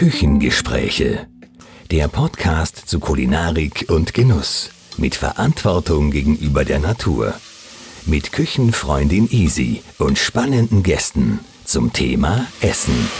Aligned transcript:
Küchengespräche. 0.00 1.26
Der 1.90 2.08
Podcast 2.08 2.88
zu 2.88 3.00
Kulinarik 3.00 3.84
und 3.90 4.14
Genuss. 4.14 4.70
Mit 4.96 5.14
Verantwortung 5.14 6.10
gegenüber 6.10 6.64
der 6.64 6.78
Natur. 6.78 7.34
Mit 8.06 8.32
Küchenfreundin 8.32 9.30
Easy 9.30 9.82
und 9.98 10.16
spannenden 10.18 10.82
Gästen 10.82 11.40
zum 11.66 11.92
Thema 11.92 12.46
Essen. 12.62 13.10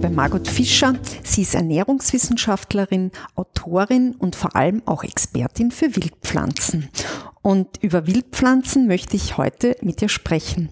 Bei 0.00 0.08
Margot 0.08 0.48
Fischer. 0.48 0.94
Sie 1.22 1.42
ist 1.42 1.54
Ernährungswissenschaftlerin, 1.54 3.10
Autorin 3.34 4.14
und 4.18 4.34
vor 4.34 4.56
allem 4.56 4.82
auch 4.86 5.04
Expertin 5.04 5.70
für 5.70 5.94
Wildpflanzen. 5.94 6.88
Und 7.42 7.82
über 7.82 8.06
Wildpflanzen 8.06 8.86
möchte 8.86 9.16
ich 9.16 9.36
heute 9.36 9.76
mit 9.82 10.00
dir 10.00 10.08
sprechen. 10.08 10.70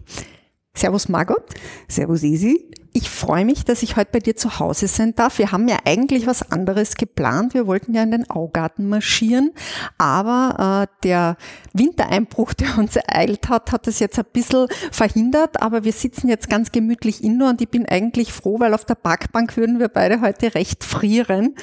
Servus 0.79 1.09
Margot. 1.09 1.43
Servus 1.89 2.23
Isi. 2.23 2.71
Ich 2.93 3.11
freue 3.11 3.45
mich, 3.45 3.65
dass 3.65 3.83
ich 3.83 3.97
heute 3.97 4.13
bei 4.13 4.19
dir 4.21 4.37
zu 4.37 4.61
Hause 4.61 4.87
sein 4.87 5.15
darf. 5.15 5.39
Wir 5.39 5.51
haben 5.51 5.67
ja 5.69 5.77
eigentlich 5.85 6.27
was 6.27 6.53
anderes 6.53 6.95
geplant. 6.95 7.53
Wir 7.53 7.67
wollten 7.67 7.95
ja 7.95 8.03
in 8.03 8.13
den 8.13 8.31
Augarten 8.31 8.89
marschieren, 8.89 9.53
aber 9.99 10.87
äh, 10.89 11.05
der 11.05 11.37
Wintereinbruch, 11.73 12.55
der 12.55 12.79
uns 12.79 12.95
ereilt 12.95 13.49
hat, 13.49 13.73
hat 13.73 13.89
es 13.89 13.99
jetzt 13.99 14.19
ein 14.19 14.25
bisschen 14.33 14.69
verhindert. 14.93 15.61
Aber 15.61 15.83
wir 15.83 15.93
sitzen 15.93 16.29
jetzt 16.29 16.49
ganz 16.49 16.71
gemütlich 16.71 17.23
indoor 17.23 17.51
und 17.51 17.61
ich 17.61 17.69
bin 17.69 17.87
eigentlich 17.87 18.33
froh, 18.33 18.61
weil 18.61 18.73
auf 18.73 18.85
der 18.85 18.95
Parkbank 18.95 19.57
würden 19.57 19.81
wir 19.81 19.89
beide 19.89 20.21
heute 20.21 20.55
recht 20.55 20.85
frieren. 20.85 21.57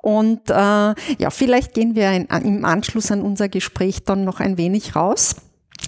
Und 0.00 0.48
äh, 0.48 0.54
ja, 0.54 1.30
vielleicht 1.30 1.74
gehen 1.74 1.94
wir 1.94 2.10
in, 2.10 2.26
im 2.26 2.64
Anschluss 2.64 3.12
an 3.12 3.20
unser 3.20 3.48
Gespräch 3.48 4.04
dann 4.04 4.24
noch 4.24 4.40
ein 4.40 4.56
wenig 4.56 4.96
raus. 4.96 5.36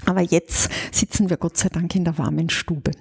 Aber 0.06 0.20
jetzt 0.20 0.68
sitzen 0.92 1.30
wir 1.30 1.36
Gott 1.36 1.56
sei 1.56 1.68
Dank 1.68 1.94
in 1.94 2.04
der 2.04 2.18
warmen 2.18 2.50
Stube. 2.50 2.92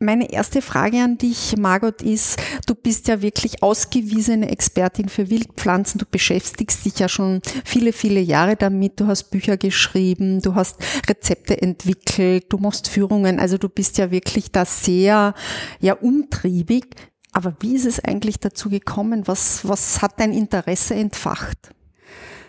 Meine 0.00 0.30
erste 0.30 0.62
Frage 0.62 1.02
an 1.02 1.18
dich, 1.18 1.56
Margot, 1.56 2.02
ist, 2.02 2.40
du 2.68 2.76
bist 2.76 3.08
ja 3.08 3.20
wirklich 3.20 3.64
ausgewiesene 3.64 4.48
Expertin 4.48 5.08
für 5.08 5.28
Wildpflanzen. 5.28 5.98
Du 5.98 6.06
beschäftigst 6.08 6.84
dich 6.84 7.00
ja 7.00 7.08
schon 7.08 7.40
viele, 7.64 7.92
viele 7.92 8.20
Jahre 8.20 8.54
damit. 8.54 9.00
Du 9.00 9.08
hast 9.08 9.32
Bücher 9.32 9.56
geschrieben, 9.56 10.40
du 10.40 10.54
hast 10.54 10.76
Rezepte 11.08 11.60
entwickelt, 11.60 12.44
du 12.50 12.58
machst 12.58 12.86
Führungen. 12.86 13.40
Also 13.40 13.58
du 13.58 13.68
bist 13.68 13.98
ja 13.98 14.12
wirklich 14.12 14.52
da 14.52 14.64
sehr, 14.64 15.34
ja, 15.80 15.94
umtriebig. 15.94 16.94
Aber 17.32 17.56
wie 17.58 17.74
ist 17.74 17.84
es 17.84 17.98
eigentlich 17.98 18.38
dazu 18.38 18.70
gekommen? 18.70 19.26
Was, 19.26 19.66
was 19.66 20.00
hat 20.00 20.20
dein 20.20 20.32
Interesse 20.32 20.94
entfacht? 20.94 21.74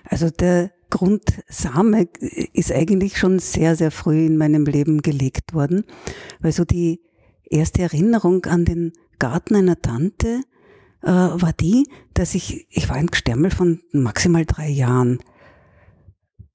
Also 0.04 0.30
der 0.30 0.70
Grundsame 0.90 2.08
ist 2.54 2.72
eigentlich 2.72 3.18
schon 3.18 3.40
sehr, 3.40 3.76
sehr 3.76 3.92
früh 3.92 4.26
in 4.26 4.38
meinem 4.38 4.66
Leben 4.66 5.02
gelegt 5.02 5.54
worden, 5.54 5.84
weil 6.40 6.52
so 6.52 6.66
die 6.66 7.02
erste 7.50 7.82
Erinnerung 7.82 8.46
an 8.46 8.66
den 8.66 8.94
Garten 9.20 9.56
einer 9.56 9.82
Tante 9.82 10.42
äh, 11.02 11.08
war 11.08 11.54
die, 11.54 11.88
dass 12.14 12.36
ich, 12.36 12.68
ich 12.70 12.90
war 12.90 12.96
ein 12.96 13.08
Gestärmel 13.08 13.52
von 13.52 13.82
maximal 13.92 14.46
drei 14.46 14.70
Jahren. 14.70 15.20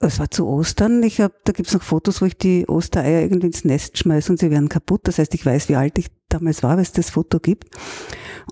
Es 0.00 0.18
war 0.18 0.30
zu 0.30 0.46
Ostern. 0.46 1.02
Ich 1.02 1.20
hab, 1.20 1.44
da 1.44 1.52
gibt's 1.52 1.72
noch 1.72 1.82
Fotos, 1.82 2.20
wo 2.20 2.26
ich 2.26 2.36
die 2.36 2.68
Ostereier 2.68 3.22
irgendwie 3.22 3.46
ins 3.46 3.64
Nest 3.64 3.98
schmeiße 3.98 4.30
und 4.30 4.38
sie 4.38 4.50
werden 4.50 4.68
kaputt. 4.68 5.02
Das 5.04 5.18
heißt, 5.18 5.34
ich 5.34 5.46
weiß, 5.46 5.68
wie 5.68 5.76
alt 5.76 5.98
ich 5.98 6.08
damals 6.28 6.62
war, 6.62 6.76
weil 6.76 6.82
es 6.82 6.92
das 6.92 7.10
Foto 7.10 7.40
gibt. 7.40 7.68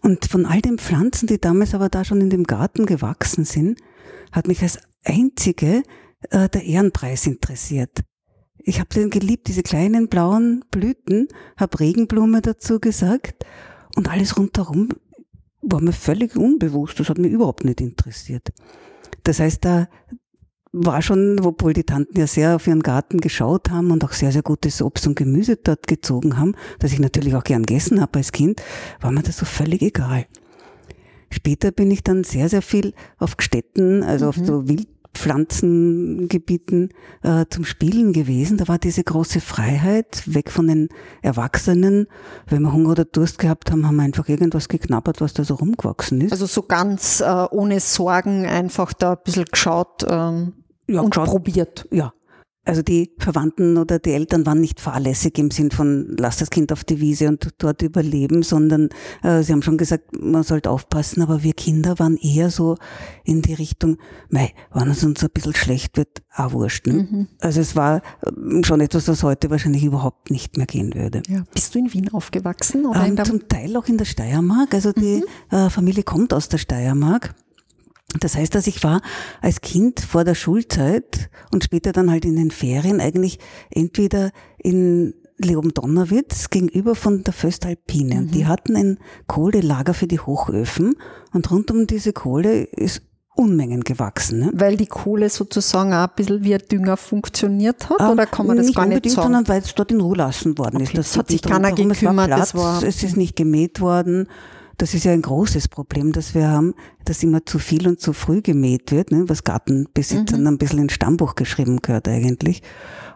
Und 0.03 0.27
von 0.27 0.47
all 0.47 0.61
den 0.61 0.79
Pflanzen, 0.79 1.27
die 1.27 1.41
damals 1.41 1.75
aber 1.75 1.89
da 1.89 2.05
schon 2.05 2.21
in 2.21 2.31
dem 2.31 2.45
Garten 2.45 2.87
gewachsen 2.87 3.45
sind, 3.45 3.81
hat 4.31 4.49
mich 4.49 4.63
als 4.63 4.79
einzige 5.05 5.83
äh, 6.31 6.49
der 6.49 6.65
Ehrenpreis 6.65 7.27
interessiert. 7.27 8.03
Ich 8.59 8.79
habe 8.79 8.95
den 8.95 9.11
geliebt, 9.11 9.49
diese 9.49 9.63
kleinen 9.63 10.09
blauen 10.09 10.65
Blüten, 10.71 11.29
habe 11.57 11.81
Regenblume 11.81 12.41
dazu 12.43 12.79
gesagt 12.79 13.45
und 13.97 14.09
alles 14.09 14.39
rundherum 14.39 14.89
war 15.63 15.81
mir 15.81 15.93
völlig 15.93 16.37
unbewusst, 16.37 16.99
das 17.01 17.09
hat 17.09 17.19
mich 17.19 17.33
überhaupt 17.33 17.65
nicht 17.65 17.81
interessiert. 17.81 18.53
Das 19.25 19.41
heißt, 19.41 19.65
da 19.65 19.89
war 20.73 21.03
schon, 21.03 21.39
obwohl 21.41 21.75
die 21.75 21.85
Tanten 21.85 22.19
ja 22.19 22.27
sehr 22.27 22.57
auf 22.57 22.67
ihren 22.67 22.83
Garten 22.83 23.21
geschaut 23.21 23.71
haben 23.71 23.91
und 23.91 24.05
auch 24.05 24.13
sehr, 24.13 24.33
sehr 24.33 24.43
gutes 24.43 24.81
Obst 24.81 25.07
und 25.07 25.17
Gemüse 25.17 25.57
dort 25.57 25.87
gezogen 25.87 26.39
haben, 26.39 26.55
das 26.79 26.93
ich 26.93 26.99
natürlich 26.99 27.35
auch 27.35 27.45
gern 27.45 27.65
gegessen 27.65 28.01
habe 28.01 28.19
als 28.19 28.33
Kind, 28.33 28.63
war 29.01 29.13
mir 29.13 29.23
das 29.23 29.37
so 29.37 29.45
völlig 29.45 29.83
egal. 29.83 30.27
Später 31.31 31.73
bin 31.73 31.91
ich 31.91 32.03
dann 32.03 32.25
sehr, 32.25 32.49
sehr 32.49 32.63
viel 32.63 32.95
auf 33.19 33.37
Gstetten, 33.37 34.03
also 34.03 34.27
mhm. 34.27 34.29
auf 34.29 34.37
so 34.37 34.69
Wild 34.69 34.89
Pflanzengebieten 35.15 36.89
äh, 37.23 37.45
zum 37.51 37.65
Spielen 37.65 38.13
gewesen. 38.13 38.57
Da 38.57 38.69
war 38.69 38.79
diese 38.79 39.05
große 39.05 39.41
Freiheit, 39.41 40.23
weg 40.27 40.51
von 40.51 40.67
den 40.67 40.89
Erwachsenen. 41.21 42.07
Wenn 42.47 42.63
wir 42.63 42.73
Hunger 42.73 42.91
oder 42.91 43.05
Durst 43.05 43.39
gehabt 43.39 43.71
haben, 43.71 43.87
haben 43.87 43.97
wir 43.97 44.05
einfach 44.05 44.29
irgendwas 44.29 44.69
geknabbert, 44.69 45.21
was 45.21 45.35
da 45.35 45.45
so 45.45 45.55
rumgewachsen 45.55 46.23
ist. 46.23 46.33
Also 46.33 46.47
so 46.47 46.63
ganz 46.63 47.21
äh, 47.21 47.47
ohne 47.51 47.81
Sorgen 47.81 48.47
einfach 48.47 48.93
da 48.93 49.13
ein 49.13 49.19
bisschen 49.23 49.45
geschaut 49.45 50.05
ähm, 50.09 50.55
ja, 50.89 51.01
und 51.01 51.11
geschaut, 51.11 51.29
probiert. 51.29 51.87
Ja, 51.91 52.13
also 52.65 52.83
die 52.83 53.11
Verwandten 53.19 53.77
oder 53.77 53.99
die 53.99 54.13
Eltern 54.13 54.47
waren 54.47 54.61
nicht 54.61 54.81
fahrlässig 54.81 55.37
im 55.39 55.51
Sinn 55.51 55.73
von, 55.73 56.15
lass 56.17 56.37
das 56.37 56.49
Kind 56.49 56.71
auf 56.71 56.85
die 56.85 57.01
Wiese 57.01 57.27
und 57.27 57.49
dort 57.59 57.83
überleben, 57.83 58.45
sondern 58.45 58.89
äh, 59.25 59.43
sie 59.43 59.53
haben 59.53 59.63
schon 59.63 59.79
gesagt, 59.79 60.17
man 60.17 60.45
sollte 60.45 60.71
aufpassen, 60.71 61.23
aber 61.23 61.43
wir 61.43 61.55
Kinder 61.55 61.99
waren 61.99 62.17
eher 62.17 62.51
so 62.51 62.77
in 63.25 63.43
die 63.43 63.55
Richtung, 63.55 63.99
mei, 64.31 64.53
wenn 64.73 64.89
es 64.89 65.03
uns 65.03 65.25
ein 65.25 65.31
bisschen 65.35 65.57
schlecht 65.57 65.97
wird, 65.97 66.23
auch 66.37 66.53
wurscht. 66.53 66.87
Ne? 66.87 67.09
Mhm. 67.11 67.29
Also 67.41 67.61
es 67.61 67.75
war 67.75 68.01
ähm, 68.25 68.63
schon 68.63 68.81
etwas, 68.81 69.09
was 69.09 69.25
heute 69.25 69.51
wahrscheinlich 69.51 69.83
überhaupt 69.83 70.31
nicht 70.31 70.57
mehr 70.57 70.67
gehen 70.67 70.95
würde. 70.95 71.23
Ja. 71.29 71.43
Bist 71.53 71.75
du 71.75 71.81
in 71.81 71.93
Wien 71.93 72.13
aufgewachsen? 72.13 72.87
Oder 72.87 73.05
ähm, 73.05 73.25
zum 73.25 73.49
Teil 73.49 73.77
auch 73.77 73.89
in 73.89 73.99
der 73.99 74.05
Steiermark. 74.05 74.73
Also 74.73 74.93
die 74.93 75.25
mhm. 75.51 75.57
äh, 75.57 75.69
Familie 75.69 76.05
kommt 76.05 76.33
aus 76.33 76.49
der 76.49 76.59
Steiermark. 76.59 77.35
Das 78.21 78.37
heißt, 78.37 78.55
dass 78.55 78.67
ich 78.67 78.85
war 78.85 79.01
als 79.41 79.61
Kind 79.61 80.01
vor 80.01 80.25
der 80.25 80.35
Schulzeit 80.35 81.31
und 81.51 81.65
später 81.65 81.93
dann 81.93 82.11
halt 82.11 82.25
in 82.25 82.37
den 82.37 82.51
Ferien 82.51 83.01
eigentlich 83.01 83.39
entweder 83.71 84.31
in 84.59 85.15
Leoben 85.39 85.73
Donnerwitz 85.75 86.51
gegenüber 86.51 86.95
von 86.95 87.25
der 87.25 87.33
Föstalpine. 87.33 88.23
Mhm. 88.23 88.31
Die 88.31 88.47
hatten 88.47 88.77
ein 88.77 88.99
Kohlelager 89.27 89.95
für 89.95 90.07
die 90.07 90.21
Hochöfen 90.21 90.95
und 91.33 91.51
rund 91.51 91.71
um 91.71 91.87
diese 91.87 92.13
Kohle 92.13 92.65
ist 92.65 93.03
Unmengen 93.35 93.81
gewachsen. 93.81 94.41
Ne? 94.41 94.51
Weil 94.53 94.77
die 94.77 94.87
Kohle 94.87 95.31
sozusagen 95.31 95.95
auch 95.95 96.09
ein 96.09 96.11
bisschen 96.15 96.45
wie 96.45 96.55
ein 96.55 96.61
Dünger 96.71 96.99
funktioniert 96.99 97.89
hat, 97.89 97.99
ah, 97.99 98.13
oder 98.13 98.27
kann 98.27 98.47
man 98.47 98.59
das 98.59 98.67
nicht 98.67 98.77
gar 98.77 98.85
nicht 98.85 99.09
sagen? 99.09 99.23
sondern 99.23 99.49
weil 99.49 99.63
es 99.63 99.75
dort 99.75 99.91
in 99.91 100.03
Ruhe 100.03 100.17
lassen 100.17 100.59
worden 100.59 100.77
okay, 100.77 100.85
ist. 100.85 100.99
Das, 100.99 101.09
das 101.09 101.17
hat 101.17 101.29
sich 101.31 101.41
keiner 101.41 101.73
gekümmert. 101.73 102.31
Es, 102.31 102.37
Platz, 102.37 102.55
war 102.55 102.83
es 102.83 103.03
ist 103.03 103.17
nicht 103.17 103.35
gemäht 103.35 103.81
worden. 103.81 104.29
Das 104.83 104.95
ist 104.95 105.05
ja 105.05 105.13
ein 105.13 105.23
großes 105.23 105.69
Problem, 105.69 106.11
dass 106.11 106.35
wir 106.35 106.49
haben, 106.49 106.75
dass 107.05 107.23
immer 107.23 107.47
zu 107.47 107.61
viel 107.61 107.87
und 107.87 108.01
zu 108.01 108.13
früh 108.13 108.43
gemäht 108.43 108.91
wird, 108.91 109.13
ne, 109.13 109.29
was 109.29 109.45
Gartenbesitzern 109.45 110.41
mhm. 110.41 110.47
ein 110.49 110.59
bisschen 110.59 110.81
ins 110.81 110.95
Stammbuch 110.95 111.37
geschrieben 111.37 111.83
gehört 111.83 112.09
eigentlich. 112.09 112.63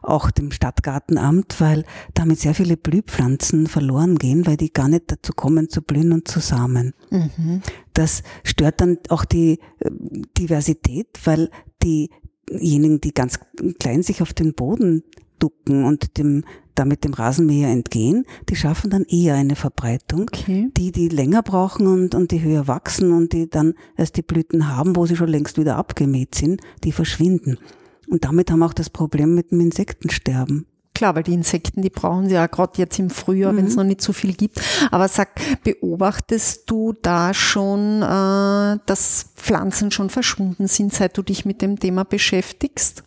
Auch 0.00 0.30
dem 0.30 0.52
Stadtgartenamt, 0.52 1.60
weil 1.60 1.84
damit 2.14 2.38
sehr 2.38 2.54
viele 2.54 2.76
Blühpflanzen 2.76 3.66
verloren 3.66 4.14
gehen, 4.14 4.46
weil 4.46 4.56
die 4.56 4.72
gar 4.72 4.88
nicht 4.88 5.10
dazu 5.10 5.32
kommen 5.32 5.68
zu 5.68 5.82
blühen 5.82 6.12
und 6.12 6.28
zu 6.28 6.38
samen. 6.38 6.94
Mhm. 7.10 7.62
Das 7.94 8.22
stört 8.44 8.80
dann 8.80 8.98
auch 9.08 9.24
die 9.24 9.58
äh, 9.80 9.90
Diversität, 10.38 11.18
weil 11.24 11.50
diejenigen, 11.82 13.00
die 13.00 13.12
ganz 13.12 13.40
klein 13.80 14.04
sich 14.04 14.22
auf 14.22 14.32
den 14.32 14.54
Boden 14.54 15.02
ducken 15.38 15.84
und 15.84 16.18
dem 16.18 16.44
damit 16.76 17.04
dem 17.04 17.14
Rasenmäher 17.14 17.70
entgehen, 17.70 18.26
die 18.48 18.56
schaffen 18.56 18.90
dann 18.90 19.04
eher 19.04 19.34
eine 19.34 19.56
Verbreitung. 19.56 20.30
Okay. 20.32 20.70
Die, 20.76 20.92
die 20.92 21.08
länger 21.08 21.42
brauchen 21.42 21.86
und, 21.86 22.14
und 22.14 22.30
die 22.30 22.42
höher 22.42 22.68
wachsen 22.68 23.12
und 23.12 23.32
die 23.32 23.48
dann 23.48 23.74
erst 23.96 24.16
die 24.16 24.22
Blüten 24.22 24.68
haben, 24.68 24.94
wo 24.94 25.06
sie 25.06 25.16
schon 25.16 25.28
längst 25.28 25.58
wieder 25.58 25.76
abgemäht 25.76 26.34
sind, 26.34 26.60
die 26.84 26.92
verschwinden. 26.92 27.58
Und 28.08 28.24
damit 28.24 28.50
haben 28.50 28.60
wir 28.60 28.66
auch 28.66 28.74
das 28.74 28.90
Problem 28.90 29.34
mit 29.34 29.50
dem 29.50 29.60
Insektensterben. 29.60 30.66
Klar, 30.94 31.14
weil 31.14 31.24
die 31.24 31.34
Insekten, 31.34 31.82
die 31.82 31.90
brauchen 31.90 32.28
sie 32.28 32.36
ja 32.36 32.46
gerade 32.46 32.72
jetzt 32.76 32.98
im 32.98 33.10
Frühjahr, 33.10 33.52
mhm. 33.52 33.58
wenn 33.58 33.66
es 33.66 33.76
noch 33.76 33.84
nicht 33.84 34.00
so 34.00 34.14
viel 34.14 34.32
gibt. 34.32 34.62
Aber 34.90 35.08
sag, 35.08 35.28
beobachtest 35.62 36.70
du 36.70 36.94
da 37.02 37.34
schon, 37.34 38.00
äh, 38.00 38.78
dass 38.86 39.26
Pflanzen 39.36 39.90
schon 39.90 40.08
verschwunden 40.08 40.68
sind, 40.68 40.94
seit 40.94 41.18
du 41.18 41.22
dich 41.22 41.44
mit 41.44 41.60
dem 41.60 41.78
Thema 41.78 42.04
beschäftigst? 42.04 43.02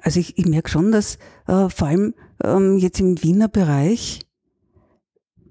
Also 0.00 0.20
ich, 0.20 0.38
ich 0.38 0.46
merke 0.46 0.70
schon, 0.70 0.92
dass 0.92 1.18
äh, 1.46 1.68
vor 1.68 1.88
allem 1.88 2.14
ähm, 2.42 2.78
jetzt 2.78 3.00
im 3.00 3.22
Wiener 3.22 3.48
Bereich 3.48 4.20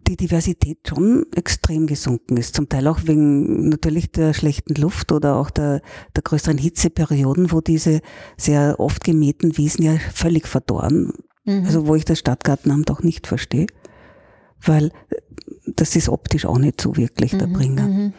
die 0.07 0.17
Diversität 0.17 0.87
schon 0.87 1.25
extrem 1.35 1.87
gesunken 1.87 2.37
ist. 2.37 2.55
Zum 2.55 2.69
Teil 2.69 2.87
auch 2.87 2.99
wegen 3.05 3.69
natürlich 3.69 4.11
der 4.11 4.33
schlechten 4.33 4.75
Luft 4.75 5.11
oder 5.11 5.35
auch 5.35 5.49
der, 5.49 5.81
der 6.15 6.23
größeren 6.23 6.57
Hitzeperioden, 6.57 7.51
wo 7.51 7.61
diese 7.61 8.01
sehr 8.37 8.75
oft 8.79 9.03
gemähten 9.03 9.57
Wiesen 9.57 9.83
ja 9.83 9.97
völlig 10.13 10.47
verdorren. 10.47 11.13
Mhm. 11.45 11.65
Also 11.65 11.87
wo 11.87 11.95
ich 11.95 12.05
das 12.05 12.19
Stadtgartenamt 12.19 12.91
auch 12.91 13.01
nicht 13.01 13.27
verstehe. 13.27 13.67
Weil 14.61 14.87
äh, 15.09 15.15
das 15.75 15.95
ist 15.95 16.09
optisch 16.09 16.45
auch 16.45 16.59
nicht 16.59 16.79
so 16.81 16.95
wirklich 16.97 17.31
der 17.31 17.47
mhm. 17.47 17.53
Bringer. 17.53 17.87
Mhm. 17.87 18.13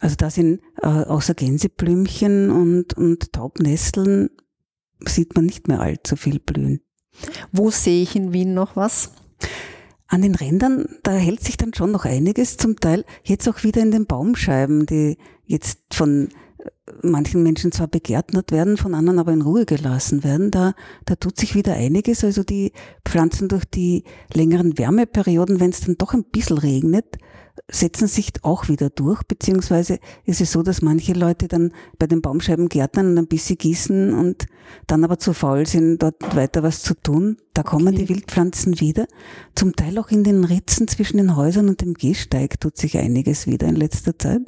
Also 0.00 0.16
da 0.16 0.30
sind 0.30 0.60
äh, 0.82 0.86
außer 0.86 1.34
Gänseblümchen 1.34 2.50
und, 2.50 2.94
und 2.94 3.32
Taubnesteln 3.32 4.30
sieht 5.06 5.34
man 5.36 5.46
nicht 5.46 5.68
mehr 5.68 5.80
allzu 5.80 6.16
viel 6.16 6.40
blühen. 6.40 6.80
Wo 7.52 7.70
sehe 7.70 8.02
ich 8.02 8.16
in 8.16 8.32
Wien 8.32 8.54
noch 8.54 8.76
was? 8.76 9.12
An 10.06 10.22
den 10.22 10.34
Rändern, 10.34 10.86
da 11.02 11.12
hält 11.12 11.42
sich 11.42 11.56
dann 11.56 11.74
schon 11.74 11.90
noch 11.90 12.04
einiges, 12.04 12.56
zum 12.56 12.78
Teil 12.78 13.04
jetzt 13.24 13.48
auch 13.48 13.62
wieder 13.64 13.82
in 13.82 13.90
den 13.90 14.06
Baumscheiben, 14.06 14.86
die 14.86 15.18
jetzt 15.46 15.78
von 15.92 16.28
manchen 17.02 17.42
Menschen 17.42 17.72
zwar 17.72 17.88
begärtnet 17.88 18.52
werden, 18.52 18.76
von 18.76 18.94
anderen 18.94 19.18
aber 19.18 19.32
in 19.32 19.42
Ruhe 19.42 19.64
gelassen 19.66 20.24
werden. 20.24 20.50
Da, 20.50 20.74
da 21.04 21.16
tut 21.16 21.38
sich 21.38 21.54
wieder 21.54 21.74
einiges. 21.74 22.24
Also 22.24 22.42
die 22.42 22.72
Pflanzen 23.04 23.48
durch 23.48 23.64
die 23.64 24.04
längeren 24.32 24.78
Wärmeperioden, 24.78 25.60
wenn 25.60 25.70
es 25.70 25.80
dann 25.80 25.96
doch 25.96 26.14
ein 26.14 26.24
bisschen 26.24 26.58
regnet, 26.58 27.18
setzen 27.70 28.08
sich 28.08 28.32
auch 28.42 28.68
wieder 28.68 28.90
durch, 28.90 29.22
beziehungsweise 29.22 29.98
ist 30.24 30.40
es 30.40 30.52
so, 30.52 30.62
dass 30.62 30.82
manche 30.82 31.12
Leute 31.12 31.48
dann 31.48 31.72
bei 31.98 32.06
den 32.06 32.20
Baumscheiben 32.20 32.68
gärtnern 32.68 33.10
und 33.10 33.18
ein 33.18 33.26
bisschen 33.28 33.58
gießen 33.58 34.12
und 34.12 34.46
dann 34.86 35.04
aber 35.04 35.18
zu 35.18 35.32
faul 35.32 35.66
sind, 35.66 36.02
dort 36.02 36.36
weiter 36.36 36.62
was 36.62 36.82
zu 36.82 36.94
tun. 36.94 37.36
Da 37.54 37.62
kommen 37.62 37.88
okay. 37.88 38.04
die 38.04 38.08
Wildpflanzen 38.08 38.80
wieder. 38.80 39.06
Zum 39.54 39.74
Teil 39.76 39.98
auch 39.98 40.10
in 40.10 40.24
den 40.24 40.44
Ritzen 40.44 40.88
zwischen 40.88 41.18
den 41.18 41.36
Häusern 41.36 41.68
und 41.68 41.80
dem 41.80 41.94
Gehsteig 41.94 42.60
tut 42.60 42.76
sich 42.76 42.98
einiges 42.98 43.46
wieder 43.46 43.68
in 43.68 43.76
letzter 43.76 44.18
Zeit. 44.18 44.42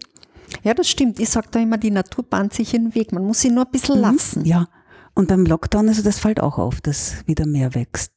Ja, 0.62 0.74
das 0.74 0.88
stimmt. 0.88 1.20
Ich 1.20 1.28
sage 1.28 1.48
da 1.50 1.60
immer, 1.60 1.78
die 1.78 1.90
Natur 1.90 2.24
bahnt 2.24 2.52
sich 2.52 2.74
einen 2.74 2.94
Weg. 2.94 3.12
Man 3.12 3.24
muss 3.24 3.40
sie 3.40 3.50
nur 3.50 3.64
ein 3.64 3.70
bisschen 3.70 3.96
mhm. 3.96 4.02
lassen. 4.02 4.44
Ja. 4.44 4.68
Und 5.14 5.28
beim 5.28 5.46
Lockdown, 5.46 5.88
also 5.88 6.02
das 6.02 6.18
fällt 6.18 6.40
auch 6.40 6.58
auf, 6.58 6.80
dass 6.80 7.26
wieder 7.26 7.46
mehr 7.46 7.74
wächst. 7.74 8.12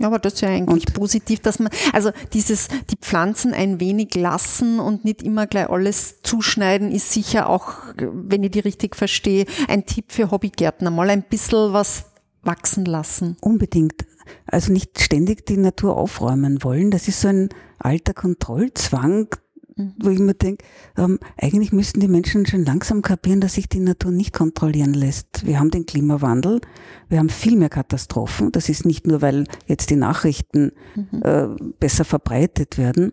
Ja, 0.00 0.08
aber 0.08 0.18
das 0.18 0.34
ist 0.34 0.40
ja 0.40 0.48
eigentlich 0.48 0.88
und 0.88 0.94
positiv, 0.94 1.40
dass 1.40 1.60
man, 1.60 1.70
also 1.92 2.10
dieses, 2.32 2.68
die 2.90 2.96
Pflanzen 2.96 3.54
ein 3.54 3.78
wenig 3.78 4.14
lassen 4.14 4.80
und 4.80 5.04
nicht 5.04 5.22
immer 5.22 5.46
gleich 5.46 5.70
alles 5.70 6.20
zuschneiden, 6.22 6.90
ist 6.90 7.12
sicher 7.12 7.48
auch, 7.48 7.74
wenn 7.96 8.42
ich 8.42 8.50
die 8.50 8.60
richtig 8.60 8.96
verstehe, 8.96 9.46
ein 9.68 9.86
Tipp 9.86 10.06
für 10.08 10.30
Hobbygärtner. 10.30 10.90
Mal 10.90 11.10
ein 11.10 11.22
bisschen 11.22 11.72
was 11.72 12.06
wachsen 12.42 12.84
lassen. 12.84 13.36
Unbedingt. 13.40 14.04
Also 14.46 14.72
nicht 14.72 15.00
ständig 15.00 15.46
die 15.46 15.56
Natur 15.56 15.96
aufräumen 15.96 16.64
wollen. 16.64 16.90
Das 16.90 17.08
ist 17.08 17.20
so 17.20 17.28
ein 17.28 17.50
alter 17.78 18.14
Kontrollzwang, 18.14 19.28
wo 19.76 20.10
ich 20.10 20.20
mir 20.20 20.34
denke, 20.34 20.64
ähm, 20.96 21.18
eigentlich 21.36 21.72
müssten 21.72 22.00
die 22.00 22.08
Menschen 22.08 22.46
schon 22.46 22.64
langsam 22.64 23.02
kapieren, 23.02 23.40
dass 23.40 23.54
sich 23.54 23.68
die 23.68 23.80
Natur 23.80 24.12
nicht 24.12 24.32
kontrollieren 24.32 24.94
lässt. 24.94 25.44
Wir 25.46 25.58
haben 25.58 25.70
den 25.70 25.86
Klimawandel, 25.86 26.60
wir 27.08 27.18
haben 27.18 27.28
viel 27.28 27.56
mehr 27.56 27.68
Katastrophen. 27.68 28.52
Das 28.52 28.68
ist 28.68 28.86
nicht 28.86 29.06
nur, 29.06 29.20
weil 29.20 29.46
jetzt 29.66 29.90
die 29.90 29.96
Nachrichten 29.96 30.72
mhm. 30.94 31.22
äh, 31.22 31.48
besser 31.80 32.04
verbreitet 32.04 32.78
werden. 32.78 33.12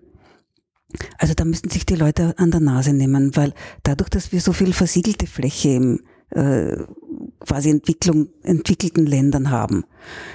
Also 1.17 1.33
da 1.33 1.45
müssten 1.45 1.69
sich 1.69 1.85
die 1.85 1.95
Leute 1.95 2.37
an 2.37 2.51
der 2.51 2.59
Nase 2.59 2.93
nehmen, 2.93 3.35
weil 3.35 3.53
dadurch, 3.83 4.09
dass 4.09 4.31
wir 4.31 4.41
so 4.41 4.53
viel 4.53 4.73
versiegelte 4.73 5.25
Fläche 5.25 5.69
im 5.69 6.01
äh, 6.31 6.77
quasi 7.39 7.69
Entwicklung, 7.69 8.29
entwickelten 8.43 9.05
Ländern 9.05 9.49
haben, 9.49 9.83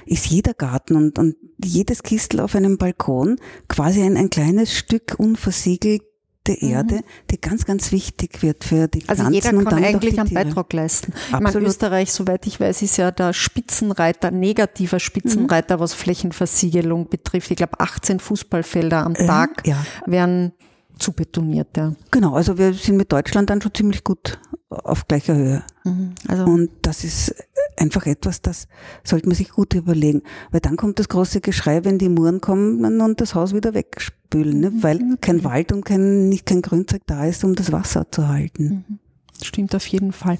ist 0.06 0.26
jeder 0.26 0.54
Garten 0.54 0.96
und, 0.96 1.18
und 1.18 1.36
jedes 1.62 2.02
Kistel 2.02 2.40
auf 2.40 2.54
einem 2.54 2.78
Balkon 2.78 3.36
quasi 3.68 4.02
ein, 4.02 4.16
ein 4.16 4.30
kleines 4.30 4.76
Stück 4.76 5.14
unversiegelt 5.18 6.02
der 6.46 6.56
mhm. 6.60 6.70
Erde, 6.70 7.00
die 7.30 7.40
ganz, 7.40 7.64
ganz 7.64 7.92
wichtig 7.92 8.42
wird 8.42 8.64
für 8.64 8.88
die 8.88 9.00
Pflanzen. 9.00 9.26
Also 9.26 9.32
jeder 9.32 9.64
kann 9.64 9.84
eigentlich 9.84 10.18
einen 10.18 10.32
Beitrag 10.32 10.72
leisten. 10.72 11.12
Absolut. 11.12 11.48
Ich 11.48 11.54
meine, 11.54 11.66
Österreich, 11.66 12.12
soweit 12.12 12.46
ich 12.46 12.60
weiß, 12.60 12.82
ist 12.82 12.96
ja 12.96 13.10
der 13.10 13.32
Spitzenreiter, 13.32 14.30
negativer 14.30 15.00
Spitzenreiter, 15.00 15.76
mhm. 15.76 15.80
was 15.80 15.94
Flächenversiegelung 15.94 17.08
betrifft. 17.08 17.50
Ich 17.50 17.56
glaube, 17.56 17.80
18 17.80 18.20
Fußballfelder 18.20 19.04
am 19.04 19.14
ähm, 19.16 19.26
Tag 19.26 19.66
ja. 19.66 19.84
werden 20.06 20.52
zu 20.98 21.12
betoniert. 21.12 21.76
Ja. 21.76 21.94
Genau, 22.10 22.34
also 22.34 22.58
wir 22.58 22.72
sind 22.72 22.96
mit 22.96 23.12
Deutschland 23.12 23.50
dann 23.50 23.60
schon 23.60 23.74
ziemlich 23.74 24.04
gut 24.04 24.38
auf 24.68 25.06
gleicher 25.06 25.34
Höhe. 25.34 25.62
Mhm, 25.84 26.14
also 26.28 26.44
und 26.44 26.70
das 26.82 27.04
ist 27.04 27.34
einfach 27.76 28.06
etwas, 28.06 28.40
das 28.42 28.68
sollte 29.04 29.28
man 29.28 29.36
sich 29.36 29.50
gut 29.50 29.74
überlegen. 29.74 30.22
Weil 30.50 30.60
dann 30.60 30.76
kommt 30.76 30.98
das 30.98 31.08
große 31.08 31.40
Geschrei, 31.40 31.84
wenn 31.84 31.98
die 31.98 32.08
Muren 32.08 32.40
kommen 32.40 33.00
und 33.00 33.20
das 33.20 33.34
Haus 33.34 33.54
wieder 33.54 33.74
wegspülen, 33.74 34.60
ne? 34.60 34.72
weil 34.80 34.96
okay. 34.96 35.16
kein 35.20 35.44
Wald 35.44 35.72
und 35.72 35.84
kein, 35.84 36.28
nicht 36.28 36.46
kein 36.46 36.62
Grünzeug 36.62 37.02
da 37.06 37.26
ist, 37.26 37.44
um 37.44 37.54
das 37.54 37.72
Wasser 37.72 38.10
zu 38.10 38.28
halten. 38.28 38.84
Mhm. 38.88 38.98
Stimmt 39.42 39.74
auf 39.74 39.86
jeden 39.88 40.12
Fall. 40.12 40.38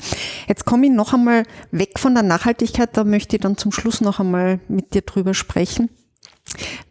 Jetzt 0.49 0.65
komme 0.65 0.87
ich 0.87 0.93
noch 0.93 1.13
einmal 1.13 1.43
weg 1.71 1.99
von 1.99 2.15
der 2.15 2.23
Nachhaltigkeit, 2.23 2.97
da 2.97 3.05
möchte 3.05 3.37
ich 3.37 3.43
dann 3.43 3.59
zum 3.59 3.71
Schluss 3.71 4.01
noch 4.01 4.21
einmal 4.21 4.61
mit 4.69 4.95
dir 4.95 5.03
drüber 5.03 5.35
sprechen. 5.35 5.91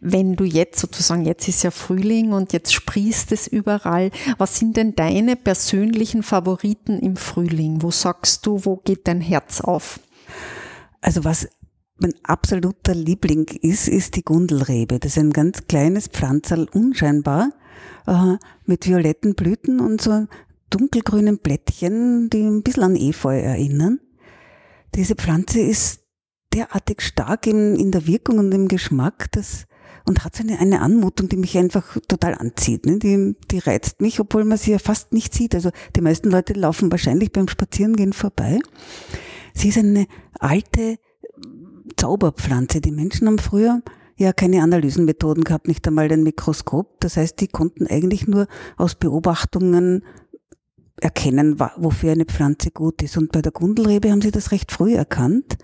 Wenn 0.00 0.36
du 0.36 0.44
jetzt 0.44 0.78
sozusagen, 0.78 1.24
jetzt 1.24 1.48
ist 1.48 1.62
ja 1.62 1.70
Frühling 1.70 2.32
und 2.32 2.52
jetzt 2.52 2.72
sprießt 2.72 3.32
es 3.32 3.46
überall, 3.46 4.10
was 4.38 4.58
sind 4.58 4.76
denn 4.76 4.94
deine 4.94 5.36
persönlichen 5.36 6.22
Favoriten 6.22 6.98
im 6.98 7.16
Frühling? 7.16 7.82
Wo 7.82 7.90
sagst 7.90 8.46
du, 8.46 8.64
wo 8.64 8.76
geht 8.76 9.06
dein 9.08 9.20
Herz 9.20 9.60
auf? 9.60 10.00
Also 11.00 11.24
was 11.24 11.48
mein 11.98 12.14
absoluter 12.24 12.94
Liebling 12.94 13.46
ist, 13.62 13.88
ist 13.88 14.16
die 14.16 14.24
Gundelrebe. 14.24 14.98
Das 14.98 15.12
ist 15.12 15.18
ein 15.18 15.32
ganz 15.32 15.66
kleines 15.66 16.08
Pflanzerl, 16.08 16.68
unscheinbar, 16.72 17.50
äh, 18.06 18.36
mit 18.66 18.86
violetten 18.86 19.34
Blüten 19.34 19.80
und 19.80 20.00
so 20.00 20.26
dunkelgrünen 20.70 21.38
Blättchen, 21.38 22.28
die 22.30 22.42
ein 22.42 22.62
bisschen 22.62 22.82
an 22.82 22.96
Efeu 22.96 23.38
erinnern. 23.38 24.00
Diese 24.94 25.14
Pflanze 25.14 25.60
ist 25.60 26.00
derartig 26.56 27.02
stark 27.02 27.46
in, 27.46 27.76
in 27.76 27.90
der 27.90 28.06
Wirkung 28.06 28.38
und 28.38 28.52
im 28.52 28.66
Geschmack, 28.66 29.30
dass, 29.32 29.66
und 30.06 30.24
hat 30.24 30.34
so 30.34 30.42
eine, 30.42 30.58
eine 30.58 30.80
Anmutung, 30.80 31.28
die 31.28 31.36
mich 31.36 31.56
einfach 31.58 31.98
total 32.08 32.34
anzieht. 32.34 32.86
Ne? 32.86 32.98
Die, 32.98 33.36
die 33.50 33.58
reizt 33.58 34.00
mich, 34.00 34.18
obwohl 34.20 34.44
man 34.44 34.56
sie 34.56 34.72
ja 34.72 34.78
fast 34.78 35.12
nicht 35.12 35.34
sieht. 35.34 35.54
Also 35.54 35.70
die 35.94 36.00
meisten 36.00 36.30
Leute 36.30 36.54
laufen 36.54 36.90
wahrscheinlich 36.90 37.30
beim 37.30 37.48
Spazierengehen 37.48 38.14
vorbei. 38.14 38.58
Sie 39.52 39.68
ist 39.68 39.78
eine 39.78 40.06
alte 40.38 40.96
Zauberpflanze. 41.96 42.80
Die 42.80 42.90
Menschen 42.90 43.26
haben 43.26 43.38
früher 43.38 43.82
ja 44.16 44.32
keine 44.32 44.62
Analysenmethoden 44.62 45.44
gehabt, 45.44 45.68
nicht 45.68 45.86
einmal 45.86 46.10
ein 46.10 46.22
Mikroskop. 46.22 47.00
Das 47.00 47.18
heißt, 47.18 47.38
die 47.40 47.48
konnten 47.48 47.86
eigentlich 47.86 48.26
nur 48.26 48.46
aus 48.78 48.94
Beobachtungen 48.94 50.04
erkennen, 51.02 51.60
wofür 51.76 52.12
eine 52.12 52.24
Pflanze 52.24 52.70
gut 52.70 53.02
ist. 53.02 53.18
Und 53.18 53.32
bei 53.32 53.42
der 53.42 53.52
Gundelrebe 53.52 54.10
haben 54.10 54.22
sie 54.22 54.30
das 54.30 54.52
recht 54.52 54.72
früh 54.72 54.94
erkannt 54.94 55.58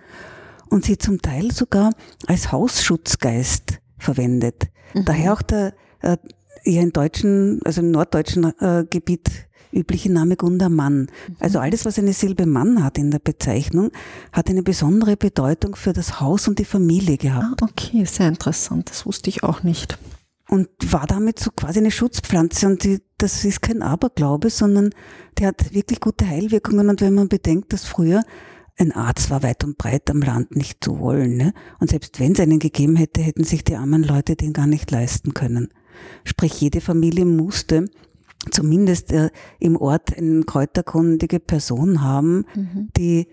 und 0.73 0.87
sie 0.87 0.97
zum 0.99 1.21
Teil 1.21 1.53
sogar 1.53 1.93
als 2.27 2.51
Hausschutzgeist 2.51 3.79
verwendet. 3.99 4.69
Mhm. 4.95 5.05
Daher 5.05 5.35
auch 5.35 5.43
der 5.43 5.75
äh, 6.01 6.17
eher 6.65 6.83
im 6.83 6.93
deutschen, 6.93 7.61
also 7.65 7.83
im 7.83 7.91
norddeutschen 7.91 8.59
äh, 8.59 8.85
Gebiet 8.89 9.29
übliche 9.73 10.11
Name 10.11 10.37
Gundermann. 10.37 11.03
Mhm. 11.03 11.37
Also 11.41 11.59
alles, 11.59 11.85
was 11.85 11.99
eine 11.99 12.15
Silbe 12.15 12.47
Mann 12.47 12.83
hat 12.83 12.99
in 12.99 13.11
der 13.11 13.19
Bezeichnung, 13.19 13.91
hat 14.33 14.49
eine 14.49 14.63
besondere 14.63 15.17
Bedeutung 15.17 15.77
für 15.77 15.93
das 15.93 16.21
Haus 16.21 16.49
und 16.49 16.59
die 16.59 16.65
Familie 16.65 17.19
gehabt. 17.19 17.63
Ah, 17.63 17.67
okay, 17.71 18.05
sehr 18.05 18.29
interessant. 18.29 18.91
Das 18.91 19.05
wusste 19.05 19.29
ich 19.29 19.43
auch 19.43 19.63
nicht. 19.63 19.99
Und 20.49 20.69
war 20.91 21.07
damit 21.07 21.39
so 21.39 21.51
quasi 21.51 21.81
eine 21.81 21.91
Schutzpflanze. 21.91 22.67
Und 22.67 22.85
die, 22.85 23.01
das 23.19 23.45
ist 23.45 23.61
kein 23.61 23.83
Aberglaube, 23.83 24.51
sondern 24.51 24.91
der 25.39 25.49
hat 25.49 25.75
wirklich 25.75 26.01
gute 26.01 26.27
Heilwirkungen. 26.27 26.89
Und 26.89 27.01
wenn 27.03 27.15
man 27.15 27.29
bedenkt, 27.29 27.73
dass 27.73 27.85
früher 27.85 28.23
ein 28.79 28.93
Arzt 28.93 29.31
war 29.31 29.43
weit 29.43 29.65
und 29.65 29.79
breit 29.79 30.11
am 30.11 30.21
Land 30.21 30.57
nicht 30.57 30.83
zu 30.83 30.99
holen. 30.99 31.37
Ne? 31.37 31.55
Und 31.79 31.91
selbst 31.91 32.19
wenn 32.21 32.33
es 32.33 32.41
einen 32.41 32.59
gegeben 32.59 32.97
hätte, 32.97 33.21
hätten 33.21 33.45
sich 33.45 33.65
die 33.65 33.77
armen 33.77 34.03
Leute 34.03 34.37
den 34.37 34.53
gar 34.53 34.67
nicht 34.67 34.91
leisten 34.91 35.35
können. 35.35 35.69
Sprich, 36.25 36.61
jede 36.61 36.81
Familie 36.81 37.25
musste 37.25 37.87
zumindest 38.51 39.13
äh, 39.13 39.31
im 39.61 39.77
Ort 39.77 40.17
eine 40.17 40.43
kräuterkundige 40.43 41.39
Person 41.39 42.03
haben, 42.03 42.45
mhm. 42.55 42.89
die 42.97 43.29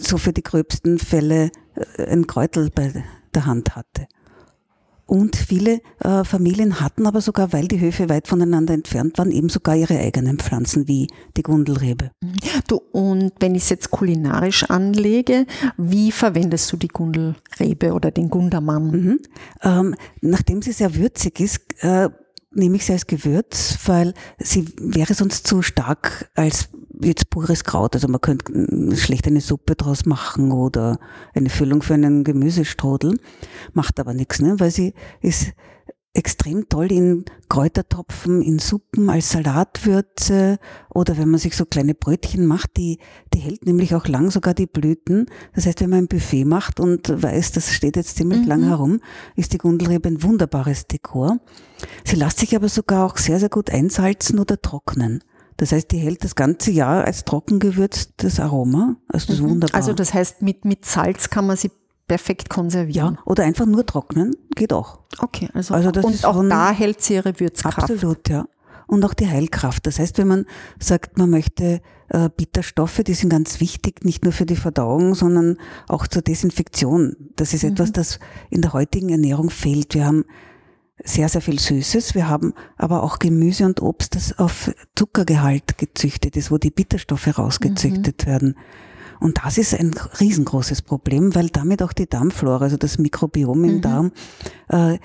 so 0.00 0.18
für 0.18 0.32
die 0.32 0.42
gröbsten 0.42 0.98
Fälle 0.98 1.50
äh, 1.74 2.06
ein 2.06 2.26
Kräutel 2.26 2.70
bei 2.74 3.04
der 3.34 3.46
Hand 3.46 3.76
hatte. 3.76 4.06
Und 5.06 5.36
viele 5.36 5.80
äh, 6.00 6.24
Familien 6.24 6.80
hatten 6.80 7.06
aber 7.06 7.20
sogar, 7.20 7.52
weil 7.52 7.68
die 7.68 7.80
Höfe 7.80 8.08
weit 8.08 8.26
voneinander 8.26 8.74
entfernt 8.74 9.18
waren, 9.18 9.30
eben 9.30 9.48
sogar 9.48 9.76
ihre 9.76 9.98
eigenen 9.98 10.38
Pflanzen 10.38 10.88
wie 10.88 11.06
die 11.36 11.42
Gundelrebe. 11.42 12.10
Du, 12.66 12.80
und 12.90 13.32
wenn 13.38 13.54
ich 13.54 13.62
es 13.62 13.68
jetzt 13.70 13.90
kulinarisch 13.92 14.64
anlege, 14.64 15.46
wie 15.76 16.10
verwendest 16.10 16.72
du 16.72 16.76
die 16.76 16.88
Gundelrebe 16.88 17.92
oder 17.92 18.10
den 18.10 18.30
Gundermann? 18.30 18.90
Mhm. 18.90 19.20
Ähm, 19.62 19.94
nachdem 20.20 20.60
sie 20.60 20.72
sehr 20.72 20.96
würzig 20.96 21.38
ist, 21.38 21.60
äh, 21.84 22.08
nehme 22.56 22.76
ich 22.76 22.86
sie 22.86 22.92
als 22.92 23.06
Gewürz, 23.06 23.78
weil 23.86 24.14
sie 24.38 24.66
wäre 24.80 25.14
sonst 25.14 25.46
zu 25.46 25.62
stark 25.62 26.30
als 26.34 26.68
jetzt 27.00 27.30
pures 27.30 27.64
Kraut. 27.64 27.94
Also 27.94 28.08
man 28.08 28.20
könnte 28.20 28.96
schlecht 28.96 29.26
eine 29.26 29.40
Suppe 29.40 29.76
draus 29.76 30.06
machen 30.06 30.52
oder 30.52 30.98
eine 31.34 31.50
Füllung 31.50 31.82
für 31.82 31.94
einen 31.94 32.24
Gemüsestrudel. 32.24 33.18
Macht 33.72 34.00
aber 34.00 34.14
nichts, 34.14 34.40
ne? 34.40 34.58
weil 34.58 34.70
sie 34.70 34.94
ist 35.20 35.52
extrem 36.16 36.68
toll 36.68 36.90
in 36.90 37.24
Kräutertopfen, 37.48 38.42
in 38.42 38.58
Suppen, 38.58 39.10
als 39.10 39.30
Salatwürze 39.30 40.58
oder 40.88 41.18
wenn 41.18 41.28
man 41.28 41.38
sich 41.38 41.56
so 41.56 41.64
kleine 41.64 41.94
Brötchen 41.94 42.46
macht, 42.46 42.76
die, 42.76 42.98
die 43.34 43.38
hält 43.38 43.66
nämlich 43.66 43.94
auch 43.94 44.08
lang 44.08 44.30
sogar 44.30 44.54
die 44.54 44.66
Blüten. 44.66 45.26
Das 45.54 45.66
heißt, 45.66 45.80
wenn 45.80 45.90
man 45.90 46.00
ein 46.00 46.08
Buffet 46.08 46.44
macht 46.44 46.80
und 46.80 47.22
weiß, 47.22 47.52
das 47.52 47.72
steht 47.72 47.96
jetzt 47.96 48.16
ziemlich 48.16 48.40
mhm. 48.40 48.48
lang 48.48 48.62
herum, 48.64 49.00
ist 49.36 49.52
die 49.52 49.58
Gundelrebe 49.58 50.08
ein 50.08 50.22
wunderbares 50.22 50.86
Dekor. 50.86 51.38
Sie 52.04 52.16
lässt 52.16 52.38
sich 52.38 52.56
aber 52.56 52.68
sogar 52.68 53.04
auch 53.04 53.18
sehr, 53.18 53.38
sehr 53.38 53.50
gut 53.50 53.70
einsalzen 53.70 54.38
oder 54.38 54.60
trocknen. 54.60 55.22
Das 55.58 55.72
heißt, 55.72 55.90
die 55.90 55.98
hält 55.98 56.24
das 56.24 56.34
ganze 56.34 56.70
Jahr 56.70 57.04
als 57.04 57.24
Trockengewürz 57.24 58.10
das 58.16 58.40
Aroma. 58.40 58.96
Also 59.08 59.28
das 59.28 59.36
ist 59.36 59.42
wunderbar. 59.42 59.74
Also 59.74 59.92
das 59.92 60.12
heißt, 60.12 60.42
mit, 60.42 60.64
mit 60.64 60.84
Salz 60.84 61.30
kann 61.30 61.46
man 61.46 61.56
sie 61.56 61.70
perfekt 62.06 62.48
konservieren. 62.48 63.14
ja, 63.14 63.22
oder 63.24 63.44
einfach 63.44 63.66
nur 63.66 63.84
trocknen, 63.84 64.34
geht 64.54 64.72
auch. 64.72 65.00
Okay, 65.18 65.48
also, 65.52 65.74
Also 65.74 65.90
das 65.90 66.04
und 66.04 66.14
ist 66.14 66.24
auch 66.24 66.42
da 66.48 66.70
hält 66.70 67.02
sie 67.02 67.14
ihre 67.14 67.38
Würzkraft. 67.38 67.90
Absolut, 67.90 68.28
ja. 68.28 68.46
Und 68.86 69.04
auch 69.04 69.14
die 69.14 69.28
Heilkraft. 69.28 69.86
Das 69.86 69.98
heißt, 69.98 70.18
wenn 70.18 70.28
man 70.28 70.46
sagt, 70.78 71.18
man 71.18 71.28
möchte 71.28 71.80
äh, 72.08 72.30
Bitterstoffe, 72.34 73.02
die 73.04 73.14
sind 73.14 73.30
ganz 73.30 73.58
wichtig, 73.60 74.04
nicht 74.04 74.22
nur 74.22 74.32
für 74.32 74.46
die 74.46 74.54
Verdauung, 74.54 75.16
sondern 75.16 75.56
auch 75.88 76.06
zur 76.06 76.22
Desinfektion. 76.22 77.16
Das 77.34 77.52
ist 77.52 77.64
etwas, 77.64 77.90
das 77.90 78.20
in 78.48 78.62
der 78.62 78.72
heutigen 78.72 79.08
Ernährung 79.08 79.50
fehlt. 79.50 79.94
Wir 79.94 80.06
haben 80.06 80.24
sehr, 81.02 81.28
sehr 81.28 81.40
viel 81.40 81.58
Süßes. 81.58 82.14
Wir 82.14 82.28
haben 82.28 82.54
aber 82.76 83.02
auch 83.02 83.18
Gemüse 83.18 83.64
und 83.64 83.82
Obst, 83.82 84.14
das 84.14 84.38
auf 84.38 84.70
Zuckergehalt 84.94 85.78
gezüchtet 85.78 86.36
ist, 86.36 86.50
wo 86.50 86.58
die 86.58 86.70
Bitterstoffe 86.70 87.38
rausgezüchtet 87.38 88.26
werden. 88.26 88.56
Und 89.20 89.38
das 89.44 89.58
ist 89.58 89.74
ein 89.74 89.94
riesengroßes 90.20 90.82
Problem, 90.82 91.34
weil 91.34 91.48
damit 91.48 91.82
auch 91.82 91.92
die 91.92 92.08
Darmflora, 92.08 92.64
also 92.64 92.76
das 92.76 92.98
Mikrobiom 92.98 93.64
im 93.64 93.80
Darm, 93.80 94.12
äh, 94.68 94.98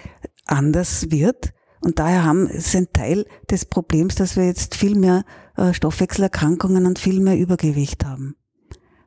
anders 0.46 1.12
wird. 1.12 1.54
Und 1.82 1.98
daher 1.98 2.24
haben 2.24 2.48
es 2.48 2.76
ein 2.76 2.88
Teil 2.94 3.26
des 3.50 3.66
Problems, 3.66 4.16
dass 4.16 4.36
wir 4.36 4.46
jetzt 4.46 4.76
viel 4.76 4.96
mehr 4.96 5.24
äh, 5.58 5.74
Stoffwechselerkrankungen 5.74 6.86
und 6.86 7.00
viel 7.00 7.20
mehr 7.20 7.38
Übergewicht 7.38 8.06
haben. 8.06 8.36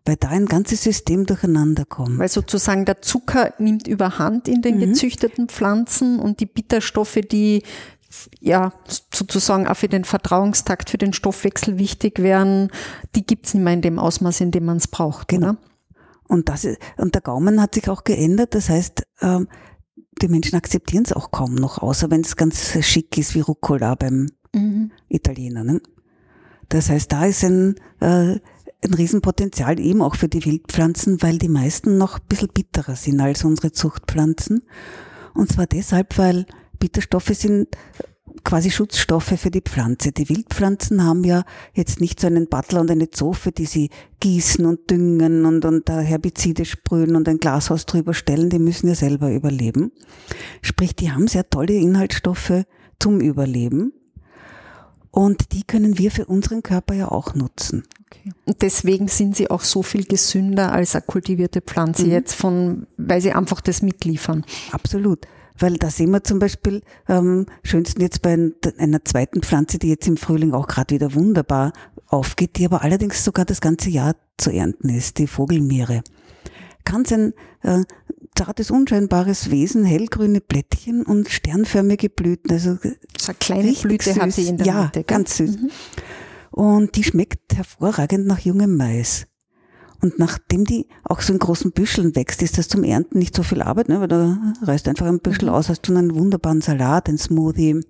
Weil 0.06 0.16
da 0.16 0.28
ein 0.28 0.46
ganzes 0.46 0.82
System 0.82 1.25
durcheinander 1.25 1.84
kommt. 1.87 2.18
Weil 2.18 2.28
sozusagen 2.28 2.84
der 2.84 3.00
Zucker 3.00 3.54
nimmt 3.58 3.87
überhand 3.87 4.49
in 4.49 4.56
Mhm. 4.56 4.62
den 4.62 4.80
gezüchteten 4.80 5.49
Pflanzen 5.49 6.18
und 6.18 6.40
die 6.40 6.46
Bitterstoffe, 6.46 7.20
die 7.30 7.62
ja 8.40 8.73
sozusagen 9.12 9.66
auch 9.66 9.76
für 9.76 9.88
den 9.88 10.04
Verdauungstakt, 10.04 10.90
für 10.90 10.99
den 10.99 11.12
Stoffwechsel 11.12 11.78
wichtig 11.78 12.21
wären, 12.21 12.71
die 13.14 13.25
gibt's 13.25 13.54
nicht 13.54 13.62
mehr 13.62 13.75
in 13.75 13.83
dem 13.83 13.99
Ausmaß, 13.99 14.40
in 14.40 14.50
dem 14.50 14.64
man 14.64 14.78
es 14.78 14.88
braucht. 14.88 15.28
Genau. 15.28 15.50
Oder? 15.50 15.59
Und, 16.26 16.49
das 16.49 16.64
ist, 16.64 16.78
und 16.97 17.14
der 17.14 17.23
Gaumen 17.23 17.61
hat 17.61 17.75
sich 17.75 17.88
auch 17.88 18.04
geändert. 18.04 18.54
Das 18.54 18.68
heißt, 18.68 19.06
ähm, 19.21 19.49
die 20.23 20.28
Menschen 20.28 20.56
akzeptieren 20.56 21.04
es 21.04 21.12
auch 21.12 21.30
kaum 21.30 21.54
noch, 21.54 21.78
außer 21.78 22.11
wenn 22.11 22.23
es 22.23 22.37
ganz 22.37 22.78
schick 22.80 23.18
ist 23.18 23.35
wie 23.35 23.40
Rucola 23.40 23.94
beim 23.94 24.28
Mhm. 24.54 24.92
Italiener. 25.09 25.64
Ne? 25.64 25.80
Das 26.68 26.88
heißt, 26.88 27.12
da 27.12 27.26
ist 27.26 27.44
ein, 27.44 27.75
äh, 28.00 28.38
ein 28.83 28.94
Riesenpotenzial 28.94 29.80
eben 29.80 30.02
auch 30.02 30.14
für 30.14 30.28
die 30.28 30.44
Wildpflanzen, 30.44 31.23
weil 31.23 31.38
die 31.38 31.49
meisten 31.49 31.99
noch 31.99 32.18
ein 32.18 32.26
bisschen 32.28 32.49
bitterer 32.49 32.97
sind 32.97 33.21
als 33.21 33.44
unsere 33.44 33.73
Zuchtpflanzen. 33.73 34.62
Und 35.35 35.50
zwar 35.50 35.66
deshalb, 35.66 36.16
weil 36.18 36.47
Bitterstoffe 36.75 37.33
sind 37.35 37.69
quasi 38.43 38.71
Schutzstoffe 38.71 39.35
für 39.37 39.50
die 39.50 39.61
Pflanze. 39.61 40.12
Die 40.12 40.28
Wildpflanzen 40.28 41.04
haben 41.04 41.25
ja 41.25 41.45
jetzt 41.73 42.00
nicht 42.00 42.21
so 42.21 42.26
einen 42.26 42.49
Butler 42.49 42.81
und 42.81 42.90
eine 42.90 43.11
Zofe, 43.11 43.52
die 43.52 43.66
sie 43.66 43.90
gießen 44.21 44.66
und 44.66 44.90
düngen 44.90 45.45
und, 45.45 45.64
und 45.64 45.88
da 45.88 46.00
Herbizide 46.00 46.64
sprühen 46.64 47.16
und 47.16 47.28
ein 47.28 47.38
Glashaus 47.38 47.87
drüber 47.87 48.12
stellen. 48.14 48.50
Die 48.50 48.59
müssen 48.59 48.88
ja 48.88 48.95
selber 48.95 49.31
überleben. 49.31 49.93
Sprich, 50.62 50.97
die 50.97 51.12
haben 51.12 51.28
sehr 51.28 51.49
tolle 51.49 51.75
Inhaltsstoffe 51.75 52.64
zum 52.99 53.21
Überleben. 53.21 53.93
Und 55.11 55.52
die 55.52 55.62
können 55.62 55.97
wir 55.97 56.11
für 56.11 56.26
unseren 56.26 56.64
Körper 56.64 56.95
ja 56.95 57.09
auch 57.09 57.37
nutzen. 57.37 57.85
Okay. 58.07 58.33
Und 58.47 58.62
deswegen 58.62 59.07
sind 59.07 59.37
sie 59.37 59.49
auch 59.49 59.61
so 59.61 59.85
viel 59.85 60.04
gesünder 60.04 60.73
als 60.73 60.97
eine 60.97 61.02
kultivierte 61.02 61.61
Mhm. 61.61 61.64
Pflanze 61.66 62.07
jetzt 62.07 62.35
von, 62.35 62.88
weil 62.97 63.21
sie 63.21 63.33
einfach 63.33 63.61
das 63.61 63.81
mitliefern. 63.81 64.45
Absolut. 64.73 65.26
Weil 65.58 65.75
da 65.75 65.88
sehen 65.90 66.11
wir 66.11 66.25
zum 66.25 66.38
Beispiel 66.40 66.82
ähm, 67.08 67.46
schönsten 67.62 68.00
jetzt 68.00 68.23
bei 68.23 68.34
ein- 68.37 68.54
einer 68.78 69.04
zweiten 69.04 69.42
Pflanze, 69.42 69.78
die 69.78 69.88
jetzt 69.88 70.08
im 70.08 70.16
Frühling 70.16 70.52
auch 70.52 70.66
gerade 70.66 70.94
wieder 70.94 71.14
wunderbar 71.14 71.73
aufgeht, 72.08 72.56
die 72.58 72.66
aber 72.66 72.82
allerdings 72.82 73.25
sogar 73.25 73.44
das 73.44 73.61
ganze 73.61 73.90
Jahr 73.90 74.16
zu 74.37 74.50
ernten 74.50 74.88
ist, 74.88 75.18
die 75.18 75.26
Vogelmiere. 75.28 76.02
Ganz 76.84 77.12
ein 77.12 77.32
äh, 77.62 77.82
zartes, 78.37 78.70
unscheinbares 78.73 79.50
Wesen, 79.50 79.84
hellgrüne 79.84 80.40
Blättchen 80.40 81.04
und 81.06 81.28
sternförmige 81.28 82.11
Blüten. 82.11 82.50
Also 82.50 82.75
So 83.16 83.28
eine 83.28 83.37
kleine 83.38 83.73
Blüte 83.73 84.14
hat 84.16 84.32
süß. 84.32 84.34
sie 84.37 84.49
in 84.49 84.56
der 84.58 84.66
Ja, 84.66 84.82
Mitte. 84.82 85.04
gell? 85.04 85.04
ganz 85.04 85.37
süß. 85.37 85.56
Und 86.50 86.96
die 86.96 87.04
schmeckt 87.04 87.54
hervorragend 87.56 88.26
nach 88.26 88.40
jungem 88.40 88.76
Mais. 88.76 89.26
Und 90.04 90.18
nachdem 90.18 90.66
die 90.66 90.87
auch 91.02 91.23
so 91.23 91.32
in 91.32 91.38
großen 91.38 91.73
Büscheln 91.73 92.14
wächst, 92.14 92.42
ist 92.42 92.58
das 92.58 92.68
zum 92.68 92.84
Ernten 92.84 93.18
nicht 93.18 93.34
so 93.34 93.42
viel 93.42 93.62
Arbeit, 93.62 93.88
ne? 93.88 94.02
weil 94.02 94.08
da 94.08 94.37
reißt 94.61 94.87
einfach 94.87 95.06
ein 95.06 95.20
Büschel 95.20 95.49
aus, 95.49 95.70
hast 95.70 95.88
du 95.88 95.96
einen 95.96 96.14
wunderbaren 96.14 96.61
Salat, 96.61 97.08
ein 97.08 97.16
Smoothie 97.16 97.80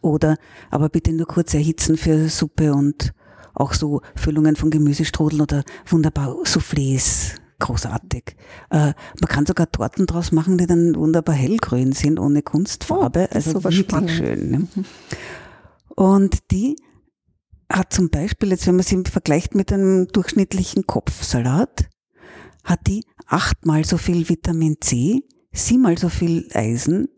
oder 0.00 0.38
aber 0.70 0.88
bitte 0.88 1.12
nur 1.12 1.26
kurz 1.26 1.52
erhitzen 1.52 1.98
für 1.98 2.30
Suppe 2.30 2.72
und 2.72 3.12
auch 3.52 3.74
so 3.74 4.00
Füllungen 4.16 4.56
von 4.56 4.70
Gemüsestrudel 4.70 5.42
oder 5.42 5.64
wunderbar 5.84 6.34
Soufflés. 6.44 7.34
Großartig. 7.58 8.36
Äh, 8.70 8.94
man 9.20 9.28
kann 9.28 9.44
sogar 9.44 9.70
Torten 9.70 10.06
draus 10.06 10.32
machen, 10.32 10.56
die 10.56 10.66
dann 10.66 10.94
wunderbar 10.94 11.34
hellgrün 11.34 11.92
sind, 11.92 12.18
ohne 12.18 12.40
Kunstfarbe. 12.40 13.24
Oh, 13.24 13.34
das 13.34 13.46
ist 13.48 13.54
also 13.54 13.64
wirklich 13.64 13.80
spannend. 13.80 14.10
schön. 14.12 14.50
Ne? 14.50 14.68
Und 15.94 16.50
die 16.52 16.76
hat 17.74 17.92
zum 17.92 18.08
Beispiel, 18.10 18.50
jetzt 18.50 18.66
wenn 18.66 18.76
man 18.76 18.84
sie 18.84 19.02
vergleicht 19.04 19.54
mit 19.54 19.72
einem 19.72 20.08
durchschnittlichen 20.08 20.86
Kopfsalat, 20.86 21.86
hat 22.62 22.86
die 22.86 23.04
achtmal 23.26 23.84
so 23.84 23.98
viel 23.98 24.28
Vitamin 24.28 24.76
C, 24.80 25.22
siebenmal 25.52 25.98
so 25.98 26.08
viel 26.08 26.48
Eisen, 26.54 27.08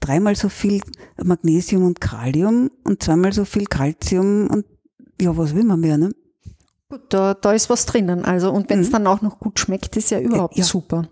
dreimal 0.00 0.34
so 0.36 0.48
viel 0.48 0.80
Magnesium 1.22 1.84
und 1.84 2.00
Kalium 2.00 2.70
und 2.84 3.02
zweimal 3.02 3.32
so 3.32 3.44
viel 3.44 3.66
Calcium 3.66 4.48
und 4.48 4.64
ja, 5.20 5.36
was 5.36 5.54
will 5.54 5.64
man 5.64 5.80
mehr, 5.80 5.98
ne? 5.98 6.12
Gut, 6.88 7.02
da, 7.10 7.34
da 7.34 7.52
ist 7.52 7.68
was 7.68 7.84
drinnen. 7.86 8.24
Also, 8.24 8.50
und 8.50 8.70
wenn 8.70 8.80
es 8.80 8.88
Mhm. 8.88 8.92
dann 8.92 9.06
auch 9.08 9.20
noch 9.20 9.38
gut 9.40 9.58
schmeckt, 9.58 9.96
ist 9.96 10.10
ja 10.10 10.20
überhaupt 10.20 10.56
ja. 10.56 10.64
super. 10.64 11.08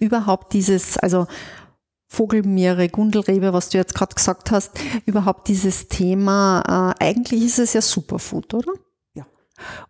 Überhaupt 0.00 0.52
dieses, 0.54 0.98
also 0.98 1.26
Vogelmeere, 2.12 2.88
Gundelrebe, 2.88 3.52
was 3.52 3.70
du 3.70 3.78
jetzt 3.78 3.94
gerade 3.94 4.14
gesagt 4.14 4.50
hast, 4.50 4.72
überhaupt 5.06 5.48
dieses 5.48 5.88
Thema, 5.88 6.94
äh, 7.00 7.04
eigentlich 7.04 7.42
ist 7.42 7.58
es 7.58 7.72
ja 7.72 7.80
Superfood, 7.80 8.52
oder? 8.52 8.72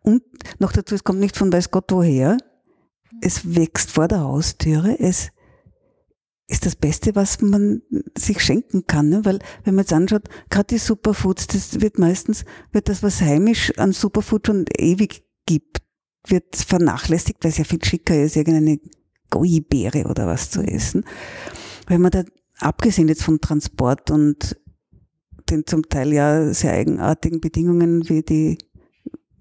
Und 0.02 0.22
noch 0.58 0.72
dazu, 0.72 0.94
es 0.94 1.04
kommt 1.04 1.20
nicht 1.20 1.36
von 1.36 1.52
weiß 1.52 1.70
Gott 1.70 1.90
woher. 1.90 2.36
Es 3.20 3.54
wächst 3.54 3.92
vor 3.92 4.08
der 4.08 4.20
Haustüre. 4.20 4.98
Es 4.98 5.30
ist 6.48 6.66
das 6.66 6.76
Beste, 6.76 7.14
was 7.14 7.40
man 7.40 7.82
sich 8.16 8.40
schenken 8.40 8.86
kann. 8.86 9.08
Ne? 9.08 9.24
Weil, 9.24 9.38
wenn 9.64 9.74
man 9.74 9.84
jetzt 9.84 9.92
anschaut, 9.92 10.28
gerade 10.50 10.66
die 10.66 10.78
Superfoods, 10.78 11.46
das 11.46 11.80
wird 11.80 11.98
meistens, 11.98 12.44
wird 12.72 12.88
das, 12.88 13.02
was 13.02 13.20
heimisch 13.20 13.76
an 13.78 13.92
Superfood 13.92 14.46
schon 14.46 14.64
ewig 14.76 15.24
gibt, 15.46 15.78
wird 16.26 16.54
vernachlässigt, 16.56 17.42
weil 17.42 17.50
es 17.50 17.58
ja 17.58 17.64
viel 17.64 17.82
schicker 17.84 18.20
ist, 18.20 18.36
irgendeine 18.36 18.78
Goji-Beere 19.30 20.04
oder 20.04 20.26
was 20.26 20.50
zu 20.50 20.62
essen. 20.62 21.04
Wenn 21.92 22.00
man 22.00 22.10
da, 22.10 22.24
abgesehen 22.58 23.08
jetzt 23.08 23.22
vom 23.22 23.38
Transport 23.42 24.10
und 24.10 24.56
den 25.50 25.66
zum 25.66 25.86
Teil 25.90 26.10
ja 26.14 26.54
sehr 26.54 26.72
eigenartigen 26.72 27.38
Bedingungen, 27.42 28.08
wie 28.08 28.22
die 28.22 28.56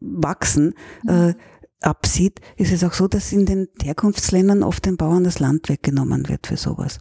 wachsen, 0.01 0.74
äh, 1.08 1.34
absieht, 1.79 2.41
ist 2.58 2.74
es 2.74 2.84
auch 2.84 2.91
so, 2.91 3.08
dass 3.08 3.31
in 3.31 3.46
den 3.46 3.70
Herkunftsländern 3.81 4.63
oft 4.63 4.86
den 4.86 4.98
Bauern 4.98 5.24
das 5.24 5.39
Land 5.39 5.70
weggenommen 5.70 6.27
wird 6.27 6.46
für 6.48 6.58
sowas. 6.58 7.00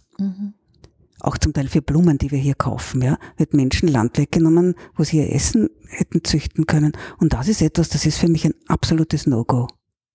Auch 1.18 1.36
zum 1.36 1.52
Teil 1.52 1.66
für 1.66 1.82
Blumen, 1.82 2.16
die 2.16 2.30
wir 2.30 2.38
hier 2.38 2.54
kaufen, 2.54 3.02
ja, 3.02 3.18
wird 3.36 3.52
Menschen 3.52 3.88
Land 3.88 4.18
weggenommen, 4.18 4.76
wo 4.94 5.02
sie 5.02 5.16
ihr 5.18 5.32
Essen 5.34 5.68
hätten 5.88 6.22
züchten 6.22 6.66
können. 6.66 6.92
Und 7.18 7.32
das 7.32 7.48
ist 7.48 7.60
etwas, 7.60 7.88
das 7.88 8.06
ist 8.06 8.18
für 8.18 8.28
mich 8.28 8.44
ein 8.44 8.54
absolutes 8.68 9.26
No-Go. 9.26 9.66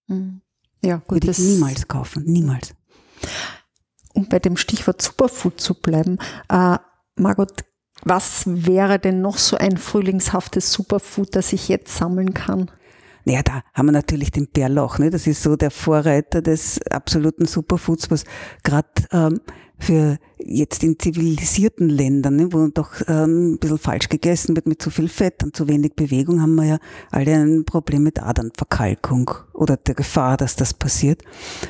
Mhm. 0.08 0.39
Ja, 0.82 0.98
gut. 1.00 1.12
Würde 1.12 1.30
ich 1.32 1.36
das- 1.38 1.46
niemals 1.46 1.89
kaufen, 1.89 2.24
niemals. 2.24 2.74
Um 4.16 4.28
bei 4.28 4.40
dem 4.40 4.58
Stichwort 4.58 5.02
Superfood 5.02 5.60
zu 5.60 5.76
bleiben, 5.76 6.18
äh, 6.50 6.78
Margot, 7.16 7.64
was 8.04 8.44
wäre 8.46 9.00
denn 9.00 9.22
noch 9.22 9.38
so 9.38 9.58
ein 9.58 9.78
frühlingshaftes 9.78 10.72
Superfood, 10.72 11.36
das 11.36 11.54
ich 11.54 11.70
jetzt 11.70 11.96
sammeln 11.96 12.34
kann? 12.34 12.72
Naja, 13.24 13.42
da 13.44 13.64
haben 13.74 13.88
wir 13.88 13.92
natürlich 13.92 14.32
den 14.32 14.48
Bärlauch, 14.48 15.00
ne? 15.00 15.10
das 15.10 15.26
ist 15.26 15.42
so 15.42 15.56
der 15.56 15.72
Vorreiter 15.72 16.42
des 16.42 16.80
absoluten 16.92 17.46
Superfoods, 17.46 18.12
was 18.12 18.24
gerade 18.64 18.90
ähm, 19.12 19.42
für 19.77 20.17
jetzt 20.38 20.84
in 20.84 20.98
zivilisierten 21.00 21.89
Ländern, 21.89 22.36
ne, 22.36 22.53
wo 22.53 22.67
doch 22.67 22.94
ähm, 23.08 23.53
ein 23.53 23.60
bisschen 23.60 23.77
falsch 23.77 24.10
gegessen 24.10 24.55
wird 24.55 24.67
mit 24.67 24.82
zu 24.82 24.89
viel 24.89 25.10
Fett 25.10 25.44
und 25.44 25.55
zu 25.55 25.67
wenig 25.67 25.96
Bewegung, 25.96 26.41
haben 26.41 26.55
wir 26.55 26.65
ja 26.65 26.77
alle 27.12 27.36
ein 27.36 27.65
Problem 27.65 28.03
mit 28.03 28.22
Adernverkalkung 28.22 29.32
oder 29.53 29.77
der 29.77 29.96
Gefahr, 29.96 30.38
dass 30.38 30.55
das 30.55 30.74
passiert. 30.74 31.24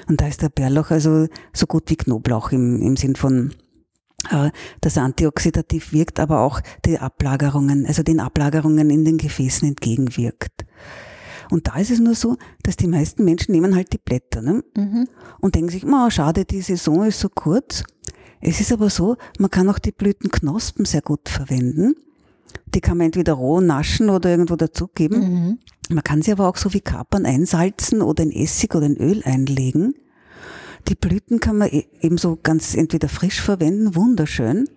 Und 0.07 0.21
da 0.21 0.27
ist 0.27 0.41
der 0.41 0.49
Bärlauch 0.49 0.91
also 0.91 1.27
so 1.53 1.65
gut 1.65 1.89
wie 1.89 1.95
Knoblauch 1.95 2.51
im, 2.51 2.81
im 2.81 2.95
Sinn 2.95 3.15
von 3.15 3.53
äh, 4.31 4.49
dass 4.81 4.97
er 4.97 5.03
antioxidativ 5.03 5.93
wirkt, 5.93 6.19
aber 6.19 6.41
auch 6.41 6.61
die 6.85 6.99
Ablagerungen, 6.99 7.85
also 7.85 8.03
den 8.03 8.19
Ablagerungen 8.19 8.89
in 8.89 9.05
den 9.05 9.17
Gefäßen 9.17 9.67
entgegenwirkt. 9.67 10.65
Und 11.51 11.67
da 11.67 11.77
ist 11.77 11.91
es 11.91 11.99
nur 11.99 12.15
so, 12.15 12.37
dass 12.63 12.75
die 12.75 12.87
meisten 12.87 13.23
Menschen 13.23 13.51
nehmen 13.51 13.75
halt 13.75 13.93
die 13.93 13.97
Blätter 13.97 14.41
ne? 14.41 14.63
und 15.39 15.55
denken 15.55 15.69
sich, 15.69 15.85
oh, 15.85 16.09
schade, 16.09 16.45
die 16.45 16.61
Saison 16.61 17.05
ist 17.05 17.19
so 17.19 17.29
kurz. 17.29 17.83
Es 18.41 18.61
ist 18.61 18.71
aber 18.71 18.89
so, 18.89 19.17
man 19.39 19.49
kann 19.49 19.69
auch 19.69 19.79
die 19.79 19.91
Blütenknospen 19.91 20.85
sehr 20.85 21.01
gut 21.01 21.29
verwenden. 21.29 21.95
Die 22.73 22.81
kann 22.81 22.97
man 22.97 23.05
entweder 23.05 23.33
roh 23.33 23.61
naschen 23.61 24.09
oder 24.09 24.29
irgendwo 24.29 24.55
dazugeben. 24.55 25.19
Mhm. 25.19 25.59
Man 25.89 26.03
kann 26.03 26.21
sie 26.21 26.31
aber 26.31 26.47
auch 26.47 26.57
so 26.57 26.73
wie 26.73 26.81
Kapern 26.81 27.25
einsalzen 27.25 28.01
oder 28.01 28.23
in 28.23 28.31
Essig 28.31 28.75
oder 28.75 28.85
in 28.85 28.97
Öl 28.97 29.23
einlegen. 29.23 29.95
Die 30.87 30.95
Blüten 30.95 31.39
kann 31.39 31.57
man 31.57 31.69
e-, 31.69 31.87
ebenso 32.01 32.37
ganz 32.41 32.75
entweder 32.75 33.09
frisch 33.09 33.41
verwenden, 33.41 33.95
wunderschön. 33.95 34.69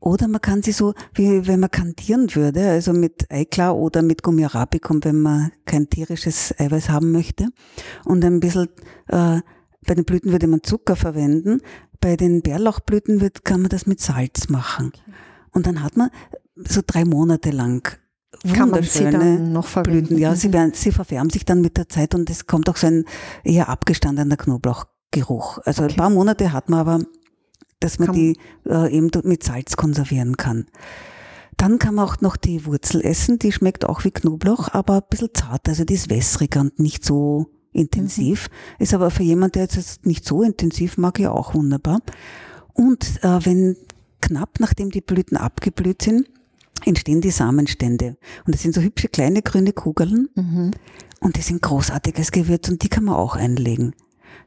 Oder 0.00 0.28
man 0.28 0.40
kann 0.40 0.62
sie 0.62 0.72
so, 0.72 0.94
wie 1.14 1.46
wenn 1.46 1.60
man 1.60 1.70
kandieren 1.70 2.34
würde, 2.34 2.70
also 2.70 2.92
mit 2.92 3.30
Eiklar 3.30 3.76
oder 3.76 4.02
mit 4.02 4.22
Gummi 4.22 4.44
Arabicum, 4.44 5.04
wenn 5.04 5.20
man 5.20 5.52
kein 5.66 5.90
tierisches 5.90 6.54
Eiweiß 6.58 6.88
haben 6.88 7.12
möchte. 7.12 7.48
Und 8.04 8.24
ein 8.24 8.40
bisschen, 8.40 8.68
äh, 9.08 9.40
bei 9.86 9.94
den 9.94 10.04
Blüten 10.04 10.32
würde 10.32 10.46
man 10.46 10.62
Zucker 10.62 10.96
verwenden. 10.96 11.60
Bei 12.00 12.16
den 12.16 12.40
Bärlauchblüten 12.40 13.20
wird, 13.20 13.44
kann 13.44 13.60
man 13.60 13.68
das 13.68 13.86
mit 13.86 14.00
Salz 14.00 14.48
machen. 14.48 14.92
Und 15.52 15.66
dann 15.66 15.82
hat 15.82 15.96
man 15.96 16.10
so 16.56 16.80
drei 16.84 17.04
Monate 17.04 17.50
lang 17.50 17.82
kann 18.54 18.70
man 18.70 18.82
sie 18.82 19.10
dann 19.10 19.52
noch 19.52 19.66
verwenden. 19.66 20.06
Blüten. 20.06 20.18
Ja, 20.18 20.34
sie, 20.34 20.48
mhm. 20.48 20.52
werden, 20.52 20.72
sie 20.74 20.92
verfärben 20.92 21.30
sich 21.30 21.44
dann 21.44 21.60
mit 21.60 21.76
der 21.76 21.88
Zeit 21.88 22.14
und 22.14 22.30
es 22.30 22.46
kommt 22.46 22.68
auch 22.68 22.76
so 22.76 22.86
ein 22.86 23.04
eher 23.44 23.68
abgestandener 23.68 24.36
Knoblauchgeruch. 24.36 25.58
Also 25.64 25.82
okay. 25.82 25.92
ein 25.92 25.96
paar 25.96 26.10
Monate 26.10 26.52
hat 26.52 26.68
man 26.68 26.80
aber 26.80 27.00
dass 27.80 27.98
man 27.98 28.08
kann 28.08 28.14
die 28.14 28.36
äh, 28.68 28.94
eben 28.94 29.10
mit 29.24 29.42
Salz 29.42 29.76
konservieren 29.76 30.36
kann. 30.36 30.66
Dann 31.56 31.78
kann 31.78 31.96
man 31.96 32.06
auch 32.06 32.20
noch 32.20 32.36
die 32.36 32.64
Wurzel 32.64 33.02
essen, 33.02 33.38
die 33.38 33.52
schmeckt 33.52 33.84
auch 33.84 34.04
wie 34.04 34.10
Knoblauch, 34.10 34.68
aber 34.72 34.94
ein 34.94 35.08
bisschen 35.10 35.28
zart, 35.34 35.68
also 35.68 35.84
die 35.84 35.94
ist 35.94 36.08
wässriger 36.08 36.60
und 36.60 36.78
nicht 36.78 37.04
so 37.04 37.50
intensiv. 37.72 38.48
Mhm. 38.48 38.82
Ist 38.82 38.94
aber 38.94 39.10
für 39.10 39.22
jemanden, 39.22 39.52
der 39.52 39.62
jetzt 39.64 40.06
nicht 40.06 40.24
so 40.24 40.42
intensiv 40.42 40.96
mag, 40.96 41.18
ja 41.18 41.30
auch 41.30 41.54
wunderbar. 41.54 42.00
Und 42.72 43.22
äh, 43.22 43.44
wenn 43.44 43.76
knapp 44.20 44.60
nachdem 44.60 44.90
die 44.90 45.00
Blüten 45.00 45.36
abgeblüht 45.36 46.02
sind, 46.02 46.30
entstehen 46.84 47.20
die 47.20 47.30
Samenstände. 47.30 48.16
Und 48.46 48.54
das 48.54 48.62
sind 48.62 48.74
so 48.74 48.80
hübsche 48.80 49.08
kleine 49.08 49.42
grüne 49.42 49.72
Kugeln. 49.72 50.28
Mhm. 50.34 50.70
Und 51.20 51.36
die 51.36 51.42
sind 51.42 51.60
großartiges 51.60 52.32
Gewürz 52.32 52.68
und 52.68 52.82
die 52.82 52.88
kann 52.88 53.04
man 53.04 53.16
auch 53.16 53.36
einlegen. 53.36 53.94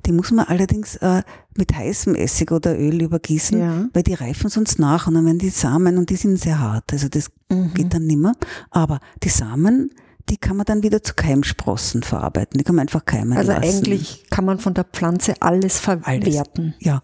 Die 0.05 0.11
muss 0.11 0.31
man 0.31 0.45
allerdings 0.45 0.97
äh, 0.97 1.23
mit 1.57 1.73
heißem 1.73 2.15
Essig 2.15 2.51
oder 2.51 2.77
Öl 2.77 3.01
übergießen, 3.01 3.59
ja. 3.59 3.89
weil 3.93 4.03
die 4.03 4.13
reifen 4.13 4.49
sonst 4.49 4.79
nach 4.79 5.07
und 5.07 5.13
dann 5.13 5.25
werden 5.25 5.39
die 5.39 5.49
Samen 5.49 5.97
und 5.97 6.09
die 6.09 6.15
sind 6.15 6.39
sehr 6.39 6.59
hart. 6.59 6.91
Also 6.91 7.07
das 7.07 7.29
mhm. 7.49 7.73
geht 7.73 7.93
dann 7.93 8.05
nimmer. 8.05 8.33
Aber 8.69 8.99
die 9.23 9.29
Samen, 9.29 9.91
die 10.29 10.37
kann 10.37 10.57
man 10.57 10.65
dann 10.65 10.83
wieder 10.83 11.03
zu 11.03 11.13
Keimsprossen 11.13 12.03
verarbeiten. 12.03 12.57
Die 12.57 12.63
kann 12.63 12.75
man 12.75 12.83
einfach 12.83 13.05
keimen 13.05 13.37
also 13.37 13.51
lassen. 13.51 13.63
Also 13.63 13.77
eigentlich 13.77 14.25
kann 14.29 14.45
man 14.45 14.59
von 14.59 14.73
der 14.73 14.85
Pflanze 14.85 15.35
alles 15.41 15.79
verwerten. 15.79 16.73
Alles. 16.73 16.85
Ja. 16.85 17.01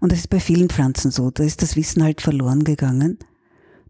Und 0.00 0.12
das 0.12 0.20
ist 0.20 0.30
bei 0.30 0.40
vielen 0.40 0.68
Pflanzen 0.68 1.10
so. 1.10 1.30
Da 1.30 1.44
ist 1.44 1.62
das 1.62 1.76
Wissen 1.76 2.02
halt 2.02 2.20
verloren 2.20 2.64
gegangen. 2.64 3.18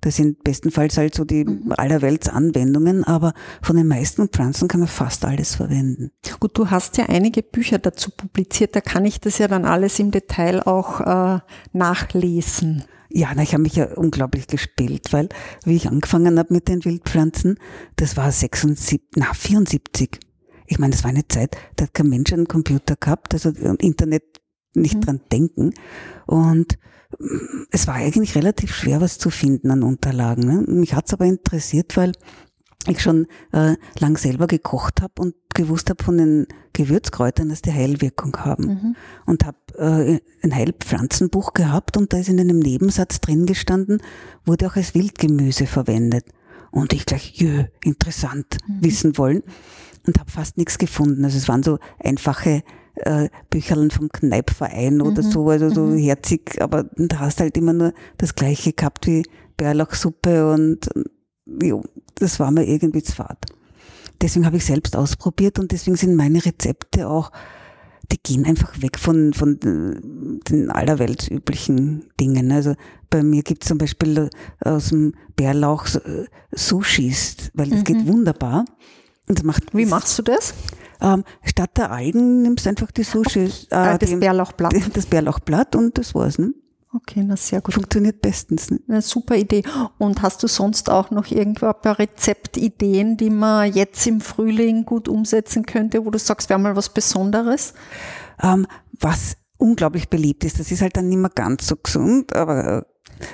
Das 0.01 0.17
sind 0.17 0.43
bestenfalls 0.45 0.97
halt 0.97 1.15
so 1.15 1.25
die 1.25 1.45
mhm. 1.45 1.73
allerwelts 1.77 2.29
Anwendungen, 2.29 3.05
aber 3.05 3.35
von 3.63 3.77
den 3.77 3.87
meisten 3.87 4.29
Pflanzen 4.29 4.69
kann 4.69 4.81
man 4.81 4.89
fast 4.89 5.25
alles 5.25 5.55
verwenden. 5.55 6.11
Gut, 6.39 6.57
du 6.57 6.71
hast 6.71 6.97
ja 6.97 7.07
einige 7.07 7.43
Bücher 7.43 7.79
dazu 7.79 8.11
publiziert, 8.11 8.75
da 8.75 8.81
kann 8.81 9.05
ich 9.05 9.21
das 9.21 9.39
ja 9.39 9.49
dann 9.49 9.65
alles 9.65 9.99
im 9.99 10.11
Detail 10.11 10.63
auch 10.63 11.01
äh, 11.01 11.41
nachlesen. 11.73 12.85
Ja, 13.13 13.33
na, 13.35 13.43
ich 13.43 13.53
habe 13.53 13.65
mich 13.65 13.75
ja 13.75 13.93
unglaublich 13.97 14.47
gespielt, 14.47 15.13
weil 15.13 15.29
wie 15.65 15.75
ich 15.75 15.89
angefangen 15.89 16.39
habe 16.39 16.55
mit 16.55 16.69
den 16.69 16.85
Wildpflanzen, 16.85 17.59
das 17.97 18.17
war 18.17 18.31
76, 18.31 19.01
na 19.17 19.35
74. 19.35 20.21
Ich 20.67 20.79
meine, 20.79 20.93
das 20.93 21.03
war 21.03 21.11
eine 21.11 21.27
Zeit, 21.27 21.57
da 21.75 21.85
hat 21.85 21.95
kein 21.95 22.09
Mensch 22.09 22.33
einen 22.33 22.47
Computer 22.47 22.95
gehabt, 22.95 23.35
also 23.35 23.51
Internet 23.51 24.40
nicht 24.75 24.97
mhm. 24.97 25.01
dran 25.01 25.21
denken. 25.31 25.75
Und 26.27 26.79
es 27.71 27.87
war 27.87 27.95
eigentlich 27.95 28.35
relativ 28.35 28.75
schwer, 28.75 29.01
was 29.01 29.19
zu 29.19 29.31
finden 29.31 29.71
an 29.71 29.83
Unterlagen. 29.83 30.45
Ne? 30.45 30.65
Mich 30.67 30.95
hat's 30.95 31.13
aber 31.13 31.27
interessiert, 31.27 31.97
weil 31.97 32.13
ich 32.87 33.03
schon 33.03 33.27
äh, 33.53 33.75
lang 33.99 34.17
selber 34.17 34.47
gekocht 34.47 35.03
habe 35.03 35.15
und 35.21 35.35
gewusst 35.55 35.91
habe 35.91 36.03
von 36.03 36.17
den 36.17 36.47
Gewürzkräutern, 36.73 37.49
dass 37.49 37.63
die 37.63 37.73
Heilwirkung 37.73 38.37
haben. 38.39 38.65
Mhm. 38.65 38.97
Und 39.27 39.45
habe 39.45 39.59
äh, 39.77 40.21
ein 40.43 40.55
Heilpflanzenbuch 40.55 41.53
gehabt 41.53 41.97
und 41.97 42.13
da 42.13 42.19
ist 42.19 42.29
in 42.29 42.41
einem 42.41 42.59
Nebensatz 42.59 43.21
drin 43.21 43.47
gestanden, 43.47 44.01
wurde 44.45 44.69
auch 44.69 44.77
als 44.77 44.95
Wildgemüse 44.95 45.67
verwendet. 45.67 46.25
Und 46.71 46.93
ich 46.93 47.05
gleich, 47.05 47.33
jö, 47.35 47.65
interessant, 47.85 48.59
mhm. 48.67 48.85
wissen 48.85 49.19
wollen. 49.19 49.43
Und 50.07 50.19
habe 50.19 50.31
fast 50.31 50.57
nichts 50.57 50.79
gefunden. 50.79 51.25
Also 51.25 51.37
es 51.37 51.49
waren 51.49 51.63
so 51.63 51.79
einfache 51.99 52.63
äh, 53.05 53.29
Bücherln 53.51 53.91
vom 53.91 54.09
Kneipverein 54.09 54.97
mhm. 54.97 55.03
oder 55.03 55.23
so, 55.23 55.49
also 55.49 55.71
so 55.71 55.83
mhm. 55.83 55.99
herzig, 55.99 56.61
aber 56.61 56.85
da 56.97 57.21
hast 57.21 57.41
halt 57.41 57.57
immer 57.57 57.73
nur 57.73 57.93
das 58.19 58.35
Gleiche 58.35 58.73
gehabt 58.73 59.07
wie 59.07 59.25
Bärlauchsuppe 59.57 60.53
und 60.53 60.89
jo, 61.63 61.83
das 62.15 62.41
war 62.41 62.51
mir 62.51 62.67
irgendwie 62.67 63.03
zu 63.03 63.15
fad. 63.15 63.39
Deswegen 64.21 64.47
habe 64.47 64.59
ich 64.59 64.65
selbst 64.65 64.97
ausprobiert 64.97 65.59
und 65.59 65.73
deswegen 65.73 65.97
sind 65.97 66.15
meine 66.15 66.45
Rezepte 66.45 67.09
auch, 67.09 67.31
die 68.13 68.19
gehen 68.23 68.45
einfach 68.45 68.81
weg 68.83 68.99
von, 68.99 69.33
von 69.33 69.59
den 69.61 70.71
allerweltsüblichen 70.71 72.07
Dingen. 72.19 72.53
Also 72.53 72.75
bei 73.09 73.23
mir 73.23 73.43
gibt 73.43 73.63
es 73.63 73.69
zum 73.69 73.79
Beispiel 73.79 74.29
aus 74.61 74.89
dem 74.89 75.15
Bärlauch 75.37 75.87
äh, 75.95 76.27
Sushis, 76.53 77.51
weil 77.55 77.71
das 77.71 77.81
mhm. 77.81 77.85
geht 77.85 78.07
wunderbar. 78.07 78.65
Und 79.29 79.45
macht, 79.45 79.75
Wie 79.75 79.87
machst 79.87 80.19
du 80.19 80.23
das? 80.23 80.55
Ähm, 81.01 81.25
statt 81.43 81.71
der 81.77 81.91
Algen 81.91 82.43
nimmst 82.43 82.67
du 82.67 82.71
einfach 82.71 82.91
die 82.91 83.03
Sushi. 83.03 83.45
Äh, 83.71 83.99
das 83.99 84.11
die, 84.11 84.17
Bärlauchblatt. 84.17 84.75
Das 84.93 85.07
Bärlauchblatt 85.07 85.77
und 85.77 85.97
das 85.99 86.15
war's. 86.15 86.39
Ne? 86.39 86.53
Okay, 86.93 87.23
na 87.25 87.37
sehr 87.37 87.61
gut. 87.61 87.75
Funktioniert 87.75 88.21
bestens. 88.21 88.71
Ne? 88.71 88.81
Eine 88.89 89.03
super 89.03 89.37
Idee. 89.37 89.63
Und 89.99 90.23
hast 90.23 90.43
du 90.43 90.49
sonst 90.49 90.91
auch 90.91 91.11
noch 91.11 91.31
irgendwo 91.31 91.67
ein 91.67 91.81
paar 91.81 91.99
Rezeptideen, 91.99 93.17
die 93.17 93.31
man 93.31 93.73
jetzt 93.73 94.07
im 94.07 94.21
Frühling 94.21 94.85
gut 94.85 95.09
umsetzen 95.09 95.65
könnte, 95.65 96.05
wo 96.05 96.11
du 96.11 96.19
sagst, 96.19 96.51
wäre 96.51 96.59
mal 96.59 96.77
was 96.77 96.93
Besonderes? 96.93 97.75
Ähm, 98.43 98.67
was 98.99 99.37
unglaublich 99.57 100.09
beliebt 100.09 100.45
ist, 100.45 100.59
das 100.59 100.73
ist 100.73 100.83
halt 100.83 100.97
dann 100.97 101.09
nicht 101.09 101.19
mehr 101.19 101.31
ganz 101.33 101.67
so 101.67 101.77
gesund, 101.77 102.35
aber 102.35 102.87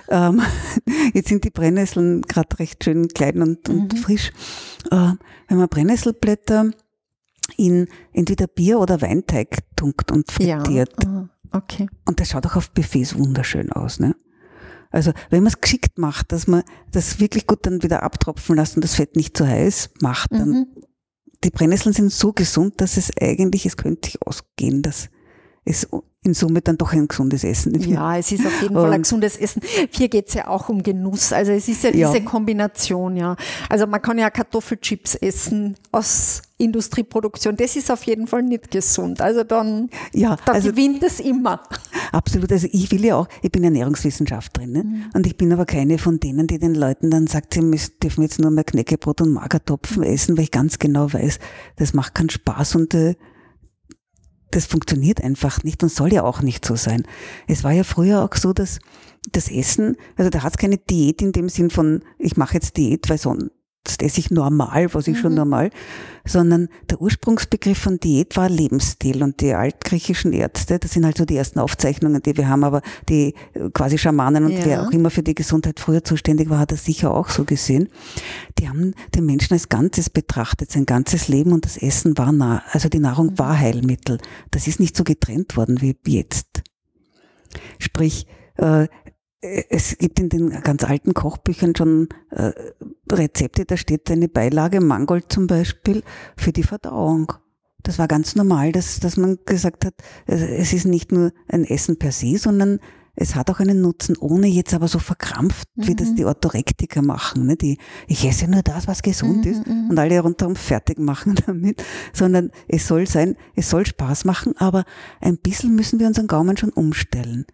ähm, 0.09 0.43
jetzt 1.15 1.29
sind 1.29 1.45
die 1.45 1.51
Brennnesseln 1.51 2.23
gerade 2.23 2.59
recht 2.59 2.85
schön 2.85 3.09
klein 3.09 3.41
und, 3.41 3.69
und 3.69 3.93
mhm. 3.93 3.97
frisch. 3.97 4.33
Äh, 4.91 5.13
wenn 5.49 5.59
man 5.59 5.69
Brennnesselblätter 5.69 6.73
in 7.57 7.89
entweder 8.13 8.47
Bier 8.47 8.79
oder 8.79 9.01
Weinteig 9.01 9.59
tunkt 9.77 10.11
und 10.13 10.31
frittiert. 10.31 10.93
Ja, 11.05 11.29
okay. 11.53 11.89
Und 12.05 12.21
das 12.21 12.31
schaut 12.31 12.47
auch 12.47 12.57
auf 12.57 12.71
Buffets 12.71 13.19
wunderschön 13.19 13.73
aus, 13.73 14.01
ne? 14.01 14.17
Also, 14.91 15.13
wenn 15.31 15.43
man 15.43 15.49
es 15.49 15.61
geschickt 15.61 15.99
macht, 15.99 16.33
dass 16.33 16.47
man 16.47 16.63
das 16.93 17.21
wirklich 17.21 17.47
gut 17.47 17.67
dann 17.67 17.83
wieder 17.83 18.03
abtropfen 18.03 18.57
lässt 18.57 18.77
und 18.77 18.85
das 18.85 18.95
Fett 18.95 19.17
nicht 19.17 19.37
zu 19.37 19.47
heiß 19.47 19.91
macht, 20.01 20.33
dann 20.33 20.49
mhm. 20.49 20.67
die 21.45 21.51
Brennnesseln 21.51 21.93
sind 21.93 22.13
so 22.13 22.33
gesund, 22.33 22.81
dass 22.81 22.97
es 22.97 23.11
eigentlich, 23.21 23.67
es 23.67 23.77
könnte 23.77 24.09
sich 24.09 24.23
ausgehen, 24.23 24.83
dass 24.83 25.11
es 25.65 25.89
in 26.27 26.35
Summe 26.35 26.61
dann 26.61 26.77
doch 26.77 26.93
ein 26.93 27.09
gesundes 27.09 27.45
Essen. 27.45 27.81
Ja, 27.81 28.17
es 28.19 28.33
ist 28.33 28.47
auf 28.47 28.63
jeden 28.63 28.75
Fall 28.75 28.93
ein 28.93 29.03
gesundes 29.03 29.37
Essen. 29.37 29.63
Hier 29.91 30.09
geht 30.09 30.29
es 30.29 30.35
ja 30.35 30.49
auch 30.49 30.69
um 30.69 30.83
Genuss. 30.83 31.33
Also 31.33 31.53
es 31.53 31.69
ist 31.69 31.85
ja 31.85 31.91
diese 31.91 32.19
ja. 32.19 32.25
Kombination, 32.25 33.17
ja. 33.17 33.37
Also 33.69 33.87
man 33.87 34.03
kann 34.03 34.19
ja 34.19 34.31
Kartoffelchips 34.31 35.15
essen 35.17 35.77
aus 35.93 36.43
Industrieproduktion. 36.59 37.57
Das 37.57 37.77
ist 37.77 37.91
auf 37.91 38.05
jeden 38.05 38.27
Fall 38.27 38.43
nicht 38.43 38.71
gesund. 38.71 39.21
Also 39.21 39.45
dann, 39.45 39.91
ja, 40.13 40.37
dann 40.45 40.57
also, 40.57 40.71
gewinnt 40.71 41.03
es 41.03 41.21
immer. 41.21 41.63
Absolut. 42.13 42.51
Also 42.51 42.67
ich 42.71 42.91
will 42.91 43.05
ja 43.05 43.17
auch, 43.17 43.29
ich 43.43 43.53
bin 43.53 43.63
Ernährungswissenschaftlerin 43.65 44.73
ne? 44.73 44.85
Mhm. 44.85 45.05
und 45.15 45.27
ich 45.27 45.37
bin 45.37 45.53
aber 45.53 45.67
keine 45.67 45.99
von 45.99 46.19
denen, 46.19 46.47
die 46.47 46.59
den 46.59 46.75
Leuten 46.75 47.11
dann 47.11 47.27
sagt, 47.27 47.55
sie 47.55 47.61
müssen, 47.61 47.93
dürfen 48.03 48.23
jetzt 48.23 48.39
nur 48.39 48.51
mehr 48.51 48.65
Knäckebrot 48.65 49.21
und 49.21 49.33
Magertopfen 49.33 50.03
essen, 50.03 50.37
weil 50.37 50.45
ich 50.45 50.51
ganz 50.51 50.79
genau 50.79 51.13
weiß, 51.13 51.39
das 51.77 51.93
macht 51.93 52.15
keinen 52.15 52.31
Spaß 52.31 52.75
und 52.77 52.95
äh, 52.95 53.15
das 54.57 54.65
funktioniert 54.65 55.23
einfach 55.23 55.63
nicht 55.65 55.83
und 55.83 55.93
soll 55.93 56.15
ja 56.15 56.25
auch 56.25 56.41
nicht 56.41 56.65
so 56.65 56.77
sein. 56.77 57.03
Es 57.47 57.63
war 57.63 57.73
ja 57.73 57.85
früher 57.85 58.25
auch 58.25 58.35
so, 58.35 58.55
dass 58.55 58.79
das 59.31 59.51
Essen, 59.51 59.97
also 60.17 60.31
da 60.31 60.43
hat 60.43 60.55
es 60.55 60.59
keine 60.59 60.79
Diät 60.79 61.21
in 61.21 61.33
dem 61.33 61.51
Sinn 61.51 61.69
von, 61.69 62.01
ich 62.19 62.39
mache 62.39 62.55
jetzt 62.55 62.77
Diät, 62.79 63.09
weil 63.11 63.19
sonst 63.19 63.51
das 63.87 63.97
esse 64.01 64.21
ich 64.21 64.31
normal, 64.31 64.93
was 64.93 65.07
ich 65.07 65.17
mhm. 65.17 65.21
schon 65.21 65.35
normal, 65.35 65.71
sondern 66.25 66.69
der 66.91 67.01
Ursprungsbegriff 67.01 67.79
von 67.79 67.99
Diät 67.99 68.37
war 68.37 68.49
Lebensstil 68.49 69.23
und 69.23 69.41
die 69.41 69.55
altgriechischen 69.55 70.33
Ärzte, 70.33 70.79
das 70.79 70.93
sind 70.93 71.05
halt 71.05 71.17
so 71.17 71.25
die 71.25 71.37
ersten 71.37 71.59
Aufzeichnungen, 71.59 72.21
die 72.23 72.37
wir 72.37 72.49
haben, 72.49 72.65
aber 72.65 72.83
die 73.09 73.35
äh, 73.55 73.71
quasi 73.73 73.99
Schamanen 73.99 74.45
und 74.45 74.53
ja. 74.53 74.65
wer 74.65 74.83
auch 74.83 74.91
immer 74.91 75.11
für 75.11 75.23
die 75.23 75.35
Gesundheit 75.35 75.81
früher 75.81 76.03
zuständig 76.05 76.51
war, 76.51 76.59
hat 76.59 76.73
das 76.73 76.85
sicher 76.85 77.15
auch 77.15 77.29
so 77.29 77.45
gesehen. 77.45 77.89
Die 78.59 78.69
haben 78.69 78.95
den 79.15 79.27
Menschen 79.27 79.55
als 79.55 79.69
Ganzes 79.69 80.11
betrachtet, 80.11 80.71
sein 80.73 80.87
ganzes 80.87 81.29
Leben 81.29 81.53
und 81.53 81.65
das 81.65 81.77
Essen 81.77 82.19
war 82.19 82.33
nah, 82.33 82.63
also 82.73 82.89
die 82.89 83.01
Nahrung 83.01 83.29
mhm. 83.29 83.39
war 83.39 83.59
Heilmittel. 83.59 84.19
Das 84.51 84.67
ist 84.67 84.81
nicht 84.81 84.97
so 84.97 85.05
getrennt 85.05 85.57
worden 85.57 85.81
wie 85.81 85.97
jetzt. 86.07 86.63
Sprich, 87.79 88.27
äh, 88.57 88.89
es 89.69 89.99
gibt 89.99 90.19
in 90.19 90.29
den 90.29 90.51
ganz 90.63 90.85
alten 90.85 91.15
Kochbüchern 91.15 91.75
schon 91.77 92.09
äh, 92.31 92.53
Rezepte, 93.11 93.65
da 93.65 93.77
steht 93.77 94.11
eine 94.11 94.29
Beilage, 94.29 94.81
Mangold 94.81 95.33
zum 95.33 95.47
Beispiel, 95.47 96.03
für 96.37 96.53
die 96.53 96.63
Verdauung. 96.63 97.33
Das 97.83 97.99
war 97.99 98.09
ganz 98.09 98.35
normal, 98.35 98.73
dass, 98.73 98.99
dass 98.99 99.17
man 99.17 99.39
gesagt 99.47 99.85
hat, 99.85 99.95
es 100.27 100.73
ist 100.73 100.87
nicht 100.87 101.13
nur 101.13 101.33
ein 101.49 101.65
Essen 101.65 101.99
per 101.99 102.11
se, 102.11 102.37
sondern 102.37 102.81
es 103.17 103.35
hat 103.35 103.51
auch 103.51 103.61
einen 103.61 103.81
Nutzen, 103.81 104.17
ohne 104.19 104.47
jetzt 104.47 104.75
aber 104.75 104.89
so 104.89 104.99
verkrampft, 104.99 105.69
mhm. 105.75 105.87
wie 105.87 105.95
das 105.95 106.11
mhm. 106.11 106.17
die 106.17 106.25
Orthorektiker 106.27 107.01
machen. 107.01 107.47
Ne? 107.47 107.57
Die, 107.57 107.79
ich 108.07 108.27
esse 108.27 108.49
nur 108.49 108.63
das, 108.63 108.87
was 108.87 109.03
gesund 109.03 109.47
mhm, 109.47 109.51
ist 109.51 109.67
mhm. 109.67 109.91
und 109.91 109.99
alle 109.99 110.21
rundherum 110.21 110.55
fertig 110.55 110.99
machen 110.99 111.35
damit, 111.47 111.83
sondern 112.13 112.51
es 112.69 112.87
soll 112.87 113.07
sein, 113.07 113.37
es 113.55 113.71
soll 113.71 113.87
Spaß 113.87 114.27
machen, 114.27 114.55
aber 114.59 114.85
ein 115.21 115.39
bisschen 115.39 115.75
müssen 115.75 115.99
wir 115.99 116.07
unseren 116.07 116.27
Gaumen 116.27 116.57
schon 116.57 116.71
umstellen. 116.71 117.47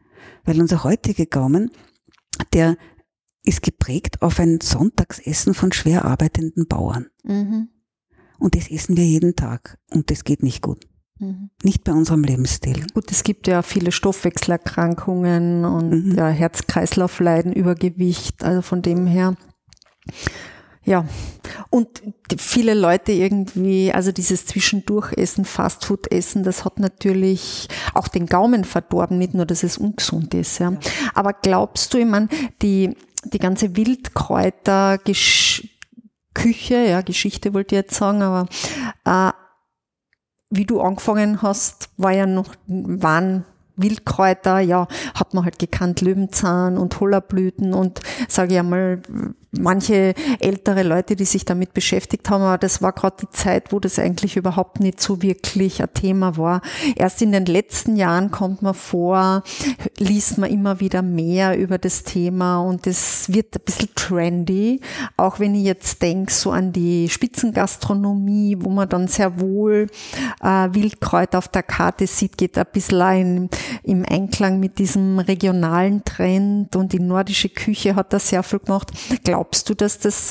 Weil 0.44 0.60
unser 0.60 0.84
heutiger 0.84 1.26
Gaumen, 1.26 1.70
der 2.52 2.76
ist 3.44 3.62
geprägt 3.62 4.22
auf 4.22 4.38
ein 4.38 4.60
Sonntagsessen 4.60 5.54
von 5.54 5.72
schwer 5.72 6.04
arbeitenden 6.04 6.66
Bauern. 6.66 7.06
Mhm. 7.24 7.68
Und 8.38 8.56
das 8.56 8.70
essen 8.70 8.96
wir 8.96 9.04
jeden 9.04 9.36
Tag 9.36 9.78
und 9.90 10.10
das 10.10 10.24
geht 10.24 10.42
nicht 10.42 10.62
gut. 10.62 10.86
Mhm. 11.18 11.50
Nicht 11.62 11.84
bei 11.84 11.92
unserem 11.92 12.24
Lebensstil. 12.24 12.84
Gut, 12.94 13.10
es 13.10 13.22
gibt 13.22 13.46
ja 13.46 13.62
viele 13.62 13.92
Stoffwechselerkrankungen 13.92 15.64
und 15.64 16.06
mhm. 16.06 16.14
ja, 16.16 16.28
Herz-Kreislauf-Leiden, 16.28 17.52
Übergewicht, 17.52 18.42
also 18.44 18.62
von 18.62 18.82
dem 18.82 19.06
her. 19.06 19.36
Ja, 20.84 21.06
und 21.70 22.02
viele 22.38 22.74
Leute 22.74 23.12
irgendwie, 23.12 23.92
also 23.92 24.10
dieses 24.10 24.46
Zwischendurchessen, 24.46 25.44
Fastfood-Essen, 25.44 26.42
das 26.42 26.64
hat 26.64 26.80
natürlich 26.80 27.68
auch 27.94 28.08
den 28.08 28.26
Gaumen 28.26 28.64
verdorben, 28.64 29.16
nicht 29.16 29.34
nur, 29.34 29.46
dass 29.46 29.62
es 29.62 29.78
ungesund 29.78 30.34
ist. 30.34 30.58
Ja. 30.58 30.72
Aber 31.14 31.34
glaubst 31.34 31.94
du, 31.94 31.98
ich 31.98 32.06
meine, 32.06 32.28
die, 32.62 32.96
die 33.24 33.38
ganze 33.38 33.76
Wildkräuter, 33.76 34.98
Küche, 36.34 36.86
ja, 36.86 37.02
Geschichte 37.02 37.54
wollte 37.54 37.76
ich 37.76 37.82
jetzt 37.82 37.94
sagen, 37.94 38.22
aber 38.22 38.48
äh, 39.04 39.32
wie 40.50 40.64
du 40.64 40.80
angefangen 40.80 41.42
hast, 41.42 41.90
war 41.96 42.12
ja 42.12 42.26
noch, 42.26 42.54
waren 42.66 43.44
Wildkräuter, 43.76 44.60
ja, 44.60 44.88
hat 45.14 45.32
man 45.34 45.44
halt 45.44 45.58
gekannt, 45.58 46.00
Löwenzahn 46.00 46.76
und 46.76 46.98
Hollerblüten 47.00 47.72
und 47.72 48.00
sage 48.28 48.54
ich 48.54 48.58
einmal, 48.58 49.02
manche 49.52 50.14
ältere 50.40 50.82
Leute, 50.82 51.14
die 51.14 51.26
sich 51.26 51.44
damit 51.44 51.74
beschäftigt 51.74 52.28
haben, 52.30 52.42
aber 52.42 52.58
das 52.58 52.80
war 52.80 52.92
gerade 52.92 53.16
die 53.20 53.30
Zeit, 53.30 53.72
wo 53.72 53.80
das 53.80 53.98
eigentlich 53.98 54.36
überhaupt 54.36 54.80
nicht 54.80 55.00
so 55.00 55.20
wirklich 55.20 55.82
ein 55.82 55.92
Thema 55.92 56.36
war. 56.38 56.62
Erst 56.96 57.20
in 57.20 57.32
den 57.32 57.44
letzten 57.44 57.96
Jahren 57.96 58.30
kommt 58.30 58.62
man 58.62 58.74
vor, 58.74 59.42
liest 59.98 60.38
man 60.38 60.50
immer 60.50 60.80
wieder 60.80 61.02
mehr 61.02 61.58
über 61.58 61.76
das 61.76 62.02
Thema 62.02 62.60
und 62.60 62.86
es 62.86 63.32
wird 63.32 63.54
ein 63.54 63.62
bisschen 63.64 63.90
trendy, 63.94 64.80
auch 65.18 65.38
wenn 65.38 65.54
ich 65.54 65.64
jetzt 65.64 66.00
denke 66.00 66.32
so 66.32 66.50
an 66.50 66.72
die 66.72 67.10
Spitzengastronomie, 67.10 68.56
wo 68.58 68.70
man 68.70 68.88
dann 68.88 69.06
sehr 69.06 69.38
wohl 69.38 69.88
äh, 70.42 70.68
Wildkräuter 70.72 71.38
auf 71.38 71.48
der 71.48 71.62
Karte 71.62 72.06
sieht, 72.06 72.38
geht 72.38 72.56
ein 72.56 72.66
bisschen 72.72 73.02
ein, 73.02 73.50
im 73.82 74.04
Einklang 74.08 74.60
mit 74.60 74.78
diesem 74.78 75.18
regionalen 75.18 76.04
Trend 76.04 76.74
und 76.74 76.92
die 76.92 77.00
nordische 77.00 77.50
Küche 77.50 77.94
hat 77.94 78.12
da 78.12 78.18
sehr 78.18 78.42
viel 78.42 78.60
gemacht. 78.60 78.90
Glaub 79.24 79.41
glaubst 79.42 79.68
du, 79.68 79.74
dass 79.74 79.98
das, 79.98 80.30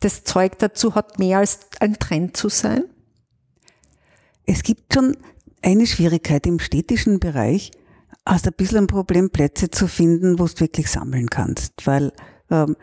das 0.00 0.24
Zeug 0.24 0.58
dazu 0.58 0.94
hat, 0.94 1.18
mehr 1.18 1.38
als 1.38 1.60
ein 1.80 1.98
Trend 1.98 2.34
zu 2.34 2.48
sein? 2.48 2.84
Es 4.46 4.62
gibt 4.62 4.94
schon 4.94 5.18
eine 5.60 5.86
Schwierigkeit 5.86 6.46
im 6.46 6.58
städtischen 6.58 7.20
Bereich, 7.20 7.72
hast 8.24 8.46
ein 8.46 8.54
bisschen 8.56 8.78
ein 8.78 8.86
Problem, 8.86 9.28
Plätze 9.28 9.70
zu 9.70 9.86
finden, 9.86 10.38
wo 10.38 10.46
du 10.46 10.60
wirklich 10.60 10.90
sammeln 10.90 11.28
kannst, 11.28 11.86
weil 11.86 12.10
ähm, 12.50 12.74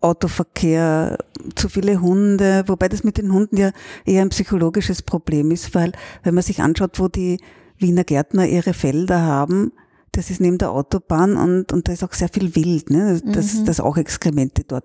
Autoverkehr, 0.00 1.18
zu 1.54 1.68
viele 1.68 2.00
Hunde, 2.00 2.64
wobei 2.66 2.88
das 2.88 3.04
mit 3.04 3.18
den 3.18 3.30
Hunden 3.30 3.58
ja 3.58 3.72
eher 4.06 4.22
ein 4.22 4.30
psychologisches 4.30 5.02
Problem 5.02 5.50
ist, 5.50 5.74
weil 5.74 5.92
wenn 6.22 6.34
man 6.34 6.42
sich 6.42 6.62
anschaut, 6.62 6.98
wo 6.98 7.08
die 7.08 7.40
Wiener 7.76 8.04
Gärtner 8.04 8.46
ihre 8.46 8.72
Felder 8.72 9.20
haben, 9.20 9.72
das 10.12 10.30
ist 10.30 10.40
neben 10.40 10.58
der 10.58 10.70
Autobahn 10.70 11.36
und, 11.36 11.72
und 11.72 11.88
da 11.88 11.92
ist 11.92 12.04
auch 12.04 12.12
sehr 12.12 12.28
viel 12.28 12.54
Wild, 12.54 12.90
ne? 12.90 13.20
dass, 13.24 13.54
mhm. 13.54 13.64
dass 13.64 13.80
auch 13.80 13.96
Exkremente 13.96 14.64
dort 14.64 14.84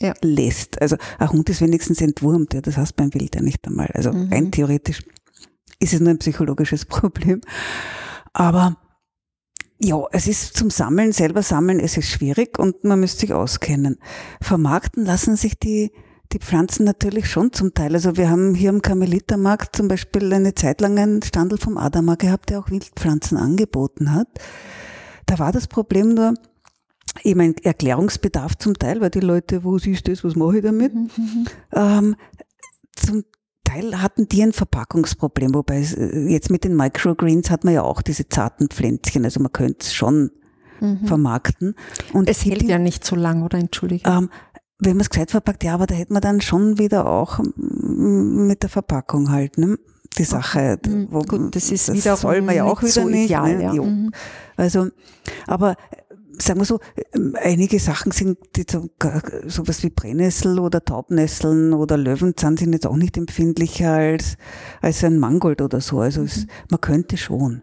ja. 0.00 0.14
lässt. 0.22 0.80
Also 0.80 0.96
ein 1.18 1.30
Hund 1.30 1.48
ist 1.50 1.60
wenigstens 1.60 2.00
entwurmt, 2.00 2.54
ja, 2.54 2.60
das 2.60 2.76
heißt 2.76 2.96
beim 2.96 3.12
Wild 3.14 3.34
ja 3.34 3.42
nicht 3.42 3.66
einmal. 3.66 3.88
Also 3.94 4.12
mhm. 4.12 4.32
rein 4.32 4.50
theoretisch 4.50 5.02
ist 5.80 5.92
es 5.92 6.00
nur 6.00 6.10
ein 6.10 6.18
psychologisches 6.18 6.84
Problem. 6.86 7.42
Aber 8.32 8.76
ja, 9.78 10.02
es 10.12 10.26
ist 10.26 10.56
zum 10.56 10.70
Sammeln, 10.70 11.12
selber 11.12 11.42
sammeln, 11.42 11.78
es 11.78 11.96
ist 11.96 12.08
schwierig 12.08 12.58
und 12.58 12.84
man 12.84 13.00
müsste 13.00 13.20
sich 13.20 13.32
auskennen. 13.34 13.98
Vermarkten 14.40 15.04
lassen 15.04 15.36
sich 15.36 15.58
die 15.58 15.92
die 16.34 16.40
Pflanzen 16.40 16.84
natürlich 16.84 17.28
schon 17.30 17.52
zum 17.52 17.74
Teil. 17.74 17.94
Also 17.94 18.16
wir 18.16 18.28
haben 18.28 18.54
hier 18.54 18.70
am 18.70 18.82
Karmelitermarkt 18.82 19.76
zum 19.76 19.86
Beispiel 19.86 20.32
eine 20.32 20.54
Zeit 20.54 20.80
lang 20.80 20.98
einen 20.98 21.22
Standel 21.22 21.58
vom 21.58 21.78
Adama 21.78 22.16
gehabt, 22.16 22.50
der 22.50 22.58
auch 22.58 22.70
Wildpflanzen 22.70 23.38
angeboten 23.38 24.12
hat. 24.12 24.26
Da 25.26 25.38
war 25.38 25.52
das 25.52 25.68
Problem 25.68 26.14
nur, 26.14 26.34
eben 27.22 27.40
ein 27.40 27.54
Erklärungsbedarf 27.62 28.58
zum 28.58 28.74
Teil, 28.74 29.00
weil 29.00 29.10
die 29.10 29.20
Leute, 29.20 29.62
wo 29.62 29.78
siehst 29.78 30.08
du 30.08 30.10
das, 30.10 30.24
was 30.24 30.34
mache 30.34 30.56
ich 30.56 30.64
damit? 30.64 30.92
Mhm. 30.92 31.46
Ähm, 31.72 32.16
zum 32.96 33.22
Teil 33.62 34.02
hatten 34.02 34.26
die 34.26 34.42
ein 34.42 34.52
Verpackungsproblem, 34.52 35.54
wobei 35.54 35.82
äh, 35.82 36.32
jetzt 36.32 36.50
mit 36.50 36.64
den 36.64 36.74
Microgreens 36.74 37.48
hat 37.48 37.62
man 37.62 37.74
ja 37.74 37.82
auch 37.82 38.02
diese 38.02 38.28
zarten 38.28 38.68
Pflänzchen, 38.68 39.24
also 39.24 39.38
man 39.38 39.52
könnte 39.52 39.78
es 39.82 39.94
schon 39.94 40.32
mhm. 40.80 41.06
vermarkten. 41.06 41.76
Und 42.12 42.28
es 42.28 42.44
hält 42.44 42.64
ja 42.64 42.78
nicht 42.78 43.04
so 43.04 43.14
lang, 43.14 43.42
oder? 43.44 43.58
Entschuldige. 43.58 44.10
Ähm, 44.10 44.30
wenn 44.78 44.96
man 44.96 45.02
es 45.02 45.10
gescheit 45.10 45.30
verpackt, 45.30 45.64
ja, 45.64 45.74
aber 45.74 45.86
da 45.86 45.94
hätte 45.94 46.12
man 46.12 46.22
dann 46.22 46.40
schon 46.40 46.78
wieder 46.78 47.06
auch 47.06 47.38
mit 47.38 48.62
der 48.62 48.70
Verpackung 48.70 49.30
halt, 49.30 49.58
ne? 49.58 49.78
Die 50.18 50.24
Sache. 50.24 50.78
Mhm, 50.86 51.08
wo, 51.10 51.20
Gut, 51.20 51.56
das 51.56 51.72
ist 51.72 51.88
das 51.88 52.20
soll 52.20 52.40
man 52.40 52.54
ja 52.54 52.64
auch 52.64 52.82
wieder 52.82 52.92
so 52.92 53.08
nicht. 53.08 53.24
Ideal, 53.24 53.56
ne? 53.56 53.62
ja. 53.64 53.72
Mhm. 53.72 54.12
Also, 54.56 54.88
aber 55.46 55.74
sagen 56.38 56.60
wir 56.60 56.64
so, 56.64 56.78
einige 57.42 57.78
Sachen 57.78 58.12
sind 58.12 58.38
so, 58.70 58.88
sowas 59.46 59.82
wie 59.82 59.90
Brennnessel 59.90 60.58
oder 60.58 60.84
Taubnesseln 60.84 61.72
oder 61.72 61.96
Löwenzahn 61.96 62.56
sind 62.56 62.72
jetzt 62.72 62.86
auch 62.86 62.96
nicht 62.96 63.16
empfindlicher 63.16 63.92
als, 63.92 64.36
als 64.80 65.02
ein 65.04 65.18
Mangold 65.18 65.60
oder 65.60 65.80
so. 65.80 66.00
Also 66.00 66.20
mhm. 66.20 66.26
es, 66.26 66.46
man 66.70 66.80
könnte 66.80 67.16
schon 67.16 67.62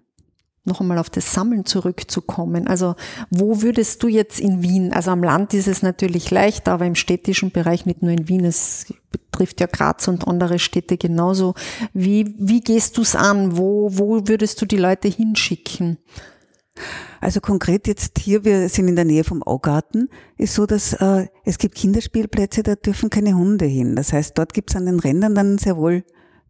noch 0.63 0.79
einmal 0.79 0.99
auf 0.99 1.09
das 1.09 1.33
Sammeln 1.33 1.65
zurückzukommen. 1.65 2.67
Also 2.67 2.95
wo 3.29 3.61
würdest 3.61 4.03
du 4.03 4.07
jetzt 4.07 4.39
in 4.39 4.61
Wien, 4.61 4.93
also 4.93 5.11
am 5.11 5.23
Land 5.23 5.53
ist 5.53 5.67
es 5.67 5.81
natürlich 5.81 6.29
leichter, 6.29 6.73
aber 6.73 6.85
im 6.85 6.95
städtischen 6.95 7.51
Bereich, 7.51 7.85
nicht 7.85 8.01
nur 8.01 8.11
in 8.11 8.27
Wien, 8.27 8.45
es 8.45 8.93
betrifft 9.11 9.59
ja 9.59 9.67
Graz 9.67 10.07
und 10.07 10.27
andere 10.27 10.59
Städte 10.59 10.97
genauso. 10.97 11.55
Wie, 11.93 12.35
wie 12.37 12.61
gehst 12.61 12.97
du 12.97 13.01
es 13.01 13.15
an? 13.15 13.57
Wo, 13.57 13.89
wo 13.91 14.27
würdest 14.27 14.61
du 14.61 14.65
die 14.65 14.77
Leute 14.77 15.07
hinschicken? 15.07 15.97
Also 17.19 17.41
konkret 17.41 17.87
jetzt 17.87 18.17
hier, 18.19 18.45
wir 18.45 18.69
sind 18.69 18.87
in 18.87 18.95
der 18.95 19.05
Nähe 19.05 19.23
vom 19.23 19.43
Augarten, 19.43 20.09
ist 20.37 20.55
so, 20.55 20.65
dass 20.65 20.93
äh, 20.93 21.27
es 21.43 21.57
gibt 21.57 21.75
Kinderspielplätze, 21.75 22.63
da 22.63 22.75
dürfen 22.75 23.09
keine 23.09 23.35
Hunde 23.35 23.65
hin. 23.65 23.95
Das 23.95 24.13
heißt, 24.13 24.37
dort 24.37 24.53
gibt 24.53 24.71
es 24.71 24.75
an 24.75 24.85
den 24.85 24.99
Rändern 24.99 25.35
dann 25.35 25.57
sehr 25.57 25.77
wohl 25.77 26.03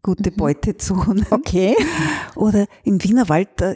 gute 0.04 0.32
mhm. 0.32 0.36
Beutezonen. 0.38 1.26
Okay. 1.30 1.76
Oder 2.36 2.68
im 2.84 3.04
Wienerwald, 3.04 3.50
da 3.58 3.74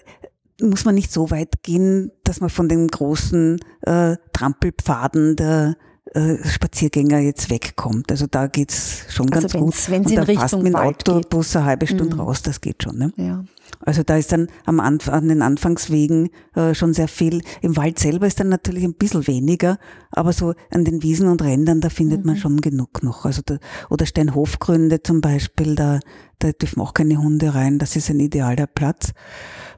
muss 0.61 0.85
man 0.85 0.95
nicht 0.95 1.11
so 1.11 1.31
weit 1.31 1.63
gehen, 1.63 2.11
dass 2.23 2.39
man 2.39 2.49
von 2.49 2.69
den 2.69 2.87
großen 2.87 3.59
äh, 3.81 4.15
Trampelpfaden 4.33 5.35
der 5.35 5.75
äh, 6.15 6.37
Spaziergänger 6.47 7.19
jetzt 7.19 7.49
wegkommt. 7.49 8.09
Also 8.09 8.25
da 8.25 8.47
geht's 8.47 9.03
schon 9.09 9.31
also 9.33 9.47
ganz 9.47 9.53
gut. 9.53 9.91
Wenn 9.91 10.05
es 10.05 10.11
in 10.11 10.19
Richtung 10.19 10.63
mit 10.63 10.73
dem 10.73 10.77
Autobus 10.77 11.49
geht. 11.49 11.55
eine 11.57 11.65
halbe 11.65 11.87
Stunde 11.87 12.15
mhm. 12.15 12.21
raus, 12.21 12.41
das 12.41 12.61
geht 12.61 12.83
schon. 12.83 12.97
Ne? 12.97 13.11
Ja. 13.17 13.43
Also 13.81 14.03
da 14.03 14.15
ist 14.15 14.31
dann 14.31 14.47
am 14.65 14.79
Anf 14.79 15.09
an 15.09 15.27
den 15.27 15.41
Anfangswegen 15.41 16.29
äh, 16.55 16.73
schon 16.73 16.93
sehr 16.93 17.09
viel. 17.09 17.41
Im 17.61 17.75
Wald 17.75 17.99
selber 17.99 18.27
ist 18.27 18.39
dann 18.39 18.47
natürlich 18.47 18.85
ein 18.85 18.93
bisschen 18.93 19.27
weniger, 19.27 19.77
aber 20.09 20.31
so 20.31 20.53
an 20.71 20.85
den 20.85 21.03
Wiesen 21.03 21.27
und 21.27 21.41
Rändern, 21.41 21.81
da 21.81 21.89
findet 21.89 22.21
mhm. 22.21 22.27
man 22.27 22.37
schon 22.37 22.61
genug 22.61 23.03
noch. 23.03 23.25
Also 23.25 23.41
da, 23.45 23.57
oder 23.89 24.05
Steinhofgründe 24.05 25.03
zum 25.03 25.19
Beispiel, 25.19 25.75
da, 25.75 25.99
da 26.39 26.51
dürfen 26.53 26.79
auch 26.81 26.93
keine 26.93 27.17
Hunde 27.17 27.53
rein, 27.53 27.77
das 27.77 27.97
ist 27.97 28.09
ein 28.09 28.21
idealer 28.21 28.67
Platz. 28.67 29.11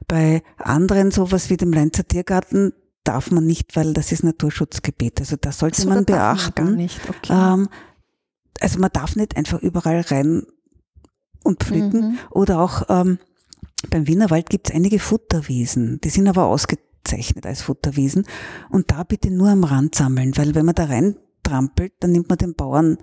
Bei 0.06 0.42
anderen, 0.56 1.10
sowas 1.10 1.50
wie 1.50 1.56
dem 1.56 1.72
Leinzer 1.72 2.06
Tiergarten, 2.06 2.72
darf 3.08 3.30
man 3.30 3.46
nicht, 3.46 3.74
weil 3.74 3.94
das 3.94 4.12
ist 4.12 4.22
Naturschutzgebiet. 4.22 5.20
Also 5.20 5.36
da 5.40 5.50
sollte 5.50 5.82
so, 5.82 5.88
man 5.88 6.04
beachten. 6.04 6.64
Man 6.64 6.76
nicht. 6.76 7.00
Okay. 7.08 7.32
Ähm, 7.32 7.68
also 8.60 8.78
man 8.78 8.90
darf 8.92 9.16
nicht 9.16 9.36
einfach 9.36 9.60
überall 9.60 10.02
rein 10.02 10.42
und 11.42 11.64
pflücken. 11.64 12.00
Mhm. 12.00 12.18
Oder 12.30 12.60
auch 12.60 12.82
ähm, 12.88 13.18
beim 13.90 14.06
Wienerwald 14.06 14.50
gibt 14.50 14.68
es 14.68 14.74
einige 14.74 14.98
Futterwiesen. 14.98 16.00
Die 16.02 16.10
sind 16.10 16.28
aber 16.28 16.44
ausgezeichnet 16.44 17.46
als 17.46 17.62
Futterwiesen. 17.62 18.26
Und 18.70 18.90
da 18.90 19.04
bitte 19.04 19.30
nur 19.30 19.48
am 19.48 19.64
Rand 19.64 19.94
sammeln, 19.94 20.36
weil 20.36 20.54
wenn 20.54 20.66
man 20.66 20.74
da 20.74 20.84
rein 20.84 21.16
trampelt, 21.42 21.94
dann 22.00 22.12
nimmt 22.12 22.28
man 22.28 22.38
den 22.38 22.54
Bauern 22.54 22.98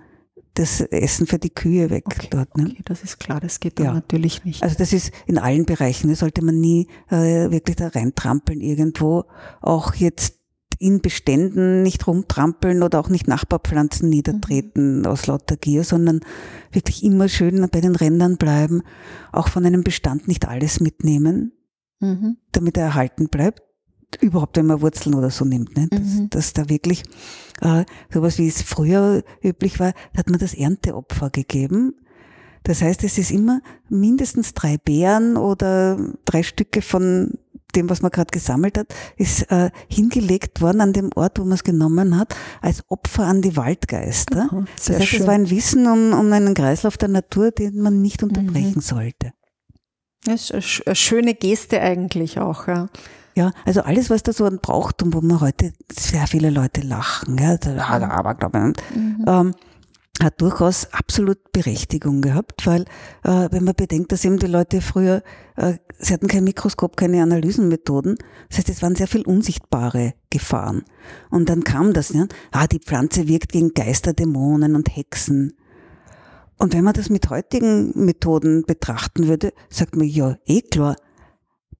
das 0.58 0.80
Essen 0.80 1.26
für 1.26 1.38
die 1.38 1.50
Kühe 1.50 1.90
weg 1.90 2.04
okay, 2.06 2.28
dort. 2.30 2.56
Ne? 2.56 2.68
Okay, 2.70 2.82
das 2.84 3.02
ist 3.02 3.18
klar, 3.18 3.40
das 3.40 3.60
geht 3.60 3.78
ja. 3.78 3.92
natürlich 3.92 4.44
nicht. 4.44 4.62
Also 4.62 4.76
das 4.78 4.92
ist 4.92 5.12
in 5.26 5.38
allen 5.38 5.66
Bereichen, 5.66 6.08
das 6.08 6.20
sollte 6.20 6.44
man 6.44 6.60
nie 6.60 6.88
äh, 7.10 7.50
wirklich 7.50 7.76
da 7.76 7.88
reintrampeln 7.88 8.60
irgendwo. 8.60 9.24
Auch 9.60 9.94
jetzt 9.94 10.36
in 10.78 11.00
Beständen 11.00 11.82
nicht 11.82 12.06
rumtrampeln 12.06 12.82
oder 12.82 13.00
auch 13.00 13.08
nicht 13.08 13.28
Nachbarpflanzen 13.28 14.08
niedertreten 14.08 15.00
mhm. 15.00 15.06
aus 15.06 15.26
lauter 15.26 15.56
Gier, 15.56 15.84
sondern 15.84 16.20
wirklich 16.72 17.02
immer 17.02 17.28
schön 17.28 17.66
bei 17.70 17.80
den 17.80 17.96
Rändern 17.96 18.36
bleiben, 18.36 18.82
auch 19.32 19.48
von 19.48 19.64
einem 19.64 19.84
Bestand 19.84 20.28
nicht 20.28 20.46
alles 20.48 20.80
mitnehmen, 20.80 21.52
mhm. 22.00 22.36
damit 22.52 22.76
er 22.76 22.84
erhalten 22.84 23.28
bleibt. 23.28 23.62
Überhaupt, 24.20 24.56
wenn 24.56 24.66
man 24.66 24.80
Wurzeln 24.80 25.14
oder 25.14 25.30
so 25.30 25.44
nimmt, 25.44 25.76
ne? 25.76 25.88
dass, 25.88 26.00
mhm. 26.00 26.30
dass 26.30 26.52
da 26.52 26.68
wirklich 26.68 27.02
äh, 27.60 27.84
sowas 28.12 28.38
wie 28.38 28.48
es 28.48 28.62
früher 28.62 29.22
üblich 29.42 29.80
war, 29.80 29.92
da 30.12 30.18
hat 30.18 30.30
man 30.30 30.38
das 30.38 30.54
Ernteopfer 30.54 31.30
gegeben. 31.30 31.94
Das 32.62 32.82
heißt, 32.82 33.04
es 33.04 33.16
ist 33.16 33.30
immer 33.30 33.60
mindestens 33.88 34.52
drei 34.52 34.76
Beeren 34.76 35.36
oder 35.36 35.98
drei 36.24 36.42
Stücke 36.42 36.82
von 36.82 37.38
dem, 37.76 37.90
was 37.90 38.02
man 38.02 38.10
gerade 38.10 38.30
gesammelt 38.30 38.78
hat, 38.78 38.94
ist 39.16 39.50
äh, 39.50 39.70
hingelegt 39.88 40.60
worden 40.60 40.80
an 40.80 40.92
dem 40.92 41.10
Ort, 41.14 41.38
wo 41.38 41.44
man 41.44 41.52
es 41.52 41.64
genommen 41.64 42.18
hat, 42.18 42.34
als 42.60 42.82
Opfer 42.88 43.24
an 43.24 43.42
die 43.42 43.56
Waldgeister. 43.56 44.48
Mhm, 44.50 44.66
das 44.76 44.90
heißt, 44.90 45.06
schön. 45.06 45.20
es 45.20 45.26
war 45.26 45.34
ein 45.34 45.50
Wissen 45.50 45.86
um, 45.86 46.12
um 46.12 46.32
einen 46.32 46.54
Kreislauf 46.54 46.96
der 46.96 47.08
Natur, 47.08 47.52
den 47.52 47.80
man 47.80 48.02
nicht 48.02 48.22
unterbrechen 48.22 48.76
mhm. 48.76 48.80
sollte. 48.80 49.32
Das 50.24 50.50
ist 50.50 50.86
eine 50.86 50.96
schöne 50.96 51.34
Geste 51.34 51.80
eigentlich 51.80 52.40
auch. 52.40 52.66
Ja. 52.66 52.88
Ja, 53.36 53.52
also 53.66 53.82
alles, 53.82 54.08
was 54.08 54.22
da 54.22 54.32
so 54.32 54.46
ein 54.46 54.60
Brauchtum, 54.60 55.12
wo 55.12 55.20
man 55.20 55.42
heute 55.42 55.74
sehr 55.92 56.26
viele 56.26 56.48
Leute 56.48 56.80
lachen, 56.80 57.36
ja, 57.36 57.58
aber 58.08 58.34
glaube 58.34 58.72
ich, 58.74 58.96
mhm. 58.96 59.24
ähm, 59.26 59.54
hat 60.22 60.40
durchaus 60.40 60.90
absolut 60.94 61.52
Berechtigung 61.52 62.22
gehabt, 62.22 62.66
weil 62.66 62.86
äh, 63.24 63.48
wenn 63.50 63.64
man 63.64 63.74
bedenkt, 63.74 64.10
dass 64.10 64.24
eben 64.24 64.38
die 64.38 64.46
Leute 64.46 64.80
früher, 64.80 65.22
äh, 65.56 65.74
sie 65.98 66.14
hatten 66.14 66.28
kein 66.28 66.44
Mikroskop, 66.44 66.96
keine 66.96 67.22
Analysenmethoden, 67.22 68.16
das 68.48 68.56
heißt, 68.56 68.70
es 68.70 68.82
waren 68.82 68.96
sehr 68.96 69.06
viel 69.06 69.26
unsichtbare 69.26 70.14
Gefahren. 70.30 70.84
Und 71.28 71.50
dann 71.50 71.62
kam 71.62 71.92
das, 71.92 72.14
ja, 72.14 72.26
ah, 72.52 72.66
die 72.66 72.78
Pflanze 72.78 73.28
wirkt 73.28 73.52
gegen 73.52 73.74
Geister, 73.74 74.14
Dämonen 74.14 74.74
und 74.74 74.96
Hexen. 74.96 75.52
Und 76.56 76.72
wenn 76.72 76.84
man 76.84 76.94
das 76.94 77.10
mit 77.10 77.28
heutigen 77.28 77.92
Methoden 77.94 78.64
betrachten 78.66 79.28
würde, 79.28 79.52
sagt 79.68 79.94
man, 79.94 80.06
ja, 80.06 80.36
eh 80.46 80.62
klar, 80.62 80.96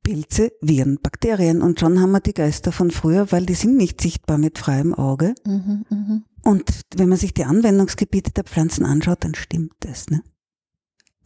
Pilze, 0.06 0.52
Viren, 0.60 1.00
Bakterien. 1.02 1.62
Und 1.62 1.80
schon 1.80 2.00
haben 2.00 2.12
wir 2.12 2.20
die 2.20 2.32
Geister 2.32 2.70
von 2.70 2.92
früher, 2.92 3.32
weil 3.32 3.44
die 3.44 3.54
sind 3.54 3.76
nicht 3.76 4.00
sichtbar 4.00 4.38
mit 4.38 4.56
freiem 4.56 4.94
Auge. 4.94 5.34
Mhm, 5.44 5.84
mh. 5.90 6.22
Und 6.44 6.82
wenn 6.94 7.08
man 7.08 7.18
sich 7.18 7.34
die 7.34 7.44
Anwendungsgebiete 7.44 8.30
der 8.30 8.44
Pflanzen 8.44 8.86
anschaut, 8.86 9.24
dann 9.24 9.34
stimmt 9.34 9.72
das. 9.80 10.08
Ne? 10.08 10.22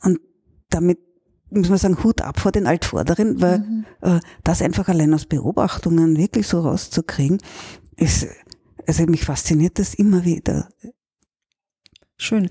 Und 0.02 0.18
damit 0.70 0.98
muss 1.50 1.68
man 1.68 1.76
sagen, 1.76 2.02
Hut 2.02 2.22
ab 2.22 2.40
vor 2.40 2.52
den 2.52 2.66
Altvorderen, 2.66 3.42
weil 3.42 3.58
mhm. 3.58 3.84
äh, 4.00 4.20
das 4.44 4.62
einfach 4.62 4.88
allein 4.88 5.12
aus 5.12 5.26
Beobachtungen 5.26 6.16
wirklich 6.16 6.48
so 6.48 6.60
rauszukriegen, 6.60 7.36
ist, 7.96 8.28
also 8.86 9.04
mich 9.04 9.26
fasziniert 9.26 9.78
das 9.78 9.92
immer 9.92 10.24
wieder. 10.24 10.70
Schön. 12.16 12.48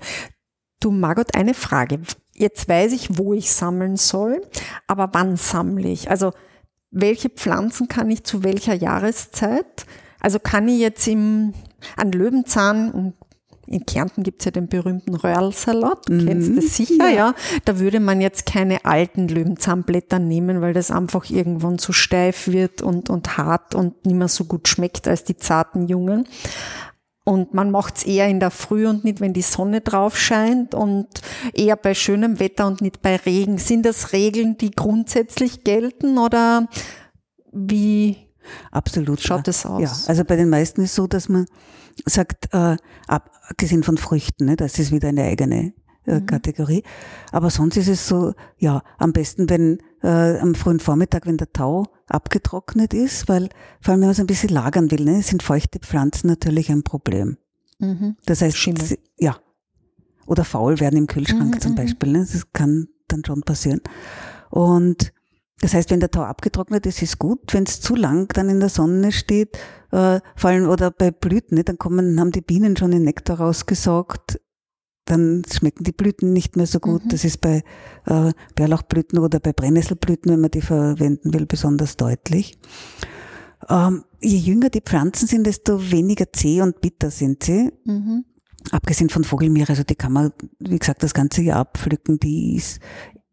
Du, 0.78 0.92
Margot, 0.92 1.34
eine 1.34 1.54
Frage. 1.54 2.00
Jetzt 2.40 2.68
weiß 2.68 2.92
ich, 2.92 3.18
wo 3.18 3.34
ich 3.34 3.52
sammeln 3.52 3.96
soll, 3.96 4.40
aber 4.86 5.10
wann 5.12 5.36
sammle 5.36 5.88
ich? 5.88 6.10
Also, 6.10 6.32
welche 6.90 7.28
Pflanzen 7.28 7.86
kann 7.86 8.10
ich 8.10 8.24
zu 8.24 8.42
welcher 8.42 8.74
Jahreszeit? 8.74 9.86
Also 10.20 10.38
kann 10.38 10.66
ich 10.68 10.80
jetzt 10.80 11.06
im 11.06 11.54
an 11.96 12.12
Löwenzahn 12.12 13.14
in 13.70 13.86
Kärnten 13.86 14.24
gibt's 14.24 14.44
ja 14.44 14.50
den 14.50 14.66
berühmten 14.66 15.14
Röhrlsalat, 15.14 16.08
du 16.08 16.24
kennst 16.24 16.50
mhm. 16.50 16.56
das 16.56 16.76
sicher, 16.76 17.08
ja. 17.08 17.10
ja. 17.10 17.34
Da 17.64 17.78
würde 17.78 18.00
man 18.00 18.20
jetzt 18.20 18.44
keine 18.44 18.84
alten 18.84 19.28
Löwenzahnblätter 19.28 20.18
nehmen, 20.18 20.60
weil 20.60 20.72
das 20.72 20.90
einfach 20.90 21.30
irgendwann 21.30 21.78
zu 21.78 21.92
steif 21.92 22.48
wird 22.48 22.82
und, 22.82 23.10
und 23.10 23.38
hart 23.38 23.76
und 23.76 24.04
nicht 24.04 24.16
mehr 24.16 24.28
so 24.28 24.44
gut 24.44 24.66
schmeckt 24.66 25.06
als 25.06 25.22
die 25.22 25.36
zarten 25.36 25.86
Jungen. 25.86 26.26
Und 27.30 27.54
man 27.54 27.70
macht's 27.70 28.02
eher 28.02 28.26
in 28.26 28.40
der 28.40 28.50
Früh 28.50 28.88
und 28.88 29.04
nicht, 29.04 29.20
wenn 29.20 29.32
die 29.32 29.42
Sonne 29.42 29.82
drauf 29.82 30.18
scheint 30.18 30.74
und 30.74 31.06
eher 31.54 31.76
bei 31.76 31.94
schönem 31.94 32.40
Wetter 32.40 32.66
und 32.66 32.80
nicht 32.80 33.02
bei 33.02 33.14
Regen. 33.14 33.56
Sind 33.58 33.86
das 33.86 34.12
Regeln, 34.12 34.58
die 34.58 34.72
grundsätzlich 34.72 35.62
gelten 35.62 36.18
oder 36.18 36.68
wie 37.52 38.16
Absolut. 38.72 39.20
Schaut 39.20 39.46
es 39.46 39.64
aus? 39.64 39.80
Ja, 39.80 39.92
also 40.08 40.24
bei 40.24 40.34
den 40.34 40.48
meisten 40.48 40.82
ist 40.82 40.96
so, 40.96 41.06
dass 41.06 41.28
man 41.28 41.46
sagt, 42.04 42.52
äh, 42.52 42.76
abgesehen 43.06 43.84
von 43.84 43.96
Früchten, 43.96 44.46
ne, 44.46 44.56
das 44.56 44.80
ist 44.80 44.90
wieder 44.90 45.10
eine 45.10 45.22
eigene 45.22 45.72
äh, 46.06 46.18
mhm. 46.18 46.26
Kategorie. 46.26 46.82
Aber 47.30 47.50
sonst 47.50 47.76
ist 47.76 47.88
es 47.88 48.08
so, 48.08 48.34
ja, 48.58 48.82
am 48.98 49.12
besten, 49.12 49.48
wenn 49.48 49.78
äh, 50.02 50.38
am 50.38 50.54
frühen 50.54 50.80
Vormittag, 50.80 51.26
wenn 51.26 51.36
der 51.36 51.52
Tau 51.52 51.86
abgetrocknet 52.06 52.94
ist, 52.94 53.28
weil 53.28 53.48
vor 53.80 53.92
allem, 53.92 54.00
wenn 54.00 54.08
man 54.08 54.10
es 54.10 54.20
ein 54.20 54.26
bisschen 54.26 54.50
lagern 54.50 54.90
will, 54.90 55.04
ne, 55.04 55.22
sind 55.22 55.42
feuchte 55.42 55.78
Pflanzen 55.78 56.28
natürlich 56.28 56.70
ein 56.70 56.82
Problem. 56.82 57.36
Mhm. 57.78 58.16
Das 58.26 58.42
heißt, 58.42 58.56
Schimmel. 58.56 58.98
ja. 59.18 59.36
Oder 60.26 60.44
faul 60.44 60.78
werden 60.78 60.96
im 60.96 61.06
Kühlschrank 61.06 61.56
mhm, 61.56 61.60
zum 61.60 61.72
mhm. 61.72 61.76
Beispiel. 61.76 62.12
Ne? 62.12 62.20
Das 62.20 62.52
kann 62.52 62.88
dann 63.08 63.24
schon 63.24 63.42
passieren. 63.42 63.80
Und 64.50 65.12
das 65.60 65.74
heißt, 65.74 65.90
wenn 65.90 66.00
der 66.00 66.10
Tau 66.10 66.22
abgetrocknet 66.22 66.86
ist, 66.86 67.02
ist 67.02 67.18
gut. 67.18 67.52
Wenn 67.52 67.64
es 67.64 67.80
zu 67.80 67.94
lang 67.94 68.28
dann 68.28 68.48
in 68.48 68.60
der 68.60 68.68
Sonne 68.68 69.12
steht, 69.12 69.58
äh, 69.90 70.20
vor 70.36 70.50
allem 70.50 70.68
oder 70.68 70.90
bei 70.90 71.10
Blüten, 71.10 71.56
ne, 71.56 71.64
dann 71.64 71.78
kommen, 71.78 72.18
haben 72.20 72.30
die 72.30 72.40
Bienen 72.40 72.76
schon 72.76 72.92
den 72.92 73.02
Nektar 73.02 73.40
rausgesaugt, 73.40 74.40
dann 75.10 75.42
schmecken 75.50 75.84
die 75.84 75.92
Blüten 75.92 76.32
nicht 76.32 76.56
mehr 76.56 76.66
so 76.66 76.80
gut. 76.80 77.04
Mhm. 77.04 77.08
Das 77.08 77.24
ist 77.24 77.40
bei 77.40 77.62
äh, 78.06 78.32
Bärlauchblüten 78.54 79.18
oder 79.18 79.40
bei 79.40 79.52
Brennnesselblüten, 79.52 80.32
wenn 80.32 80.40
man 80.40 80.50
die 80.50 80.60
verwenden 80.60 81.34
will, 81.34 81.46
besonders 81.46 81.96
deutlich. 81.96 82.58
Ähm, 83.68 84.04
je 84.20 84.38
jünger 84.38 84.70
die 84.70 84.80
Pflanzen 84.80 85.26
sind, 85.26 85.46
desto 85.46 85.90
weniger 85.90 86.32
zäh 86.32 86.62
und 86.62 86.80
bitter 86.80 87.10
sind 87.10 87.42
sie. 87.42 87.72
Mhm. 87.84 88.24
Abgesehen 88.70 89.08
von 89.08 89.24
Vogelmiere, 89.24 89.70
also 89.70 89.82
die 89.82 89.94
kann 89.94 90.12
man, 90.12 90.32
wie 90.58 90.78
gesagt, 90.78 91.02
das 91.02 91.14
ganze 91.14 91.42
Jahr 91.42 91.60
abpflücken. 91.60 92.18
Die 92.20 92.56
ist 92.56 92.78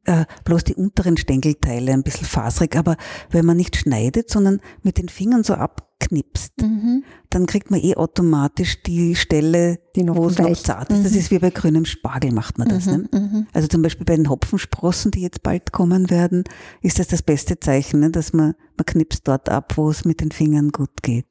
äh, 0.08 0.26
bloß 0.46 0.64
die 0.64 0.76
unteren 0.76 1.18
Stängelteile 1.18 1.92
ein 1.92 2.02
bisschen 2.02 2.26
faserig, 2.26 2.76
aber 2.76 2.96
wenn 3.30 3.46
man 3.46 3.58
nicht 3.58 3.76
schneidet, 3.76 4.30
sondern 4.30 4.62
mit 4.82 4.98
den 4.98 5.10
Fingern 5.10 5.44
so 5.44 5.54
abknipst, 5.54 6.54
mhm. 6.62 7.04
dann 7.30 7.46
kriegt 7.46 7.72
man 7.72 7.82
eh 7.82 7.96
automatisch 7.96 8.82
die 8.84 9.16
Stelle, 9.16 9.80
die 9.96 10.08
wo 10.08 10.28
es 10.28 10.40
noch 10.40 10.56
zart 10.56 10.92
ist. 10.92 11.00
Mhm. 11.00 11.04
Das 11.04 11.14
ist 11.14 11.30
wie 11.30 11.40
bei 11.40 11.50
grünem 11.50 11.84
Spargel 11.84 12.32
macht 12.32 12.58
man 12.58 12.70
das. 12.70 12.86
Mhm. 12.86 13.10
Ne? 13.12 13.20
Mhm. 13.20 13.48
Also 13.54 13.68
zum 13.68 13.82
Beispiel 13.82 14.06
bei 14.06 14.16
den 14.16 14.30
Hopfensprossen, 14.30 15.12
die 15.12 15.22
jetzt 15.22 15.44
bald 15.44 15.74
kommen 15.74 16.10
werden, 16.10 16.46
ist 16.82 17.00
das 17.00 17.08
das 17.08 17.22
beste 17.22 17.60
Zeichen, 17.60 18.00
ne? 18.00 18.10
dass 18.10 18.32
man, 18.32 18.56
man 18.78 18.86
knipst 18.86 19.28
dort 19.28 19.50
ab, 19.50 19.74
wo 19.76 19.90
es 19.90 20.06
mit 20.06 20.22
den 20.22 20.32
Fingern 20.32 20.70
gut 20.70 21.04
geht. 21.04 21.28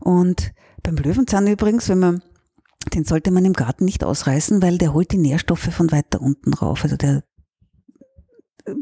Und 0.00 0.52
beim 0.82 0.96
Löwenzahn 0.96 1.46
übrigens, 1.46 1.88
wenn 1.88 1.98
man 1.98 2.22
den 2.94 3.04
sollte 3.04 3.30
man 3.30 3.44
im 3.44 3.52
Garten 3.52 3.84
nicht 3.84 4.04
ausreißen, 4.04 4.62
weil 4.62 4.78
der 4.78 4.94
holt 4.94 5.12
die 5.12 5.18
Nährstoffe 5.18 5.68
von 5.70 5.92
weiter 5.92 6.20
unten 6.20 6.54
rauf. 6.54 6.82
Also 6.82 6.96
der, 6.96 7.22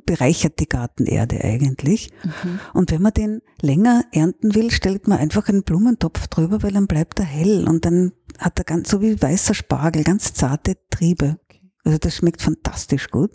bereichert 0.05 0.61
die 0.61 0.69
Gartenerde 0.69 1.43
eigentlich. 1.43 2.11
Mhm. 2.25 2.61
Und 2.75 2.91
wenn 2.91 3.03
man 3.03 3.13
den 3.13 3.43
länger 3.61 4.05
ernten 4.13 4.55
will, 4.55 4.71
stellt 4.71 5.09
man 5.09 5.19
einfach 5.19 5.49
einen 5.49 5.63
Blumentopf 5.63 6.27
drüber, 6.29 6.63
weil 6.63 6.73
dann 6.73 6.87
bleibt 6.87 7.19
er 7.19 7.25
hell 7.25 7.69
und 7.69 7.85
dann 7.85 8.13
hat 8.39 8.59
er 8.59 8.65
ganz, 8.65 8.91
so 8.91 9.01
wie 9.01 9.21
weißer 9.21 9.55
Spargel, 9.55 10.05
ganz 10.05 10.35
zarte 10.35 10.77
Triebe. 10.91 11.39
Also 11.85 11.99
das 11.99 12.17
schmeckt 12.17 12.43
fantastisch 12.43 13.11
gut. 13.11 13.31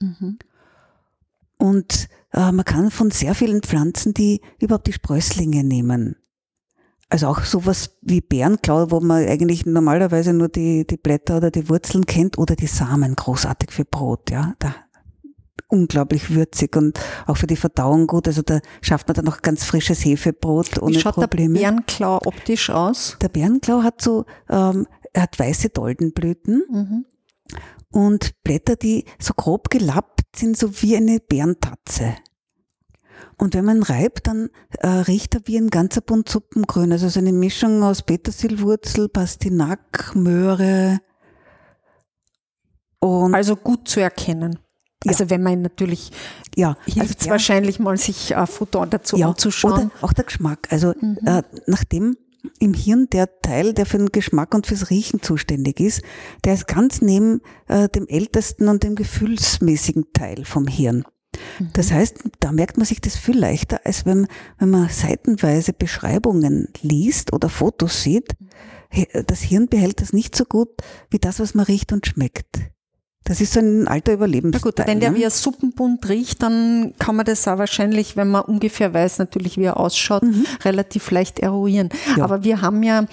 Mhm. 0.00 0.38
Und 1.56 2.08
äh, 2.32 2.52
man 2.52 2.64
kann 2.64 2.90
von 2.90 3.10
sehr 3.10 3.34
vielen 3.34 3.62
Pflanzen 3.62 4.14
die 4.14 4.40
überhaupt 4.60 4.86
die 4.86 4.92
Sprösslinge 4.92 5.64
nehmen. 5.64 6.16
Also 7.08 7.28
auch 7.28 7.44
sowas 7.44 7.96
wie 8.02 8.20
Bärenklau, 8.20 8.90
wo 8.90 9.00
man 9.00 9.26
eigentlich 9.26 9.66
normalerweise 9.66 10.32
nur 10.32 10.48
die, 10.48 10.86
die 10.86 10.96
Blätter 10.96 11.36
oder 11.36 11.50
die 11.50 11.68
Wurzeln 11.68 12.06
kennt 12.06 12.38
oder 12.38 12.56
die 12.56 12.66
Samen, 12.66 13.14
großartig 13.14 13.70
für 13.70 13.84
Brot, 13.84 14.30
ja. 14.30 14.54
Da 14.58 14.74
unglaublich 15.68 16.34
würzig 16.34 16.76
und 16.76 16.98
auch 17.26 17.36
für 17.36 17.46
die 17.46 17.56
Verdauung 17.56 18.06
gut. 18.06 18.28
Also 18.28 18.42
da 18.42 18.60
schafft 18.80 19.08
man 19.08 19.14
dann 19.14 19.24
noch 19.24 19.42
ganz 19.42 19.64
frisches 19.64 20.04
Hefebrot 20.04 20.80
ohne 20.80 20.96
Wie 20.96 21.00
schaut 21.00 21.14
Probleme. 21.14 21.58
der 21.58 21.70
Bärenklau 21.70 22.20
optisch 22.24 22.70
aus? 22.70 23.16
Der 23.20 23.28
Bärenklau 23.28 23.82
hat 23.82 24.00
so, 24.00 24.24
ähm, 24.48 24.86
er 25.12 25.22
hat 25.22 25.38
weiße 25.38 25.70
Doldenblüten 25.70 26.64
mhm. 26.70 27.04
und 27.90 28.42
Blätter, 28.42 28.76
die 28.76 29.04
so 29.18 29.34
grob 29.34 29.70
gelappt 29.70 30.36
sind, 30.36 30.56
so 30.56 30.82
wie 30.82 30.96
eine 30.96 31.20
Bärentatze. 31.20 32.16
Und 33.36 33.54
wenn 33.54 33.64
man 33.64 33.82
reibt, 33.82 34.26
dann 34.28 34.50
äh, 34.78 34.86
riecht 34.86 35.34
er 35.34 35.42
wie 35.46 35.58
ein 35.58 35.70
ganzer 35.70 36.00
Bund 36.00 36.28
Suppengrün. 36.28 36.92
Also 36.92 37.08
so 37.08 37.18
eine 37.18 37.32
Mischung 37.32 37.82
aus 37.82 38.02
Petersilwurzel, 38.02 39.08
Pastinack, 39.08 40.14
Möhre. 40.14 41.00
Und 43.00 43.34
also 43.34 43.56
gut 43.56 43.88
zu 43.88 44.00
erkennen. 44.00 44.58
Also 45.06 45.30
wenn 45.30 45.42
man 45.42 45.62
natürlich, 45.62 46.10
ja, 46.56 46.76
hilft 46.84 47.10
es 47.10 47.16
also, 47.20 47.30
wahrscheinlich 47.30 47.78
mal, 47.78 47.96
sich 47.96 48.32
äh, 48.32 48.46
Futter 48.46 48.86
dazu 48.86 49.16
ja, 49.16 49.28
anzuschauen. 49.28 49.72
Oder 49.72 49.90
auch 50.00 50.12
der 50.12 50.24
Geschmack. 50.24 50.68
Also 50.70 50.94
mhm. 51.00 51.18
äh, 51.24 51.42
nachdem 51.66 52.16
im 52.58 52.74
Hirn 52.74 53.08
der 53.10 53.40
Teil, 53.40 53.72
der 53.72 53.86
für 53.86 53.98
den 53.98 54.12
Geschmack 54.12 54.54
und 54.54 54.66
fürs 54.66 54.90
Riechen 54.90 55.22
zuständig 55.22 55.80
ist, 55.80 56.02
der 56.44 56.54
ist 56.54 56.66
ganz 56.66 57.00
neben 57.00 57.40
äh, 57.68 57.88
dem 57.88 58.06
ältesten 58.06 58.68
und 58.68 58.82
dem 58.82 58.94
gefühlsmäßigen 58.94 60.12
Teil 60.12 60.44
vom 60.44 60.66
Hirn. 60.66 61.04
Mhm. 61.58 61.70
Das 61.72 61.90
heißt, 61.90 62.18
da 62.40 62.52
merkt 62.52 62.76
man 62.76 62.86
sich 62.86 63.00
das 63.00 63.16
viel 63.16 63.38
leichter, 63.38 63.80
als 63.84 64.06
wenn, 64.06 64.26
wenn 64.58 64.70
man 64.70 64.88
seitenweise 64.88 65.72
Beschreibungen 65.72 66.68
liest 66.82 67.32
oder 67.32 67.48
Fotos 67.48 68.02
sieht. 68.02 68.34
Das 69.26 69.40
Hirn 69.40 69.66
behält 69.66 70.00
das 70.00 70.12
nicht 70.12 70.36
so 70.36 70.44
gut 70.44 70.68
wie 71.10 71.18
das, 71.18 71.40
was 71.40 71.54
man 71.54 71.64
riecht 71.64 71.92
und 71.92 72.06
schmeckt. 72.06 72.58
Das 73.24 73.40
ist 73.40 73.54
so 73.54 73.60
ein 73.60 73.88
alter 73.88 74.12
Überlebensteil. 74.12 74.60
Na 74.62 74.70
gut, 74.70 74.86
wenn 74.86 75.00
der 75.00 75.10
ne? 75.10 75.16
wie 75.16 75.24
ein 75.24 75.30
Suppenbund 75.30 76.06
riecht, 76.08 76.42
dann 76.42 76.92
kann 76.98 77.16
man 77.16 77.24
das 77.24 77.48
auch 77.48 77.56
wahrscheinlich, 77.56 78.16
wenn 78.16 78.28
man 78.28 78.42
ungefähr 78.42 78.92
weiß 78.92 79.18
natürlich, 79.18 79.56
wie 79.56 79.64
er 79.64 79.78
ausschaut, 79.78 80.22
relativ 80.64 81.10
leicht 81.10 81.38
eruieren. 81.38 81.88
Mhm. 81.88 82.18
Ja. 82.18 82.24
Aber 82.24 82.44
wir 82.44 82.60
haben 82.60 82.82
ja 82.82 83.06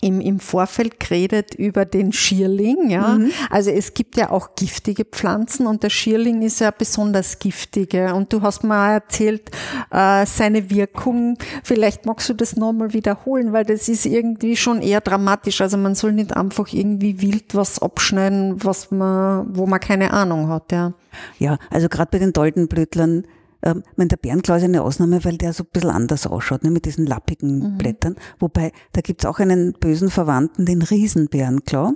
im, 0.00 0.20
im 0.20 0.40
Vorfeld 0.40 1.00
geredet 1.00 1.54
über 1.54 1.84
den 1.84 2.12
Schierling, 2.12 2.90
ja. 2.90 3.14
Mhm. 3.14 3.30
Also 3.50 3.70
es 3.70 3.94
gibt 3.94 4.16
ja 4.16 4.30
auch 4.30 4.54
giftige 4.54 5.04
Pflanzen 5.04 5.66
und 5.66 5.82
der 5.82 5.90
Schierling 5.90 6.42
ist 6.42 6.60
ja 6.60 6.70
besonders 6.70 7.38
giftige. 7.38 8.14
Und 8.14 8.32
du 8.32 8.42
hast 8.42 8.64
mir 8.64 8.94
erzählt, 8.94 9.50
äh, 9.90 10.26
seine 10.26 10.70
Wirkung. 10.70 11.38
Vielleicht 11.62 12.06
magst 12.06 12.28
du 12.28 12.34
das 12.34 12.56
nochmal 12.56 12.92
wiederholen, 12.92 13.52
weil 13.52 13.64
das 13.64 13.88
ist 13.88 14.06
irgendwie 14.06 14.56
schon 14.56 14.82
eher 14.82 15.00
dramatisch. 15.00 15.60
Also 15.60 15.76
man 15.76 15.94
soll 15.94 16.12
nicht 16.12 16.36
einfach 16.36 16.72
irgendwie 16.72 17.20
wild 17.20 17.54
was 17.54 17.80
abschneiden, 17.80 18.62
was 18.64 18.90
man, 18.90 19.46
wo 19.56 19.66
man 19.66 19.80
keine 19.80 20.12
Ahnung 20.12 20.48
hat, 20.48 20.72
ja. 20.72 20.92
Ja, 21.38 21.58
also 21.70 21.88
gerade 21.88 22.10
bei 22.10 22.18
den 22.18 22.32
Doldenblütlern, 22.32 23.24
ähm, 23.64 23.82
ich 23.90 23.96
meine, 23.96 24.08
der 24.08 24.16
Bärenklaus 24.18 24.58
ist 24.58 24.64
eine 24.64 24.82
Ausnahme, 24.82 25.24
weil 25.24 25.38
der 25.38 25.52
so 25.52 25.64
ein 25.64 25.70
bisschen 25.72 25.90
anders 25.90 26.26
ausschaut, 26.26 26.62
ne, 26.62 26.70
mit 26.70 26.84
diesen 26.84 27.06
lappigen 27.06 27.78
Blättern. 27.78 28.16
Wobei, 28.38 28.72
da 28.92 29.00
gibt's 29.00 29.24
auch 29.24 29.38
einen 29.38 29.72
bösen 29.72 30.10
Verwandten, 30.10 30.66
den 30.66 30.82
Riesenbärenklau. 30.82 31.94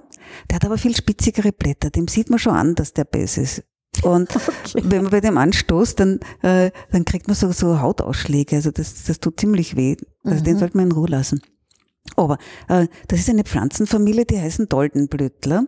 Der 0.51 0.57
hat 0.57 0.65
aber 0.65 0.79
viel 0.79 0.97
spitzigere 0.97 1.53
Blätter. 1.53 1.91
Dem 1.91 2.09
sieht 2.09 2.31
man 2.31 2.39
schon 2.39 2.55
an, 2.55 2.75
dass 2.75 2.95
der 2.95 3.05
böse 3.05 3.43
ist. 3.43 3.65
Und 4.03 4.29
wenn 4.75 5.03
man 5.03 5.11
bei 5.11 5.21
dem 5.21 5.37
anstoßt, 5.37 6.01
dann, 6.01 6.21
äh, 6.43 6.71
dann 6.91 7.05
kriegt 7.05 7.29
man 7.29 7.37
so, 7.37 7.53
so 7.53 7.81
Hautausschläge. 7.81 8.57
Also 8.57 8.71
das, 8.71 9.05
das 9.05 9.21
tut 9.21 9.39
ziemlich 9.39 9.77
weh. 9.77 9.97
Also 10.25 10.43
den 10.43 10.59
sollte 10.59 10.77
man 10.77 10.87
in 10.87 10.93
Ruhe 10.93 11.09
lassen. 11.09 11.43
Aber 12.17 12.39
äh, 12.69 12.87
das 13.09 13.21
ist 13.21 13.29
eine 13.29 13.45
Pflanzenfamilie, 13.45 14.25
die 14.25 14.41
heißen 14.41 14.69
Doldenblütler. 14.69 15.67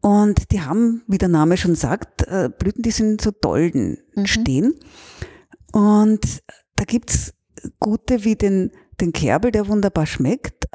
Und 0.00 0.50
die 0.50 0.62
haben, 0.62 1.02
wie 1.06 1.18
der 1.18 1.28
Name 1.28 1.56
schon 1.56 1.74
sagt, 1.74 2.26
äh, 2.26 2.48
Blüten, 2.56 2.82
die 2.82 2.90
sind 2.90 3.20
so 3.20 3.30
Dolden 3.30 3.98
stehen. 4.24 4.74
Und 5.72 6.42
da 6.76 6.84
gibt's 6.84 7.34
gute 7.78 8.24
wie 8.24 8.36
den, 8.36 8.72
den 9.00 9.12
Kerbel, 9.12 9.50
der 9.52 9.68
wunderbar 9.68 10.06
schmeckt. 10.06 10.68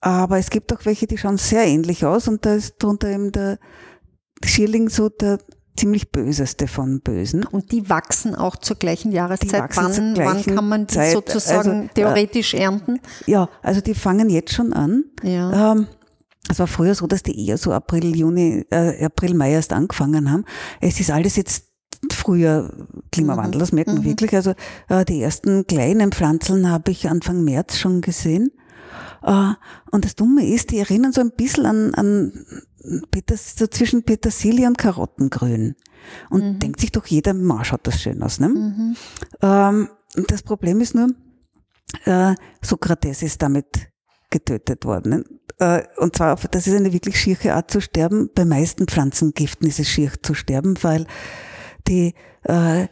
Aber 0.00 0.38
es 0.38 0.50
gibt 0.50 0.72
auch 0.72 0.84
welche, 0.84 1.06
die 1.06 1.18
schauen 1.18 1.36
sehr 1.36 1.66
ähnlich 1.66 2.04
aus. 2.04 2.28
Und 2.28 2.46
da 2.46 2.54
ist 2.54 2.82
drunter 2.82 3.08
eben 3.08 3.32
der 3.32 3.58
Schierling 4.44 4.88
so 4.88 5.08
der 5.08 5.38
ziemlich 5.76 6.12
böseste 6.12 6.68
von 6.68 7.00
Bösen. 7.00 7.44
Und 7.44 7.72
die 7.72 7.88
wachsen 7.90 8.34
auch 8.34 8.56
zur 8.56 8.76
gleichen 8.76 9.12
Jahreszeit. 9.12 9.70
Wann, 9.74 9.92
wann 9.96 10.14
gleichen 10.14 10.54
kann 10.54 10.68
man 10.68 10.86
die 10.86 10.94
Zeit. 10.94 11.12
sozusagen 11.12 11.70
Also, 11.70 11.82
äh, 11.84 11.88
theoretisch 11.94 12.54
ernten? 12.54 13.00
Ja, 13.26 13.48
also 13.62 13.80
die 13.80 13.94
fangen 13.94 14.30
jetzt 14.30 14.52
schon 14.52 14.72
an. 14.72 15.04
Ja. 15.22 15.72
Ähm, 15.72 15.88
es 16.48 16.58
war 16.58 16.66
früher 16.66 16.94
so, 16.94 17.06
dass 17.06 17.22
die 17.22 17.46
eher 17.46 17.58
so 17.58 17.72
April, 17.72 18.14
Juni, 18.14 18.66
äh, 18.70 19.04
April, 19.04 19.34
Mai 19.34 19.52
erst 19.52 19.72
angefangen 19.72 20.30
haben. 20.30 20.44
Es 20.80 21.00
ist 21.00 21.10
alles 21.10 21.36
jetzt 21.36 21.66
früher 22.12 22.70
Klimawandel, 23.12 23.60
das 23.60 23.72
merkt 23.72 23.92
man 23.92 24.04
wirklich. 24.04 24.34
Also 24.34 24.54
äh, 24.88 25.04
die 25.04 25.22
ersten 25.22 25.66
kleinen 25.66 26.12
Pflanzeln 26.12 26.70
habe 26.70 26.90
ich 26.90 27.08
Anfang 27.08 27.44
März 27.44 27.78
schon 27.78 28.02
gesehen. 28.02 28.50
Äh, 29.22 29.52
und 29.90 30.04
das 30.04 30.16
Dumme 30.16 30.46
ist, 30.46 30.70
die 30.70 30.78
erinnern 30.78 31.12
so 31.12 31.22
ein 31.22 31.32
bisschen 31.32 31.64
an, 31.64 31.94
an 31.94 32.46
Peters, 33.10 33.56
so 33.56 33.66
zwischen 33.66 34.02
Petersilie 34.02 34.66
und 34.66 34.76
Karottengrün. 34.76 35.74
Und 36.28 36.58
denkt 36.60 36.80
sich 36.80 36.92
doch 36.92 37.06
jeder, 37.06 37.32
ma, 37.32 37.64
schaut 37.64 37.86
das 37.86 38.02
schön 38.02 38.22
aus. 38.22 38.38
Ne? 38.38 38.94
Ähm, 39.40 39.88
und 40.16 40.30
das 40.30 40.42
Problem 40.42 40.82
ist 40.82 40.94
nur, 40.94 41.08
äh, 42.04 42.34
Sokrates 42.60 43.22
ist 43.22 43.40
damit 43.40 43.88
getötet 44.30 44.84
worden. 44.84 45.33
Äh, 45.58 45.82
und 45.98 46.16
zwar, 46.16 46.36
das 46.50 46.66
ist 46.66 46.74
eine 46.74 46.92
wirklich 46.92 47.18
schiere 47.18 47.54
Art 47.54 47.70
zu 47.70 47.80
sterben. 47.80 48.30
Bei 48.34 48.44
meisten 48.44 48.86
Pflanzengiften 48.86 49.68
ist 49.68 49.80
es 49.80 49.88
schier 49.88 50.12
zu 50.22 50.34
sterben, 50.34 50.74
weil 50.82 51.06
die 51.86 52.14
äh, 52.44 52.86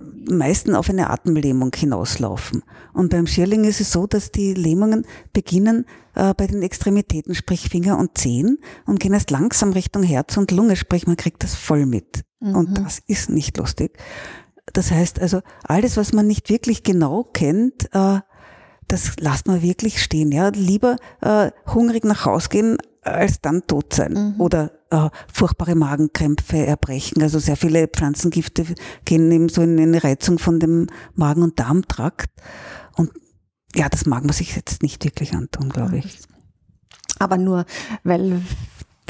meisten 0.00 0.74
auf 0.74 0.90
eine 0.90 1.10
Atemlähmung 1.10 1.72
hinauslaufen. 1.74 2.62
Und 2.92 3.10
beim 3.10 3.26
Schierling 3.26 3.64
ist 3.64 3.80
es 3.80 3.92
so, 3.92 4.06
dass 4.06 4.32
die 4.32 4.54
Lähmungen 4.54 5.06
beginnen 5.32 5.86
äh, 6.14 6.34
bei 6.34 6.46
den 6.46 6.62
Extremitäten, 6.62 7.34
sprich 7.34 7.68
Finger 7.68 7.98
und 7.98 8.16
Zehen, 8.18 8.58
und 8.86 9.00
gehen 9.00 9.12
erst 9.12 9.30
langsam 9.30 9.72
Richtung 9.72 10.02
Herz 10.02 10.36
und 10.36 10.50
Lunge, 10.50 10.76
sprich 10.76 11.06
man 11.06 11.16
kriegt 11.16 11.42
das 11.42 11.54
voll 11.54 11.86
mit. 11.86 12.24
Und 12.40 12.78
das 12.78 13.00
ist 13.06 13.30
nicht 13.30 13.56
lustig. 13.56 13.98
Das 14.72 14.90
heißt 14.90 15.20
also, 15.20 15.40
alles, 15.64 15.96
was 15.96 16.12
man 16.12 16.26
nicht 16.26 16.50
wirklich 16.50 16.82
genau 16.82 17.24
kennt, 17.24 17.88
äh, 17.92 18.20
das 18.88 19.12
lasst 19.20 19.46
man 19.46 19.62
wirklich 19.62 20.02
stehen. 20.02 20.32
Ja, 20.32 20.48
lieber 20.48 20.96
äh, 21.20 21.50
hungrig 21.66 22.04
nach 22.04 22.24
Haus 22.24 22.48
gehen, 22.48 22.78
als 23.02 23.40
dann 23.40 23.66
tot 23.66 23.94
sein. 23.94 24.34
Oder 24.38 24.72
äh, 24.90 25.08
furchtbare 25.32 25.74
Magenkrämpfe, 25.74 26.66
Erbrechen. 26.66 27.22
Also 27.22 27.38
sehr 27.38 27.56
viele 27.56 27.88
Pflanzengifte 27.88 28.64
gehen 29.04 29.30
eben 29.30 29.48
so 29.48 29.62
in 29.62 29.78
eine 29.78 30.02
Reizung 30.02 30.38
von 30.38 30.58
dem 30.58 30.86
Magen- 31.14 31.42
und 31.42 31.58
Darmtrakt. 31.58 32.30
Und 32.96 33.12
ja, 33.74 33.88
das 33.88 34.06
mag 34.06 34.24
man 34.24 34.32
sich 34.32 34.56
jetzt 34.56 34.82
nicht 34.82 35.04
wirklich 35.04 35.34
antun, 35.34 35.68
glaube 35.68 35.98
ich. 35.98 36.18
Aber 37.18 37.36
nur, 37.36 37.64
weil 38.04 38.40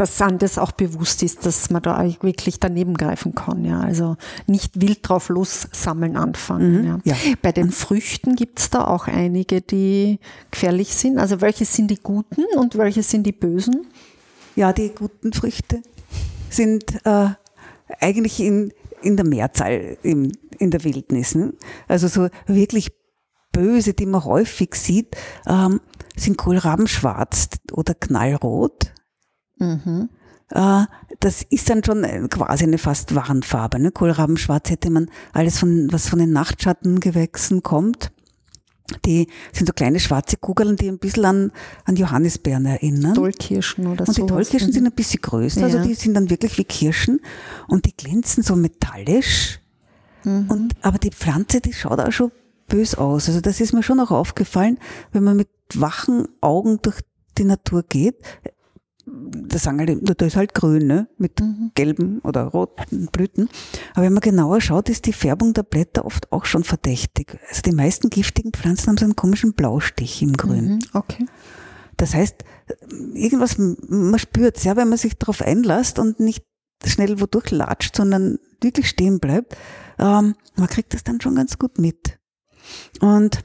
das 0.01 0.17
Sandes 0.17 0.59
auch 0.59 0.73
bewusst 0.73 1.23
ist, 1.23 1.45
dass 1.45 1.71
man 1.71 1.83
da 1.83 2.03
wirklich 2.23 2.61
daneben 2.61 2.95
greifen 2.95 3.35
kann. 3.35 3.65
Ja. 3.65 3.81
Also 3.81 4.17
nicht 4.47 4.81
wild 4.81 5.01
drauf 5.03 5.29
los 5.29 5.69
sammeln 5.73 6.17
anfangen. 6.17 6.85
Ja. 6.85 6.97
Mhm. 6.97 7.03
ja. 7.05 7.17
Bei 7.43 7.53
den 7.53 7.71
Früchten 7.71 8.37
gibt 8.37 8.61
es 8.61 8.71
da 8.71 8.87
auch 8.87 9.09
einige, 9.09 9.61
die 9.61 10.21
gefährlich 10.51 10.95
sind. 10.95 11.19
Also 11.19 11.41
welche 11.41 11.65
sind 11.65 11.91
die 11.91 12.01
guten 12.03 12.45
und 12.57 12.79
welche 12.79 13.03
sind 13.03 13.25
die 13.25 13.33
bösen? 13.33 13.87
Ja, 14.57 14.73
die 14.73 14.91
guten 14.91 15.33
Früchte 15.33 15.83
sind 16.51 17.05
äh, 17.05 17.29
eigentlich 18.01 18.41
in, 18.41 18.73
in 19.03 19.17
der 19.17 19.27
Mehrzahl 19.27 19.99
in, 20.03 20.33
in 20.59 20.71
der 20.71 20.85
Wildnis. 20.85 21.35
Ne? 21.35 21.55
Also 21.87 22.09
so 22.09 22.29
wirklich 22.47 22.93
böse, 23.53 23.95
die 23.95 24.07
man 24.07 24.25
häufig 24.25 24.75
sieht, 24.75 25.17
ähm, 25.47 25.81
sind 26.17 26.39
Kohlraben 26.39 26.87
schwarz 26.87 27.49
oder 27.73 27.95
knallrot. 27.95 28.93
Mhm. 29.59 30.09
Äh, 30.51 30.85
das 31.21 31.43
ist 31.51 31.69
dann 31.69 31.85
schon 31.85 32.05
äh, 32.05 32.27
quasi 32.29 32.65
eine 32.65 32.79
fast 32.79 33.15
Warnfarbe. 33.15 33.79
Ne? 33.79 33.91
Kohlrabenschwarz 33.91 34.71
hätte 34.71 34.91
man 34.91 35.11
alles 35.33 35.59
von, 35.59 35.93
was 35.93 36.09
von 36.09 36.19
den 36.19 36.33
Nachtschattengewächsen 36.33 37.63
kommt. 37.63 38.13
Die 39.05 39.27
sind 39.53 39.67
so 39.67 39.75
kleine 39.75 40.01
schwarze 40.01 40.39
Kugeln, 40.39 40.77
die 40.77 40.89
ein 40.89 40.99
bisschen 40.99 41.27
an, 41.27 41.53
an 41.85 41.97
Johannisbeeren 41.97 42.65
erinnern. 42.65 43.13
Dollkirschen 43.13 43.87
oder 43.87 44.07
Und 44.09 44.17
die 44.17 44.21
sowas. 44.23 44.31
Tollkirschen 44.31 44.73
sind 44.73 44.87
ein 44.87 44.93
bisschen 44.93 45.21
größer, 45.21 45.63
also 45.65 45.77
Ja. 45.79 45.85
die 45.85 45.93
sind 45.93 46.15
dann 46.15 46.31
wirklich 46.31 46.57
wie 46.57 46.65
Kirschen 46.65 47.21
und 47.67 47.85
die 47.85 47.95
glänzen 47.95 48.43
so 48.43 48.57
metallisch. 48.57 49.61
Mhm. 50.25 50.47
Und, 50.49 50.75
aber 50.81 50.97
die 50.97 51.11
Pflanze, 51.11 51.61
die 51.61 51.75
schaut 51.75 52.01
auch 52.01 52.13
schon 52.13 52.33
bös 52.67 52.95
aus. 52.95 53.29
Also 53.29 53.43
das 53.43 53.61
ist 53.61 53.75
mir 53.75 53.83
schon 53.83 54.01
auch 54.01 54.11
aufgefallen, 54.11 54.79
wenn 55.13 55.23
man 55.25 55.37
mit 55.37 55.49
wachen 55.75 56.27
Augen 56.41 56.79
durch 56.81 57.01
die 57.37 57.45
Natur 57.45 57.83
geht. 57.87 58.17
Da 59.49 59.59
sagen 59.59 59.81
alle, 59.81 59.97
da 59.97 60.27
ist 60.27 60.37
halt 60.37 60.55
grün, 60.55 60.87
ne? 60.87 61.09
mit 61.19 61.41
Mhm. 61.41 61.71
gelben 61.75 62.21
oder 62.21 62.45
roten 62.45 63.07
Blüten. 63.07 63.49
Aber 63.95 64.05
wenn 64.05 64.13
man 64.13 64.21
genauer 64.21 64.61
schaut, 64.61 64.89
ist 64.89 65.07
die 65.07 65.13
Färbung 65.13 65.55
der 65.55 65.63
Blätter 65.63 66.05
oft 66.05 66.33
auch 66.33 66.45
schon 66.45 66.65
verdächtig. 66.65 67.39
Also 67.49 67.63
die 67.63 67.73
meisten 67.73 68.11
giftigen 68.11 68.53
Pflanzen 68.53 68.89
haben 68.89 68.99
so 68.99 69.05
einen 69.05 69.17
komischen 69.17 69.55
Blaustich 69.55 70.23
im 70.23 70.37
Grün. 70.37 70.75
Mhm. 70.75 70.79
Okay. 70.93 71.27
Das 71.97 72.15
heißt, 72.15 72.45
irgendwas, 73.15 73.57
man 73.59 74.19
spürt 74.19 74.57
es, 74.57 74.65
ja, 74.65 74.77
wenn 74.77 74.89
man 74.89 74.99
sich 74.99 75.17
darauf 75.19 75.43
einlässt 75.43 75.99
und 75.99 76.21
nicht 76.21 76.45
schnell 76.85 77.21
wodurch 77.21 77.51
latscht, 77.51 77.97
sondern 77.97 78.39
wirklich 78.61 78.89
stehen 78.89 79.19
bleibt, 79.19 79.57
ähm, 79.99 80.35
man 80.57 80.69
kriegt 80.69 80.95
das 80.95 81.05
dann 81.05 81.21
schon 81.21 81.35
ganz 81.35 81.59
gut 81.59 81.79
mit. 81.79 82.19
Und 83.01 83.43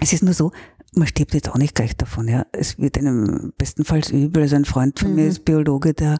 es 0.00 0.12
ist 0.12 0.22
nur 0.22 0.34
so, 0.34 0.52
man 0.94 1.06
stirbt 1.06 1.34
jetzt 1.34 1.50
auch 1.50 1.56
nicht 1.58 1.74
gleich 1.74 1.96
davon, 1.96 2.28
ja. 2.28 2.46
Es 2.52 2.78
wird 2.78 2.98
einem 2.98 3.52
bestenfalls 3.56 4.10
übel. 4.10 4.42
Also 4.42 4.56
ein 4.56 4.64
Freund 4.64 4.98
von 4.98 5.14
mir 5.14 5.26
ist 5.26 5.44
Biologe, 5.44 5.94
der 5.94 6.18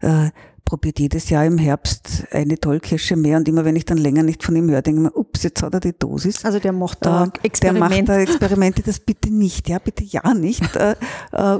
äh, 0.00 0.30
probiert 0.64 1.00
jedes 1.00 1.30
Jahr 1.30 1.44
im 1.46 1.58
Herbst 1.58 2.26
eine 2.30 2.56
Tollkirsche 2.58 3.16
mehr 3.16 3.38
und 3.38 3.48
immer 3.48 3.64
wenn 3.64 3.76
ich 3.76 3.86
dann 3.86 3.98
länger 3.98 4.22
nicht 4.22 4.44
von 4.44 4.54
ihm 4.54 4.70
höre, 4.70 4.82
denke 4.82 5.00
ich 5.00 5.04
mir, 5.04 5.18
ups, 5.18 5.42
jetzt 5.42 5.62
hat 5.62 5.74
er 5.74 5.80
die 5.80 5.98
Dosis. 5.98 6.44
Also 6.44 6.60
der 6.60 6.72
macht 6.72 7.04
da 7.04 7.24
Äh, 7.24 7.46
Experiment. 7.46 7.90
Der 7.90 7.98
macht 7.98 8.08
da 8.08 8.18
Experimente, 8.20 8.82
das 8.82 9.00
bitte 9.00 9.30
nicht, 9.30 9.68
ja, 9.68 9.78
bitte 9.78 10.04
ja 10.04 10.34
nicht. 10.34 10.62
Äh, 10.80 10.94
äh, 11.32 11.58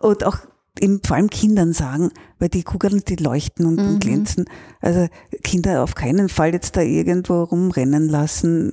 und 0.00 0.24
auch 0.24 0.38
eben 0.80 1.00
vor 1.04 1.16
allem 1.16 1.28
Kindern 1.28 1.72
sagen, 1.72 2.10
weil 2.38 2.48
die 2.48 2.62
Kugeln, 2.62 3.02
die 3.06 3.16
leuchten 3.16 3.66
und, 3.66 3.78
und 3.78 4.00
glänzen. 4.00 4.46
Also 4.80 5.08
Kinder 5.42 5.82
auf 5.82 5.94
keinen 5.94 6.28
Fall 6.28 6.52
jetzt 6.52 6.76
da 6.76 6.80
irgendwo 6.80 7.42
rumrennen 7.42 8.08
lassen 8.08 8.72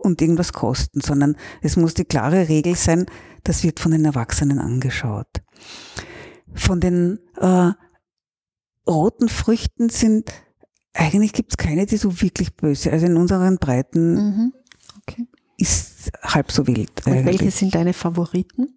und 0.00 0.20
irgendwas 0.22 0.52
kosten, 0.52 1.00
sondern 1.00 1.36
es 1.62 1.76
muss 1.76 1.94
die 1.94 2.04
klare 2.04 2.48
Regel 2.48 2.74
sein, 2.76 3.06
das 3.44 3.62
wird 3.62 3.80
von 3.80 3.92
den 3.92 4.04
Erwachsenen 4.04 4.58
angeschaut. 4.58 5.28
Von 6.54 6.80
den 6.80 7.18
äh, 7.36 7.70
roten 8.88 9.28
Früchten 9.28 9.88
sind, 9.88 10.32
eigentlich 10.94 11.32
gibt 11.32 11.52
es 11.52 11.56
keine, 11.56 11.86
die 11.86 11.96
so 11.96 12.20
wirklich 12.20 12.56
böse. 12.56 12.90
Also 12.92 13.06
in 13.06 13.16
unseren 13.16 13.58
Breiten 13.58 14.14
Mhm. 14.14 14.52
Okay. 15.02 15.26
ist 15.58 16.10
halb 16.22 16.50
so 16.50 16.66
wild. 16.66 16.90
Und 17.06 17.12
eigentlich. 17.12 17.40
welche 17.40 17.50
sind 17.50 17.74
deine 17.74 17.92
Favoriten? 17.92 18.74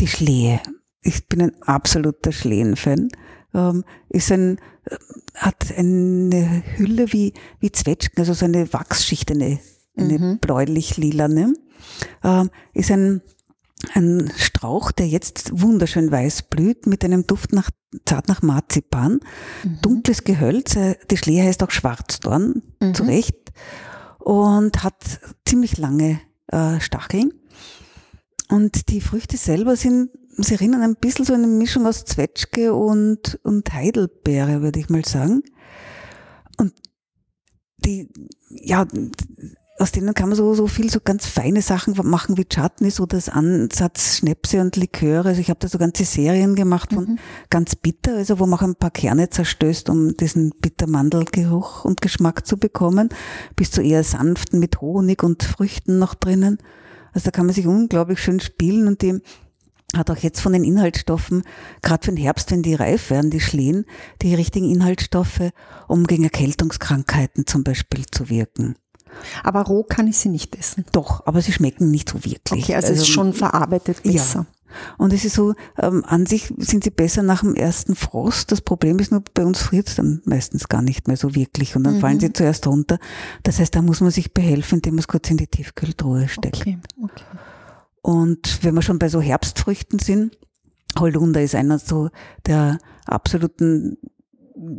Die 0.00 0.06
Schlehe. 0.08 0.60
Ich 1.02 1.28
bin 1.28 1.40
ein 1.42 1.62
absoluter 1.62 2.32
Schlehen-Fan. 2.32 3.08
ähm, 3.54 3.84
ist 4.08 4.30
ein, 4.32 4.58
äh, 4.84 4.96
hat 5.34 5.72
eine 5.76 6.62
Hülle 6.76 7.12
wie, 7.12 7.32
wie 7.60 7.72
Zwetschgen, 7.72 8.18
also 8.18 8.34
so 8.34 8.44
eine 8.44 8.70
Wachsschicht, 8.72 9.30
eine, 9.30 9.58
eine 9.96 10.18
mhm. 10.18 10.38
bläulich-lilane. 10.38 11.54
Ähm, 12.22 12.50
ist 12.74 12.90
ein, 12.90 13.22
ein 13.94 14.32
Strauch, 14.36 14.92
der 14.92 15.08
jetzt 15.08 15.60
wunderschön 15.60 16.10
weiß 16.10 16.42
blüht, 16.42 16.86
mit 16.86 17.04
einem 17.04 17.26
Duft 17.26 17.52
nach, 17.52 17.70
zart 18.04 18.28
nach 18.28 18.42
Marzipan. 18.42 19.20
Mhm. 19.64 19.78
Dunkles 19.82 20.24
Gehölz, 20.24 20.76
äh, 20.76 20.96
die 21.10 21.16
Schlehe 21.16 21.44
heißt 21.44 21.62
auch 21.62 21.70
Schwarzdorn, 21.70 22.62
mhm. 22.80 22.94
zu 22.94 23.04
Recht, 23.04 23.52
und 24.18 24.82
hat 24.82 25.20
ziemlich 25.44 25.78
lange 25.78 26.20
äh, 26.48 26.80
Stacheln. 26.80 27.32
Und 28.48 28.88
die 28.90 29.00
Früchte 29.00 29.36
selber 29.36 29.76
sind, 29.76 30.10
sie 30.36 30.54
erinnern 30.54 30.82
ein 30.82 30.96
bisschen 30.96 31.24
so 31.24 31.32
eine 31.32 31.46
Mischung 31.46 31.86
aus 31.86 32.04
Zwetschge 32.04 32.74
und, 32.74 33.40
und 33.42 33.72
Heidelbeere, 33.72 34.62
würde 34.62 34.78
ich 34.78 34.88
mal 34.88 35.04
sagen. 35.04 35.42
Und 36.58 36.72
die, 37.78 38.08
ja, 38.50 38.86
aus 39.78 39.92
denen 39.92 40.14
kann 40.14 40.30
man 40.30 40.36
so, 40.36 40.54
so 40.54 40.66
viel, 40.66 40.90
so 40.90 41.00
ganz 41.04 41.26
feine 41.26 41.60
Sachen 41.60 41.94
machen 42.04 42.38
wie 42.38 42.46
Chutneys 42.46 42.98
oder 42.98 43.16
das 43.16 43.28
Ansatz 43.28 44.16
Schnäpse 44.16 44.60
und 44.60 44.76
Liköre. 44.76 45.28
Also 45.28 45.40
ich 45.40 45.50
habe 45.50 45.60
da 45.60 45.68
so 45.68 45.76
ganze 45.76 46.04
Serien 46.04 46.54
gemacht 46.54 46.94
von 46.94 47.04
mhm. 47.04 47.18
ganz 47.50 47.76
bitter, 47.76 48.16
also 48.16 48.38
wo 48.38 48.46
man 48.46 48.58
auch 48.58 48.62
ein 48.62 48.76
paar 48.76 48.90
Kerne 48.90 49.28
zerstößt, 49.28 49.90
um 49.90 50.16
diesen 50.16 50.50
Bittermandelgeruch 50.60 51.84
und 51.84 52.00
Geschmack 52.00 52.46
zu 52.46 52.56
bekommen, 52.56 53.10
bis 53.54 53.70
zu 53.70 53.82
eher 53.82 54.02
sanften 54.02 54.60
mit 54.60 54.80
Honig 54.80 55.22
und 55.22 55.42
Früchten 55.42 55.98
noch 55.98 56.14
drinnen. 56.14 56.58
Also 57.12 57.26
da 57.26 57.30
kann 57.30 57.46
man 57.46 57.54
sich 57.54 57.66
unglaublich 57.66 58.18
schön 58.18 58.40
spielen 58.40 58.88
und 58.88 59.02
die 59.02 59.20
hat 59.94 60.10
auch 60.10 60.16
jetzt 60.16 60.40
von 60.40 60.52
den 60.52 60.64
Inhaltsstoffen, 60.64 61.42
gerade 61.82 62.04
für 62.04 62.12
den 62.12 62.22
Herbst, 62.22 62.50
wenn 62.50 62.62
die 62.62 62.74
reif 62.74 63.10
werden, 63.10 63.30
die 63.30 63.40
Schlehen, 63.40 63.84
die 64.22 64.34
richtigen 64.34 64.70
Inhaltsstoffe, 64.70 65.52
um 65.86 66.06
gegen 66.06 66.24
Erkältungskrankheiten 66.24 67.46
zum 67.46 67.62
Beispiel 67.62 68.04
zu 68.06 68.28
wirken. 68.28 68.76
Aber 69.42 69.62
roh 69.62 69.82
kann 69.82 70.06
ich 70.06 70.18
sie 70.18 70.28
nicht 70.28 70.56
essen. 70.56 70.84
Doch, 70.92 71.26
aber 71.26 71.42
sie 71.42 71.52
schmecken 71.52 71.90
nicht 71.90 72.10
so 72.10 72.24
wirklich. 72.24 72.64
Okay, 72.64 72.74
also, 72.74 72.88
also 72.88 73.02
ist 73.02 73.08
schon 73.08 73.32
verarbeitet 73.32 74.02
besser. 74.02 74.40
Ja. 74.40 74.56
Und 74.98 75.12
es 75.12 75.24
ist 75.24 75.34
so, 75.34 75.54
ähm, 75.78 76.04
an 76.06 76.26
sich 76.26 76.52
sind 76.58 76.84
sie 76.84 76.90
besser 76.90 77.22
nach 77.22 77.40
dem 77.40 77.54
ersten 77.54 77.94
Frost. 77.94 78.52
Das 78.52 78.60
Problem 78.60 78.98
ist 78.98 79.10
nur, 79.10 79.22
bei 79.34 79.44
uns 79.44 79.60
friert 79.60 79.88
es 79.88 79.94
dann 79.94 80.22
meistens 80.24 80.68
gar 80.68 80.82
nicht 80.82 81.08
mehr 81.08 81.16
so 81.16 81.34
wirklich 81.34 81.76
und 81.76 81.84
dann 81.84 81.96
mhm. 81.96 82.00
fallen 82.00 82.20
sie 82.20 82.32
zuerst 82.32 82.66
runter. 82.66 82.98
Das 83.42 83.58
heißt, 83.58 83.74
da 83.74 83.82
muss 83.82 84.00
man 84.00 84.10
sich 84.10 84.34
behelfen, 84.34 84.78
indem 84.78 84.94
man 84.94 85.00
es 85.00 85.08
kurz 85.08 85.30
in 85.30 85.36
die 85.36 85.46
Tiefkühltruhe 85.46 86.28
steckt. 86.28 86.60
Okay, 86.60 86.78
okay. 87.02 87.24
Und 88.02 88.62
wenn 88.62 88.74
wir 88.74 88.82
schon 88.82 88.98
bei 88.98 89.08
so 89.08 89.20
Herbstfrüchten 89.20 89.98
sind, 89.98 90.36
Holunder 90.98 91.42
ist 91.42 91.54
einer 91.54 91.78
so 91.78 92.10
der 92.46 92.78
absoluten 93.04 93.98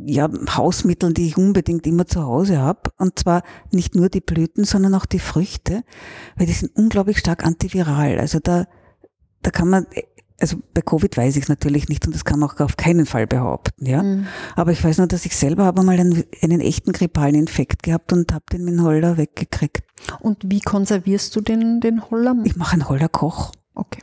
ja, 0.05 0.29
Hausmitteln, 0.55 1.13
die 1.13 1.27
ich 1.27 1.37
unbedingt 1.37 1.85
immer 1.85 2.07
zu 2.07 2.23
Hause 2.23 2.59
habe. 2.59 2.91
Und 2.97 3.19
zwar 3.19 3.43
nicht 3.71 3.95
nur 3.95 4.09
die 4.09 4.21
Blüten, 4.21 4.63
sondern 4.63 4.95
auch 4.95 5.05
die 5.05 5.19
Früchte, 5.19 5.83
weil 6.35 6.47
die 6.47 6.53
sind 6.53 6.75
unglaublich 6.75 7.19
stark 7.19 7.45
antiviral. 7.45 8.19
Also 8.19 8.39
da, 8.39 8.65
da 9.41 9.51
kann 9.51 9.69
man, 9.69 9.85
also 10.39 10.57
bei 10.73 10.81
Covid 10.81 11.15
weiß 11.15 11.35
ich 11.35 11.43
es 11.43 11.49
natürlich 11.49 11.89
nicht 11.89 12.05
und 12.05 12.15
das 12.15 12.25
kann 12.25 12.39
man 12.39 12.49
auch 12.49 12.59
auf 12.59 12.77
keinen 12.77 13.05
Fall 13.05 13.27
behaupten, 13.27 13.85
ja. 13.85 14.03
Mhm. 14.03 14.27
Aber 14.55 14.71
ich 14.71 14.83
weiß 14.83 14.97
nur, 14.99 15.07
dass 15.07 15.25
ich 15.25 15.35
selber 15.35 15.65
habe 15.65 15.83
mal 15.83 15.99
einen, 15.99 16.23
einen 16.41 16.61
echten 16.61 16.91
grippalen 16.91 17.35
Infekt 17.35 17.83
gehabt 17.83 18.13
und 18.13 18.33
habe 18.33 18.45
den 18.51 18.63
mit 18.63 18.75
dem 18.75 18.83
Holder 18.83 19.17
weggekriegt. 19.17 19.83
Und 20.19 20.43
wie 20.45 20.59
konservierst 20.59 21.35
du 21.35 21.41
den, 21.41 21.81
den 21.81 22.09
Holder? 22.09 22.35
Ich 22.43 22.55
mache 22.55 22.73
einen 22.73 22.87
Holderkoch. 22.89 23.51
Okay. 23.73 24.01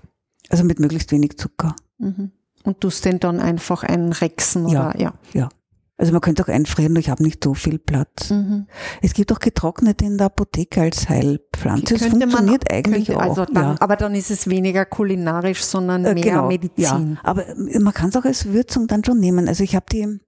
Also 0.51 0.65
mit 0.65 0.79
möglichst 0.79 1.11
wenig 1.13 1.39
Zucker. 1.39 1.75
Mhm. 1.99 2.33
Und 2.65 2.81
tust 2.81 3.05
den 3.05 3.21
dann 3.21 3.41
einfach 3.41 3.83
einrexen 3.83 4.69
ja, 4.69 4.91
oder 4.91 5.01
ja. 5.01 5.15
Ja. 5.35 5.49
Also 5.97 6.11
man 6.11 6.21
könnte 6.21 6.43
auch 6.43 6.49
einfrieren, 6.49 6.97
ich 6.97 7.09
habe 7.09 7.23
nicht 7.23 7.45
so 7.45 7.55
viel 7.55 7.79
Platz. 7.79 8.31
Mhm. 8.31 8.67
Es 9.01 9.15
gibt 9.15 9.33
auch 9.33 9.39
getrocknete 9.39 10.05
in 10.05 10.19
der 10.19 10.27
Apotheke 10.27 10.81
als 10.81 11.09
Heilpflanze. 11.09 11.95
Das 11.95 12.07
funktioniert 12.09 12.65
man, 12.69 12.77
eigentlich 12.77 13.07
könnte, 13.07 13.21
also 13.21 13.43
auch. 13.43 13.47
Dann, 13.47 13.65
ja. 13.65 13.77
Aber 13.79 13.95
dann 13.95 14.15
ist 14.17 14.31
es 14.33 14.51
weniger 14.51 14.87
kulinarisch, 14.87 15.63
sondern 15.63 16.05
äh, 16.05 16.15
mehr 16.15 16.25
genau, 16.25 16.49
Medizin. 16.49 16.75
Ja. 16.83 17.21
Aber 17.23 17.45
man 17.57 17.95
kann 17.95 18.09
es 18.09 18.17
auch 18.17 18.25
als 18.25 18.47
Würzung 18.47 18.89
dann 18.89 19.05
schon 19.05 19.21
nehmen. 19.21 19.47
Also 19.47 19.63
ich 19.63 19.77
habe 19.77 19.87
die 19.91 20.19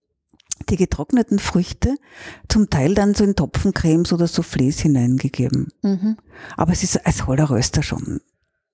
die 0.71 0.77
getrockneten 0.77 1.39
Früchte 1.39 1.97
zum 2.49 2.71
Teil 2.71 2.95
dann 2.95 3.15
so 3.15 3.25
in 3.25 3.37
Topfencremes 3.37 4.13
oder 4.13 4.25
Soufflés 4.25 4.81
hineingegeben. 4.81 5.69
Mhm. 5.83 6.17
Aber 6.57 6.73
es 6.73 6.83
ist 6.83 7.05
als 7.07 7.27
Hollerröster 7.27 7.83
schon 7.83 8.21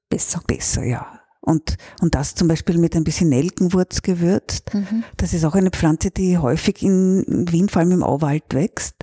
besser. 0.09 0.41
Besser, 0.47 0.85
ja. 0.85 1.22
Und, 1.45 1.77
und 2.01 2.15
das 2.15 2.37
zum 2.37 2.47
Beispiel 2.47 2.79
mit 2.79 2.95
ein 2.95 3.03
bisschen 3.03 3.29
Nelkenwurz 3.29 4.03
gewürzt. 4.03 4.73
Mhm. 4.73 5.03
Das 5.17 5.35
ist 5.35 5.45
auch 5.45 5.57
eine 5.57 5.71
Pflanze, 5.71 6.11
die 6.11 6.39
häufig 6.39 6.83
in 6.83 7.25
Wien, 7.51 7.69
vor 7.69 7.81
allem 7.81 7.91
im 7.91 8.03
Auwald 8.05 8.45
wächst. 8.53 8.95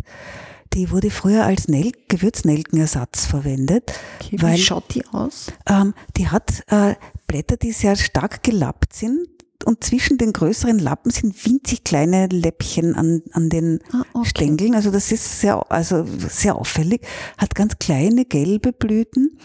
Die 0.74 0.90
wurde 0.90 1.12
früher 1.12 1.46
als 1.46 1.68
Nel 1.68 1.92
Gewürznelkenersatz 2.08 3.26
verwendet. 3.26 3.92
Okay, 4.22 4.38
wie 4.38 4.42
weil, 4.42 4.58
schaut 4.58 4.94
die 4.94 5.06
aus? 5.08 5.48
Ähm, 5.68 5.94
die 6.16 6.30
hat 6.30 6.64
äh, 6.68 6.96
Blätter, 7.28 7.58
die 7.58 7.74
sehr 7.74 7.96
stark 7.96 8.44
gelappt 8.44 8.94
sind 8.94 9.28
und 9.66 9.84
zwischen 9.84 10.18
den 10.18 10.32
größeren 10.32 10.80
Lappen 10.80 11.12
sind 11.12 11.46
winzig 11.46 11.84
kleine 11.84 12.28
Läppchen 12.28 12.96
an, 12.96 13.22
an 13.34 13.50
den 13.50 13.80
ah, 13.92 14.04
okay. 14.14 14.30
Stängeln. 14.30 14.74
Also 14.74 14.90
das 14.90 15.12
ist 15.12 15.42
sehr, 15.42 15.70
also 15.72 16.06
sehr 16.30 16.56
auffällig. 16.56 17.02
Hat 17.38 17.56
ganz 17.56 17.78
kleine 17.78 18.26
gelbe 18.26 18.72
Blüten 18.72 19.38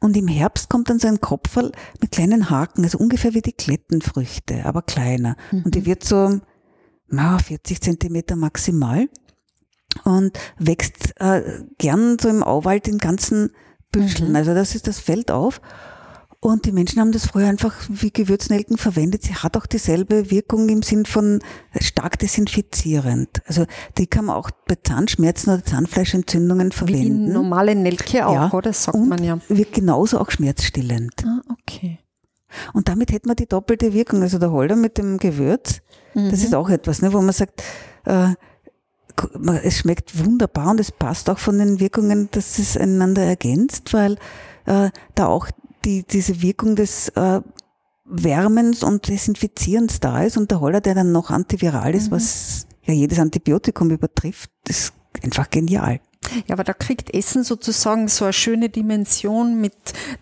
und 0.00 0.16
im 0.16 0.26
Herbst 0.26 0.70
kommt 0.70 0.88
dann 0.88 0.98
so 0.98 1.08
ein 1.08 1.20
Kopferl 1.20 1.72
mit 2.00 2.12
kleinen 2.12 2.48
Haken, 2.48 2.84
also 2.84 2.98
ungefähr 2.98 3.34
wie 3.34 3.42
die 3.42 3.52
Klettenfrüchte, 3.52 4.64
aber 4.64 4.82
kleiner. 4.82 5.36
Mhm. 5.52 5.64
Und 5.64 5.74
die 5.74 5.84
wird 5.84 6.02
so 6.02 6.40
na, 7.08 7.38
40 7.38 7.80
Zentimeter 7.80 8.36
maximal 8.36 9.08
und 10.04 10.38
wächst 10.58 11.14
äh, 11.20 11.62
gern 11.78 12.18
so 12.18 12.28
im 12.28 12.42
Auwald 12.42 12.88
in 12.88 12.98
ganzen 12.98 13.50
Büscheln. 13.92 14.30
Mhm. 14.30 14.36
Also 14.36 14.54
das 14.54 14.74
ist 14.74 14.86
das 14.86 14.98
Feld 14.98 15.30
auf. 15.30 15.60
Und 16.40 16.66
die 16.66 16.72
Menschen 16.72 17.00
haben 17.00 17.10
das 17.10 17.26
früher 17.26 17.48
einfach 17.48 17.74
wie 17.88 18.12
Gewürznelken 18.12 18.78
verwendet. 18.78 19.24
Sie 19.24 19.34
hat 19.34 19.56
auch 19.56 19.66
dieselbe 19.66 20.30
Wirkung 20.30 20.68
im 20.68 20.82
Sinn 20.82 21.04
von 21.04 21.40
stark 21.80 22.16
desinfizierend. 22.20 23.42
Also 23.46 23.66
die 23.96 24.06
kann 24.06 24.26
man 24.26 24.36
auch 24.36 24.50
bei 24.68 24.76
Zahnschmerzen 24.80 25.52
oder 25.52 25.64
Zahnfleischentzündungen 25.64 26.70
verwenden. 26.70 27.26
Wie 27.26 27.32
normale 27.32 27.74
Nelke 27.74 28.24
auch, 28.24 28.34
ja. 28.34 28.52
oder? 28.52 28.72
sagt 28.72 28.96
und 28.96 29.08
man 29.08 29.24
ja. 29.24 29.40
Wirkt 29.48 29.74
genauso 29.74 30.20
auch 30.20 30.30
schmerzstillend. 30.30 31.24
Ah, 31.24 31.40
okay. 31.60 31.98
Und 32.72 32.88
damit 32.88 33.10
hätte 33.10 33.26
man 33.26 33.36
die 33.36 33.46
doppelte 33.46 33.92
Wirkung. 33.92 34.22
Also 34.22 34.38
der 34.38 34.52
Holder 34.52 34.76
mit 34.76 34.96
dem 34.96 35.18
Gewürz, 35.18 35.80
mhm. 36.14 36.30
das 36.30 36.44
ist 36.44 36.54
auch 36.54 36.70
etwas, 36.70 37.02
ne, 37.02 37.12
wo 37.12 37.20
man 37.20 37.32
sagt, 37.32 37.64
äh, 38.04 38.28
es 39.64 39.78
schmeckt 39.78 40.24
wunderbar 40.24 40.70
und 40.70 40.78
es 40.78 40.92
passt 40.92 41.28
auch 41.28 41.38
von 41.38 41.58
den 41.58 41.80
Wirkungen, 41.80 42.28
dass 42.30 42.60
es 42.60 42.76
einander 42.76 43.22
ergänzt, 43.22 43.92
weil 43.92 44.16
äh, 44.66 44.90
da 45.16 45.26
auch 45.26 45.48
die, 45.84 46.04
diese 46.04 46.42
Wirkung 46.42 46.76
des 46.76 47.08
äh, 47.10 47.40
Wärmens 48.04 48.82
und 48.82 49.08
Desinfizierens 49.08 50.00
da 50.00 50.22
ist 50.22 50.36
und 50.36 50.50
der 50.50 50.60
Holler, 50.60 50.80
der 50.80 50.94
dann 50.94 51.12
noch 51.12 51.30
antiviral 51.30 51.94
ist, 51.94 52.10
mhm. 52.10 52.16
was 52.16 52.66
ja 52.84 52.94
jedes 52.94 53.18
Antibiotikum 53.18 53.90
übertrifft, 53.90 54.50
ist 54.66 54.92
einfach 55.22 55.50
genial. 55.50 56.00
Ja, 56.46 56.54
aber 56.54 56.64
da 56.64 56.72
kriegt 56.72 57.14
Essen 57.14 57.44
sozusagen 57.44 58.08
so 58.08 58.24
eine 58.24 58.32
schöne 58.32 58.68
Dimension 58.68 59.60
mit 59.60 59.74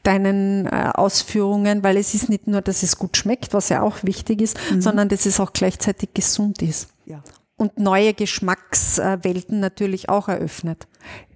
deinen 0.03 0.67
äh, 0.67 0.91
Ausführungen, 0.95 1.83
weil 1.83 1.97
es 1.97 2.15
ist 2.15 2.29
nicht 2.29 2.47
nur, 2.47 2.61
dass 2.61 2.83
es 2.83 2.99
gut 2.99 3.17
schmeckt, 3.17 3.55
was 3.55 3.71
ja 3.71 3.83
auch 3.83 3.97
wichtig 4.03 4.43
ist, 4.43 4.59
mhm. 4.71 4.81
sondern 4.83 5.09
dass 5.09 5.27
es 5.27 5.41
auch 5.41 5.53
gleichzeitig 5.53 6.11
gesund 6.15 6.63
ist. 6.63 6.89
Ja. 7.07 7.23
Und 7.57 7.79
neue 7.79 8.13
Geschmackswelten 8.13 9.61
natürlich 9.61 10.09
auch 10.11 10.29
eröffnet. 10.29 10.87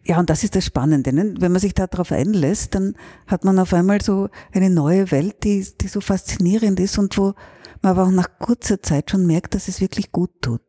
Ja, 0.04 0.18
und 0.18 0.30
das 0.30 0.44
ist 0.44 0.56
das 0.56 0.64
Spannende. 0.64 1.12
Ne? 1.12 1.34
Wenn 1.38 1.52
man 1.52 1.60
sich 1.60 1.74
darauf 1.74 2.10
einlässt, 2.10 2.74
dann 2.74 2.94
hat 3.26 3.44
man 3.44 3.58
auf 3.58 3.74
einmal 3.74 4.00
so 4.00 4.28
eine 4.52 4.70
neue 4.70 5.10
Welt, 5.10 5.44
die, 5.44 5.66
die 5.80 5.88
so 5.88 6.00
faszinierend 6.00 6.80
ist 6.80 6.98
und 6.98 7.16
wo 7.18 7.34
man 7.82 7.92
aber 7.92 8.04
auch 8.04 8.10
nach 8.10 8.38
kurzer 8.38 8.82
Zeit 8.82 9.10
schon 9.10 9.26
merkt, 9.26 9.54
dass 9.54 9.68
es 9.68 9.80
wirklich 9.80 10.10
gut 10.10 10.30
tut 10.40 10.62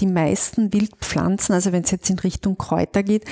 die 0.00 0.06
meisten 0.06 0.72
Wildpflanzen, 0.72 1.54
also 1.54 1.70
wenn 1.70 1.84
es 1.84 1.92
jetzt 1.92 2.10
in 2.10 2.18
Richtung 2.18 2.58
Kräuter 2.58 3.04
geht, 3.04 3.24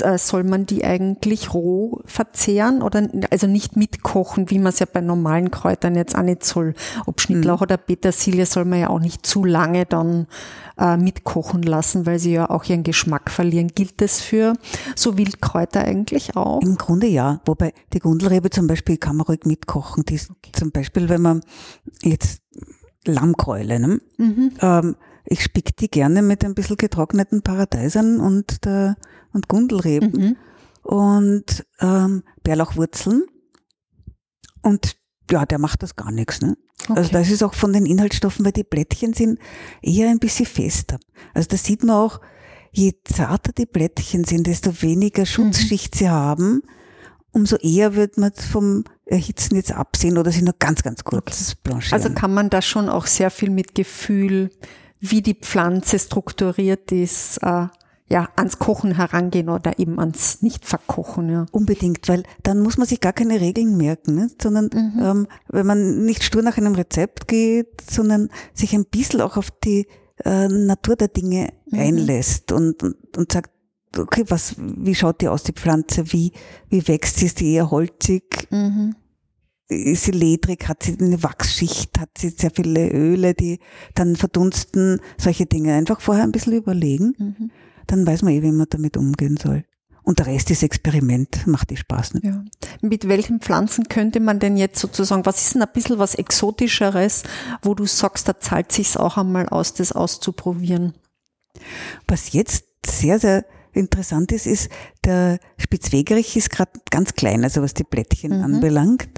äh, 0.00 0.16
soll 0.16 0.44
man 0.44 0.64
die 0.64 0.84
eigentlich 0.84 1.52
roh 1.52 2.02
verzehren 2.04 2.82
oder 2.82 3.08
also 3.30 3.48
nicht 3.48 3.76
mitkochen, 3.76 4.48
wie 4.50 4.58
man 4.58 4.68
es 4.68 4.78
ja 4.78 4.86
bei 4.90 5.00
normalen 5.00 5.50
Kräutern 5.50 5.96
jetzt 5.96 6.16
auch 6.16 6.22
nicht 6.22 6.44
soll. 6.44 6.74
Ob 7.06 7.20
Schnittlauch 7.20 7.58
mhm. 7.58 7.64
oder 7.64 7.76
Petersilie 7.78 8.46
soll 8.46 8.64
man 8.64 8.78
ja 8.78 8.90
auch 8.90 9.00
nicht 9.00 9.26
zu 9.26 9.44
lange 9.44 9.86
dann 9.86 10.28
äh, 10.78 10.96
mitkochen 10.96 11.62
lassen, 11.62 12.06
weil 12.06 12.20
sie 12.20 12.34
ja 12.34 12.48
auch 12.48 12.64
ihren 12.64 12.84
Geschmack 12.84 13.28
verlieren. 13.28 13.72
Gilt 13.74 14.00
das 14.00 14.20
für 14.20 14.54
so 14.94 15.18
Wildkräuter 15.18 15.80
eigentlich 15.80 16.36
auch? 16.36 16.60
Im 16.62 16.76
Grunde 16.76 17.08
ja, 17.08 17.40
wobei 17.44 17.72
die 17.92 17.98
Gundelrebe 17.98 18.50
zum 18.50 18.68
Beispiel 18.68 18.98
kann 18.98 19.16
man 19.16 19.26
ruhig 19.26 19.46
mitkochen. 19.46 20.04
Die 20.04 20.14
ist 20.14 20.30
okay. 20.30 20.52
zum 20.52 20.70
Beispiel, 20.70 21.08
wenn 21.08 21.22
man 21.22 21.40
jetzt 22.02 22.40
Lammkeule, 23.04 23.80
ne? 23.80 24.00
Mhm. 24.16 24.52
Ähm, 24.60 24.96
ich 25.24 25.42
spick 25.42 25.76
die 25.76 25.88
gerne 25.88 26.22
mit 26.22 26.44
ein 26.44 26.54
bisschen 26.54 26.76
getrockneten 26.76 27.42
Paradeisern 27.42 28.20
und, 28.20 28.64
der, 28.64 28.96
und 29.32 29.48
Gundelreben 29.48 30.12
mhm. 30.12 30.36
und 30.82 31.66
ähm, 31.80 32.22
Bärlauchwurzeln. 32.42 33.24
Und 34.62 34.96
ja, 35.30 35.46
der 35.46 35.58
macht 35.58 35.82
das 35.82 35.96
gar 35.96 36.10
nichts. 36.10 36.40
Ne? 36.40 36.56
Okay. 36.88 36.98
Also 36.98 37.10
das 37.12 37.30
ist 37.30 37.42
auch 37.42 37.54
von 37.54 37.72
den 37.72 37.86
Inhaltsstoffen, 37.86 38.44
weil 38.44 38.52
die 38.52 38.64
Blättchen 38.64 39.14
sind 39.14 39.38
eher 39.80 40.10
ein 40.10 40.18
bisschen 40.18 40.46
fester. 40.46 40.98
Also 41.32 41.48
da 41.48 41.56
sieht 41.56 41.82
man 41.82 41.96
auch, 41.96 42.20
je 42.72 42.92
zarter 43.04 43.52
die 43.52 43.66
Blättchen 43.66 44.24
sind, 44.24 44.46
desto 44.46 44.82
weniger 44.82 45.24
Schutzschicht 45.24 45.94
mhm. 45.94 45.98
sie 45.98 46.10
haben, 46.10 46.62
umso 47.32 47.56
eher 47.56 47.94
wird 47.94 48.18
man 48.18 48.32
vom 48.34 48.84
Erhitzen 49.06 49.56
jetzt 49.56 49.72
absehen 49.72 50.18
oder 50.18 50.30
sie 50.30 50.42
nur 50.42 50.54
ganz, 50.58 50.82
ganz 50.82 51.04
kurz 51.04 51.50
okay. 51.50 51.60
blanchieren. 51.62 52.02
Also 52.02 52.14
kann 52.14 52.34
man 52.34 52.50
da 52.50 52.62
schon 52.62 52.88
auch 52.88 53.06
sehr 53.06 53.30
viel 53.30 53.50
mit 53.50 53.74
Gefühl, 53.74 54.50
wie 55.10 55.22
die 55.22 55.34
Pflanze 55.34 55.98
strukturiert 55.98 56.90
ist, 56.90 57.38
äh, 57.42 57.66
ja, 58.06 58.28
ans 58.36 58.58
Kochen 58.58 58.94
herangehen 58.96 59.48
oder 59.48 59.78
eben 59.78 59.98
ans 59.98 60.42
Nicht-Verkochen. 60.42 61.30
Ja. 61.30 61.46
Unbedingt, 61.52 62.08
weil 62.08 62.22
dann 62.42 62.60
muss 62.60 62.76
man 62.76 62.86
sich 62.86 63.00
gar 63.00 63.12
keine 63.12 63.40
Regeln 63.40 63.76
merken, 63.76 64.14
ne? 64.14 64.30
sondern 64.40 64.70
mhm. 64.72 65.02
ähm, 65.02 65.26
wenn 65.48 65.66
man 65.66 66.04
nicht 66.04 66.22
stur 66.22 66.42
nach 66.42 66.58
einem 66.58 66.74
Rezept 66.74 67.28
geht, 67.28 67.80
sondern 67.80 68.28
sich 68.52 68.74
ein 68.74 68.84
bisschen 68.84 69.20
auch 69.20 69.36
auf 69.36 69.50
die 69.50 69.86
äh, 70.24 70.48
Natur 70.48 70.96
der 70.96 71.08
Dinge 71.08 71.52
mhm. 71.66 71.78
einlässt 71.78 72.52
und, 72.52 72.82
und, 72.82 73.16
und 73.16 73.32
sagt, 73.32 73.50
okay, 73.98 74.24
was, 74.28 74.54
wie 74.58 74.94
schaut 74.94 75.20
die 75.20 75.28
aus, 75.28 75.42
die 75.42 75.52
Pflanze, 75.52 76.12
wie, 76.12 76.32
wie 76.68 76.86
wächst 76.86 77.16
sie, 77.16 77.26
ist 77.26 77.40
die 77.40 77.52
eher 77.52 77.70
holzig, 77.70 78.48
mhm. 78.50 78.96
Ist 79.68 80.04
sie 80.04 80.10
ledrig, 80.10 80.68
hat 80.68 80.82
sie 80.82 80.96
eine 80.98 81.22
Wachsschicht, 81.22 81.98
hat 81.98 82.10
sie 82.18 82.28
sehr 82.30 82.50
viele 82.50 82.90
Öle, 82.90 83.34
die 83.34 83.60
dann 83.94 84.16
verdunsten, 84.16 85.00
solche 85.16 85.46
Dinge. 85.46 85.74
Einfach 85.74 86.00
vorher 86.00 86.24
ein 86.24 86.32
bisschen 86.32 86.52
überlegen, 86.52 87.14
mhm. 87.18 87.50
dann 87.86 88.06
weiß 88.06 88.22
man 88.22 88.32
eh, 88.32 88.42
wie 88.42 88.52
man 88.52 88.66
damit 88.68 88.96
umgehen 88.96 89.36
soll. 89.36 89.64
Und 90.02 90.18
der 90.18 90.26
Rest 90.26 90.50
ist 90.50 90.62
Experiment, 90.62 91.46
macht 91.46 91.70
die 91.70 91.78
Spaß. 91.78 92.14
Nicht? 92.14 92.26
Ja. 92.26 92.44
Mit 92.82 93.08
welchen 93.08 93.40
Pflanzen 93.40 93.88
könnte 93.88 94.20
man 94.20 94.38
denn 94.38 94.58
jetzt 94.58 94.78
sozusagen, 94.78 95.24
was 95.24 95.40
ist 95.40 95.54
denn 95.54 95.62
ein 95.62 95.72
bisschen 95.72 95.98
was 95.98 96.14
Exotischeres, 96.14 97.22
wo 97.62 97.74
du 97.74 97.86
sagst, 97.86 98.28
da 98.28 98.38
zahlt 98.38 98.70
sich's 98.70 98.98
auch 98.98 99.16
einmal 99.16 99.48
aus, 99.48 99.72
das 99.72 99.92
auszuprobieren? 99.92 100.92
Was 102.06 102.34
jetzt 102.34 102.66
sehr, 102.86 103.18
sehr 103.18 103.46
interessant 103.72 104.30
ist, 104.32 104.46
ist, 104.46 104.68
der 105.04 105.38
Spitzwegerich 105.56 106.36
ist 106.36 106.50
gerade 106.50 106.72
ganz 106.90 107.14
klein, 107.14 107.42
also 107.42 107.62
was 107.62 107.72
die 107.72 107.84
Blättchen 107.84 108.36
mhm. 108.36 108.44
anbelangt. 108.44 109.08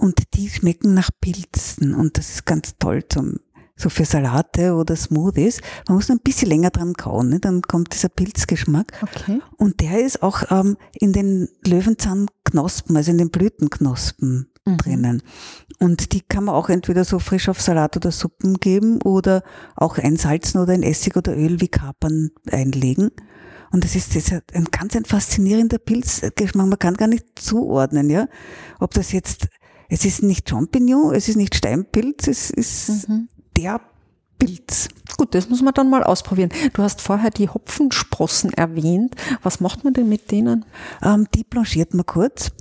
Und 0.00 0.34
die 0.34 0.48
schmecken 0.48 0.94
nach 0.94 1.10
Pilzen. 1.20 1.94
Und 1.94 2.16
das 2.16 2.30
ist 2.30 2.46
ganz 2.46 2.74
toll 2.78 3.04
zum, 3.06 3.36
so 3.76 3.90
für 3.90 4.06
Salate 4.06 4.74
oder 4.74 4.96
Smoothies. 4.96 5.60
Man 5.88 5.96
muss 5.96 6.08
nur 6.08 6.16
ein 6.16 6.22
bisschen 6.22 6.48
länger 6.48 6.70
dran 6.70 6.94
kauen, 6.94 7.28
ne? 7.28 7.38
dann 7.38 7.60
kommt 7.60 7.92
dieser 7.92 8.08
Pilzgeschmack. 8.08 8.92
Okay. 9.02 9.40
Und 9.58 9.80
der 9.80 10.00
ist 10.00 10.22
auch 10.22 10.50
ähm, 10.50 10.78
in 10.92 11.12
den 11.12 11.48
Löwenzahnknospen, 11.66 12.96
also 12.96 13.10
in 13.10 13.18
den 13.18 13.30
Blütenknospen 13.30 14.50
mhm. 14.64 14.76
drinnen. 14.78 15.22
Und 15.78 16.14
die 16.14 16.22
kann 16.22 16.44
man 16.44 16.54
auch 16.54 16.70
entweder 16.70 17.04
so 17.04 17.18
frisch 17.18 17.50
auf 17.50 17.60
Salat 17.60 17.94
oder 17.96 18.10
Suppen 18.10 18.54
geben 18.54 19.02
oder 19.02 19.42
auch 19.76 19.98
einsalzen 19.98 20.60
oder 20.60 20.72
in 20.72 20.82
Essig 20.82 21.14
oder 21.16 21.36
Öl 21.36 21.60
wie 21.60 21.68
Kapern 21.68 22.30
einlegen. 22.50 23.10
Und 23.72 23.84
das 23.84 23.94
ist, 23.94 24.16
das 24.16 24.32
ist 24.32 24.54
ein 24.54 24.64
ganz 24.64 24.96
ein 24.96 25.04
faszinierender 25.04 25.78
Pilzgeschmack. 25.78 26.66
Man 26.66 26.78
kann 26.78 26.94
gar 26.94 27.06
nicht 27.06 27.26
zuordnen, 27.36 28.10
ja. 28.10 28.26
Ob 28.80 28.94
das 28.94 29.12
jetzt, 29.12 29.46
es 29.90 30.04
ist 30.04 30.22
nicht 30.22 30.48
Champignon, 30.48 31.14
es 31.14 31.28
ist 31.28 31.36
nicht 31.36 31.54
Steinpilz, 31.54 32.28
es 32.28 32.50
ist 32.50 33.08
mhm. 33.08 33.28
der 33.56 33.80
Pilz. 34.38 34.88
Gut, 35.16 35.34
das 35.34 35.50
muss 35.50 35.60
man 35.60 35.74
dann 35.74 35.90
mal 35.90 36.02
ausprobieren. 36.02 36.50
Du 36.72 36.82
hast 36.82 37.00
vorher 37.02 37.30
die 37.30 37.48
Hopfensprossen 37.48 38.52
erwähnt. 38.52 39.14
Was 39.42 39.60
macht 39.60 39.84
man 39.84 39.92
denn 39.92 40.08
mit 40.08 40.30
denen? 40.30 40.64
Ähm, 41.02 41.26
die 41.34 41.44
blanchiert 41.44 41.92
man 41.92 42.06
kurz 42.06 42.52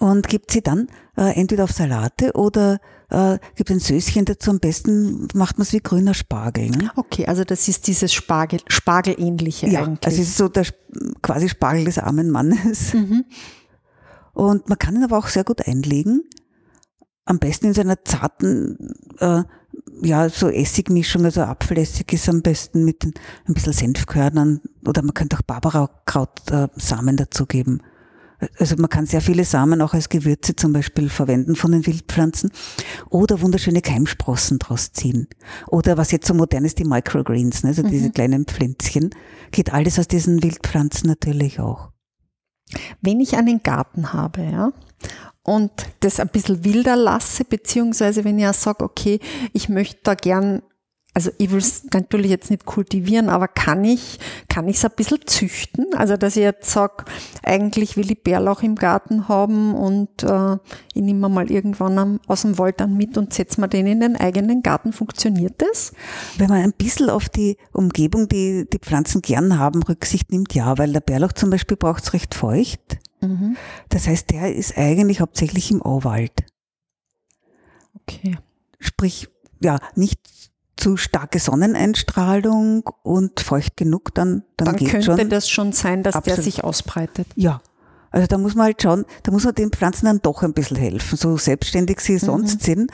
und 0.00 0.28
gibt 0.28 0.50
sie 0.50 0.60
dann 0.60 0.88
äh, 1.16 1.32
entweder 1.40 1.64
auf 1.64 1.72
Salate 1.72 2.32
oder 2.34 2.80
äh, 3.10 3.38
gibt 3.54 3.70
ein 3.70 3.80
Söschen 3.80 4.24
dazu. 4.24 4.50
Am 4.50 4.60
besten 4.60 5.28
macht 5.34 5.58
man 5.58 5.62
es 5.62 5.72
wie 5.72 5.80
grüner 5.80 6.12
Spargel. 6.12 6.70
Ne? 6.70 6.90
Okay, 6.96 7.26
also 7.26 7.44
das 7.44 7.68
ist 7.68 7.86
dieses 7.86 8.12
Spargel, 8.12 8.60
Spargelähnliche 8.66 9.68
ja, 9.68 9.84
eigentlich. 9.84 10.06
Also 10.06 10.22
es 10.22 10.28
ist 10.28 10.36
so 10.36 10.48
der 10.48 10.66
quasi 11.22 11.48
Spargel 11.48 11.84
des 11.84 11.98
armen 11.98 12.30
Mannes. 12.30 12.92
Mhm. 12.94 13.24
Und 14.34 14.68
man 14.68 14.78
kann 14.78 14.94
ihn 14.94 15.04
aber 15.04 15.18
auch 15.18 15.28
sehr 15.28 15.44
gut 15.44 15.66
einlegen. 15.66 16.22
Am 17.28 17.38
besten 17.38 17.66
in 17.66 17.74
seiner 17.74 18.02
zarten, 18.04 18.94
äh, 19.18 19.42
ja, 20.00 20.28
so 20.30 20.48
Essigmischung, 20.48 21.26
also 21.26 21.42
Apfelessig 21.42 22.10
ist 22.14 22.28
am 22.28 22.40
besten 22.40 22.86
mit 22.86 23.04
ein 23.04 23.54
bisschen 23.54 23.74
Senfkörnern 23.74 24.62
oder 24.86 25.02
man 25.02 25.12
könnte 25.12 25.36
auch 25.36 25.42
Barbarakraut-Samen 25.42 27.14
äh, 27.14 27.18
dazugeben. 27.18 27.82
Also 28.58 28.76
man 28.76 28.88
kann 28.88 29.04
sehr 29.04 29.20
viele 29.20 29.44
Samen 29.44 29.82
auch 29.82 29.92
als 29.92 30.08
Gewürze 30.08 30.56
zum 30.56 30.72
Beispiel 30.72 31.10
verwenden 31.10 31.54
von 31.54 31.72
den 31.72 31.86
Wildpflanzen 31.86 32.50
oder 33.10 33.42
wunderschöne 33.42 33.82
Keimsprossen 33.82 34.58
draus 34.58 34.92
ziehen. 34.92 35.26
Oder 35.66 35.98
was 35.98 36.12
jetzt 36.12 36.28
so 36.28 36.34
modern 36.34 36.64
ist, 36.64 36.78
die 36.78 36.84
Microgreens, 36.84 37.62
ne? 37.62 37.70
also 37.70 37.82
mhm. 37.82 37.90
diese 37.90 38.10
kleinen 38.10 38.46
Pflänzchen. 38.46 39.10
Geht 39.50 39.74
alles 39.74 39.98
aus 39.98 40.08
diesen 40.08 40.42
Wildpflanzen 40.42 41.08
natürlich 41.08 41.60
auch. 41.60 41.90
Wenn 43.02 43.20
ich 43.20 43.36
einen 43.36 43.62
Garten 43.62 44.12
habe, 44.14 44.42
ja, 44.42 44.72
und 45.42 45.70
das 46.00 46.20
ein 46.20 46.28
bisschen 46.28 46.64
wilder 46.64 46.96
lasse, 46.96 47.44
beziehungsweise 47.44 48.24
wenn 48.24 48.38
ich 48.38 48.44
ja 48.44 48.52
sage, 48.52 48.84
okay, 48.84 49.20
ich 49.52 49.68
möchte 49.68 50.00
da 50.02 50.14
gern 50.14 50.62
also 51.18 51.32
ich 51.38 51.50
will 51.50 51.58
es 51.58 51.82
natürlich 51.92 52.30
jetzt 52.30 52.48
nicht 52.48 52.64
kultivieren, 52.64 53.28
aber 53.28 53.48
kann 53.48 53.82
ich 53.84 54.20
kann 54.48 54.68
ich 54.68 54.76
es 54.76 54.84
ein 54.84 54.92
bisschen 54.94 55.18
züchten? 55.26 55.86
Also 55.96 56.16
dass 56.16 56.36
ich 56.36 56.44
jetzt 56.44 56.70
sage, 56.70 57.06
eigentlich 57.42 57.96
will 57.96 58.08
ich 58.12 58.22
Bärlauch 58.22 58.62
im 58.62 58.76
Garten 58.76 59.26
haben 59.26 59.74
und 59.74 60.22
äh, 60.22 60.58
ich 60.94 61.02
nehme 61.02 61.28
mal 61.28 61.50
irgendwann 61.50 62.20
aus 62.28 62.42
dem 62.42 62.56
Wald 62.56 62.80
dann 62.80 62.96
mit 62.96 63.18
und 63.18 63.34
setze 63.34 63.60
mir 63.60 63.66
den 63.66 63.88
in 63.88 63.98
den 63.98 64.16
eigenen 64.16 64.62
Garten. 64.62 64.92
Funktioniert 64.92 65.54
das? 65.58 65.92
Wenn 66.36 66.50
man 66.50 66.62
ein 66.62 66.72
bisschen 66.72 67.10
auf 67.10 67.28
die 67.28 67.56
Umgebung, 67.72 68.28
die 68.28 68.68
die 68.72 68.78
Pflanzen 68.78 69.20
gern 69.20 69.58
haben, 69.58 69.82
Rücksicht 69.82 70.30
nimmt, 70.30 70.54
ja, 70.54 70.78
weil 70.78 70.92
der 70.92 71.00
Bärlauch 71.00 71.32
zum 71.32 71.50
Beispiel 71.50 71.76
braucht 71.76 72.04
es 72.04 72.12
recht 72.12 72.36
feucht. 72.36 72.98
Mhm. 73.20 73.56
Das 73.88 74.06
heißt, 74.06 74.30
der 74.30 74.54
ist 74.54 74.76
eigentlich 74.76 75.20
hauptsächlich 75.20 75.70
im 75.70 75.82
Auwald. 75.82 76.32
Okay. 77.94 78.38
Sprich, 78.78 79.28
ja, 79.60 79.78
nicht 79.94 80.20
zu 80.76 80.96
starke 80.96 81.40
Sonneneinstrahlung 81.40 82.88
und 83.02 83.40
feucht 83.40 83.76
genug, 83.76 84.14
dann, 84.14 84.44
dann, 84.56 84.66
dann 84.66 84.76
geht 84.76 84.90
könnte 84.90 85.16
schon. 85.16 85.28
das 85.28 85.50
schon 85.50 85.72
sein, 85.72 86.02
dass 86.02 86.14
Absolut. 86.14 86.38
der 86.38 86.44
sich 86.44 86.64
ausbreitet. 86.64 87.26
Ja. 87.34 87.60
Also 88.10 88.26
da 88.26 88.38
muss 88.38 88.54
man 88.54 88.66
halt 88.66 88.82
schauen, 88.82 89.04
da 89.22 89.32
muss 89.32 89.44
man 89.44 89.54
den 89.54 89.70
Pflanzen 89.70 90.06
dann 90.06 90.20
doch 90.22 90.42
ein 90.42 90.52
bisschen 90.52 90.76
helfen, 90.76 91.16
so 91.16 91.36
selbstständig 91.36 92.00
sie 92.00 92.14
mhm. 92.14 92.18
sonst 92.18 92.62
sind. 92.62 92.90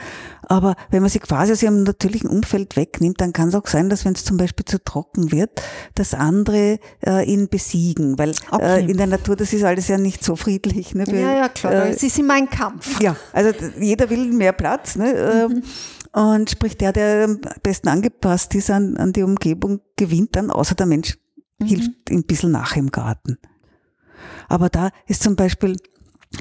Aber 0.48 0.74
wenn 0.90 1.02
man 1.02 1.10
sie 1.10 1.20
quasi 1.20 1.52
aus 1.52 1.62
ihrem 1.62 1.84
natürlichen 1.84 2.28
Umfeld 2.28 2.76
wegnimmt, 2.76 3.20
dann 3.20 3.32
kann 3.32 3.48
es 3.48 3.54
auch 3.54 3.66
sein, 3.66 3.88
dass 3.88 4.04
wenn 4.04 4.14
es 4.14 4.24
zum 4.24 4.36
Beispiel 4.36 4.64
zu 4.64 4.82
trocken 4.82 5.32
wird, 5.32 5.62
dass 5.94 6.14
andere 6.14 6.78
äh, 7.06 7.24
ihn 7.24 7.48
besiegen. 7.48 8.18
Weil 8.18 8.34
okay. 8.50 8.80
äh, 8.80 8.90
in 8.90 8.96
der 8.96 9.06
Natur, 9.06 9.36
das 9.36 9.52
ist 9.52 9.64
alles 9.64 9.88
ja 9.88 9.98
nicht 9.98 10.24
so 10.24 10.36
friedlich. 10.36 10.94
Ne? 10.94 11.06
Weil, 11.06 11.20
ja, 11.20 11.34
ja, 11.34 11.48
klar. 11.48 11.72
Äh, 11.72 11.90
es 11.90 12.02
ist 12.02 12.18
immer 12.18 12.34
ein 12.34 12.50
Kampf. 12.50 13.00
Ja, 13.00 13.16
also 13.32 13.50
jeder 13.78 14.10
will 14.10 14.32
mehr 14.32 14.52
Platz. 14.52 14.96
Ne? 14.96 15.12
Ähm, 15.12 15.52
mhm. 15.52 15.62
Und 16.14 16.50
sprich, 16.50 16.76
der, 16.76 16.92
der 16.92 17.24
am 17.24 17.40
besten 17.62 17.88
angepasst 17.88 18.54
ist 18.54 18.70
an, 18.70 18.96
an 18.96 19.12
die 19.12 19.22
Umgebung, 19.22 19.80
gewinnt 19.96 20.36
dann, 20.36 20.50
außer 20.50 20.74
der 20.74 20.86
Mensch 20.86 21.18
mhm. 21.58 21.66
hilft 21.66 22.10
ein 22.10 22.24
bisschen 22.24 22.52
nach 22.52 22.76
im 22.76 22.90
Garten. 22.90 23.38
Aber 24.48 24.68
da 24.68 24.90
ist 25.06 25.22
zum 25.22 25.36
Beispiel, 25.36 25.76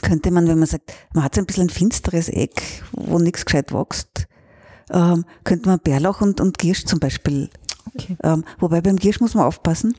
könnte 0.01 0.31
man, 0.31 0.47
wenn 0.47 0.59
man 0.59 0.67
sagt, 0.67 0.93
man 1.13 1.23
hat 1.23 1.35
so 1.35 1.41
ein 1.41 1.45
bisschen 1.45 1.67
ein 1.67 1.69
finsteres 1.69 2.29
Eck, 2.29 2.83
wo 2.91 3.19
nichts 3.19 3.45
gescheit 3.45 3.73
wächst, 3.73 4.27
ähm, 4.91 5.25
könnte 5.43 5.69
man 5.69 5.79
Bärlauch 5.79 6.21
und, 6.21 6.41
und 6.41 6.57
Giersch 6.57 6.85
zum 6.85 6.99
Beispiel, 6.99 7.49
okay. 7.93 8.17
ähm, 8.23 8.43
wobei 8.59 8.81
beim 8.81 8.97
Giersch 8.97 9.19
muss 9.19 9.33
man 9.33 9.45
aufpassen, 9.45 9.95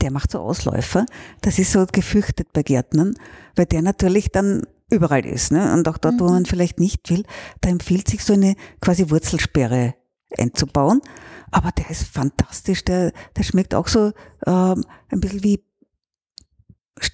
der 0.00 0.10
macht 0.10 0.30
so 0.30 0.40
Ausläufer. 0.40 1.06
Das 1.40 1.58
ist 1.58 1.72
so 1.72 1.84
gefürchtet 1.90 2.52
bei 2.52 2.62
Gärtnern, 2.62 3.14
weil 3.54 3.66
der 3.66 3.82
natürlich 3.82 4.30
dann 4.30 4.62
überall 4.90 5.24
ist. 5.24 5.52
Ne? 5.52 5.72
Und 5.72 5.88
auch 5.88 5.98
dort, 5.98 6.14
mhm. 6.14 6.20
wo 6.20 6.28
man 6.28 6.46
vielleicht 6.46 6.80
nicht 6.80 7.10
will, 7.10 7.24
da 7.60 7.68
empfiehlt 7.68 8.08
sich 8.08 8.24
so 8.24 8.32
eine 8.32 8.54
quasi 8.80 9.10
Wurzelsperre 9.10 9.94
einzubauen. 10.36 11.00
Aber 11.50 11.70
der 11.70 11.90
ist 11.90 12.04
fantastisch. 12.04 12.84
Der, 12.84 13.12
der 13.36 13.42
schmeckt 13.42 13.74
auch 13.74 13.88
so 13.88 14.12
ähm, 14.46 14.84
ein 15.10 15.20
bisschen 15.20 15.44
wie 15.44 15.64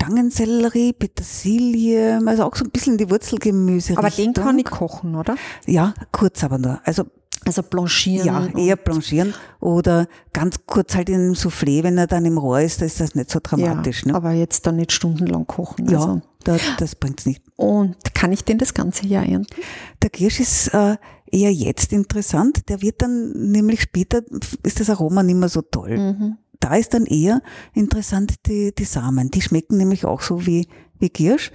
Stangensellerie, 0.01 0.93
Petersilie, 0.95 2.21
also 2.25 2.45
auch 2.45 2.57
so 2.57 2.65
ein 2.65 2.71
bisschen 2.71 2.97
die 2.97 3.11
Wurzelgemüse. 3.11 3.97
Aber 3.97 4.11
den 4.11 4.33
kann 4.33 4.59
ich 4.59 4.65
kochen, 4.65 5.15
oder? 5.15 5.37
Ja, 5.67 5.95
kurz 6.11 6.43
aber 6.43 6.59
nur. 6.59 6.81
Also 6.85 7.05
also 7.47 7.63
blanchieren. 7.63 8.27
Ja, 8.27 8.49
eher 8.59 8.77
blanchieren 8.77 9.33
oder 9.61 10.09
ganz 10.35 10.57
kurz 10.67 10.95
halt 10.95 11.09
in 11.09 11.15
einem 11.17 11.33
Soufflé, 11.33 11.83
wenn 11.83 11.97
er 11.97 12.07
dann 12.07 12.27
im 12.27 12.37
Rohr 12.37 12.61
ist, 12.61 12.83
da 12.83 12.85
ist 12.85 13.01
das 13.01 13.15
nicht 13.15 13.31
so 13.31 13.41
dramatisch. 13.43 14.03
Ja, 14.03 14.13
ne? 14.13 14.15
Aber 14.15 14.33
jetzt 14.33 14.67
dann 14.67 14.77
nicht 14.77 14.93
stundenlang 14.93 15.47
kochen. 15.47 15.89
Ja, 15.89 16.01
also. 16.01 16.23
das, 16.45 16.61
das 16.79 16.95
bringt's 16.97 17.25
nicht. 17.25 17.43
Und 17.57 17.97
kann 18.15 18.33
ich 18.33 18.45
den 18.45 18.59
das 18.59 18.75
ganze 18.75 19.07
Jahr 19.07 19.25
ernten? 19.25 19.55
Der 20.03 20.11
Kirsch 20.11 20.39
ist 20.39 20.75
äh, 20.75 20.97
eher 21.33 21.53
jetzt 21.53 21.95
interessant. 21.95 22.69
Der 22.69 22.83
wird 22.83 23.01
dann 23.01 23.33
nämlich 23.33 23.81
später, 23.81 24.21
ist 24.63 24.81
das 24.81 24.91
Aroma 24.91 25.23
nicht 25.23 25.37
mehr 25.37 25.49
so 25.49 25.63
toll. 25.63 25.97
Mhm. 25.97 26.37
Da 26.61 26.77
ist 26.77 26.95
dann 26.95 27.07
eher 27.07 27.43
interessant 27.73 28.35
die, 28.47 28.75
die 28.75 28.85
Samen. 28.85 29.31
Die 29.31 29.41
schmecken 29.41 29.77
nämlich 29.77 30.05
auch 30.05 30.21
so 30.21 30.47
wie, 30.47 30.69
wie 30.99 31.09
Kirsch. 31.09 31.51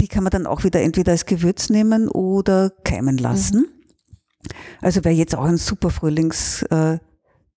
Die 0.00 0.08
kann 0.08 0.22
man 0.22 0.30
dann 0.30 0.46
auch 0.46 0.64
wieder 0.64 0.82
entweder 0.82 1.12
als 1.12 1.26
Gewürz 1.26 1.70
nehmen 1.70 2.08
oder 2.08 2.70
keimen 2.84 3.16
lassen. 3.16 3.60
Mhm. 3.60 3.66
Also 4.82 5.02
wäre 5.04 5.14
jetzt 5.14 5.34
auch 5.34 5.44
ein 5.44 5.56
super 5.56 5.90
Frühlings, 5.90 6.62
äh, 6.64 6.98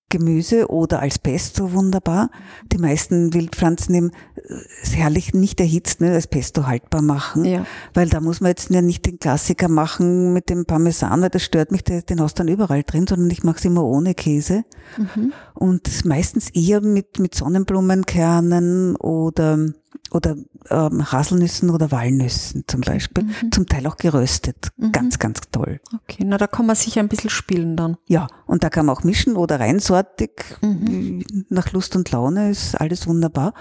Gemüse 0.10 0.70
oder 0.70 0.99
als 0.99 1.20
Pesto 1.20 1.74
wunderbar. 1.74 2.30
Die 2.72 2.78
meisten 2.78 3.34
Wildpflanzen 3.34 3.95
eben 3.95 4.12
äh, 4.36 4.95
herrlich 4.95 5.34
nicht 5.34 5.60
erhitzt, 5.60 5.99
ne, 6.01 6.14
als 6.14 6.28
Pesto 6.28 6.66
haltbar 6.66 7.01
machen. 7.01 7.43
Ja. 7.45 7.66
Weil 7.93 8.10
da 8.10 8.22
muss 8.22 8.39
man 8.39 8.49
jetzt 8.49 8.70
ja 8.70 8.82
nicht 8.82 9.05
den 9.05 9.20
Klassiker 9.20 9.68
machen 9.68 10.34
mit 10.34 10.49
dem 10.49 10.66
Parmesan, 10.66 11.22
weil 11.22 11.30
das 11.30 11.43
stört 11.43 11.72
mich, 11.72 11.84
den 11.84 12.22
hast 12.22 12.39
du 12.39 12.43
dann 12.43 12.53
überall 12.53 12.84
drin, 12.84 13.05
sondern 13.08 13.30
ich 13.30 13.43
mache 13.43 13.58
es 13.58 13.66
immer 13.66 13.84
ohne 13.84 14.14
Käse. 14.14 14.64
Mhm. 14.97 15.34
Und 15.53 16.05
meistens 16.05 16.49
eher 16.51 16.82
mit, 16.82 17.20
mit 17.20 17.36
Sonnenblumenkernen 17.36 18.95
oder 18.95 19.60
oder 20.12 20.36
ähm, 20.70 21.12
Haselnüssen 21.12 21.70
oder 21.70 21.91
Walnüssen 21.91 22.64
zum. 22.68 22.82
Beispiel, 22.82 23.26
mhm. 23.26 23.52
zum 23.52 23.66
Teil 23.66 23.86
auch 23.88 23.98
geröstet. 23.98 24.70
Mhm. 24.78 24.91
Ganz, 24.91 25.20
ganz 25.20 25.41
toll. 25.52 25.80
Okay, 25.93 26.24
na 26.26 26.38
da 26.38 26.48
kann 26.48 26.66
man 26.66 26.76
sicher 26.76 27.02
ein 27.02 27.10
bisschen 27.10 27.30
spielen 27.30 27.76
dann. 27.76 27.98
Ja, 28.08 28.28
und 28.45 28.64
da 28.64 28.70
kann 28.70 28.86
man 28.86 28.95
auch 28.95 29.04
mischen 29.04 29.36
oder 29.36 29.60
reinsortig, 29.60 30.32
mhm. 30.62 31.24
nach 31.50 31.74
Lust 31.74 31.95
und 31.95 32.12
Laune 32.12 32.50
ist 32.52 32.76
alles 32.76 33.08
wunderbar. 33.08 33.54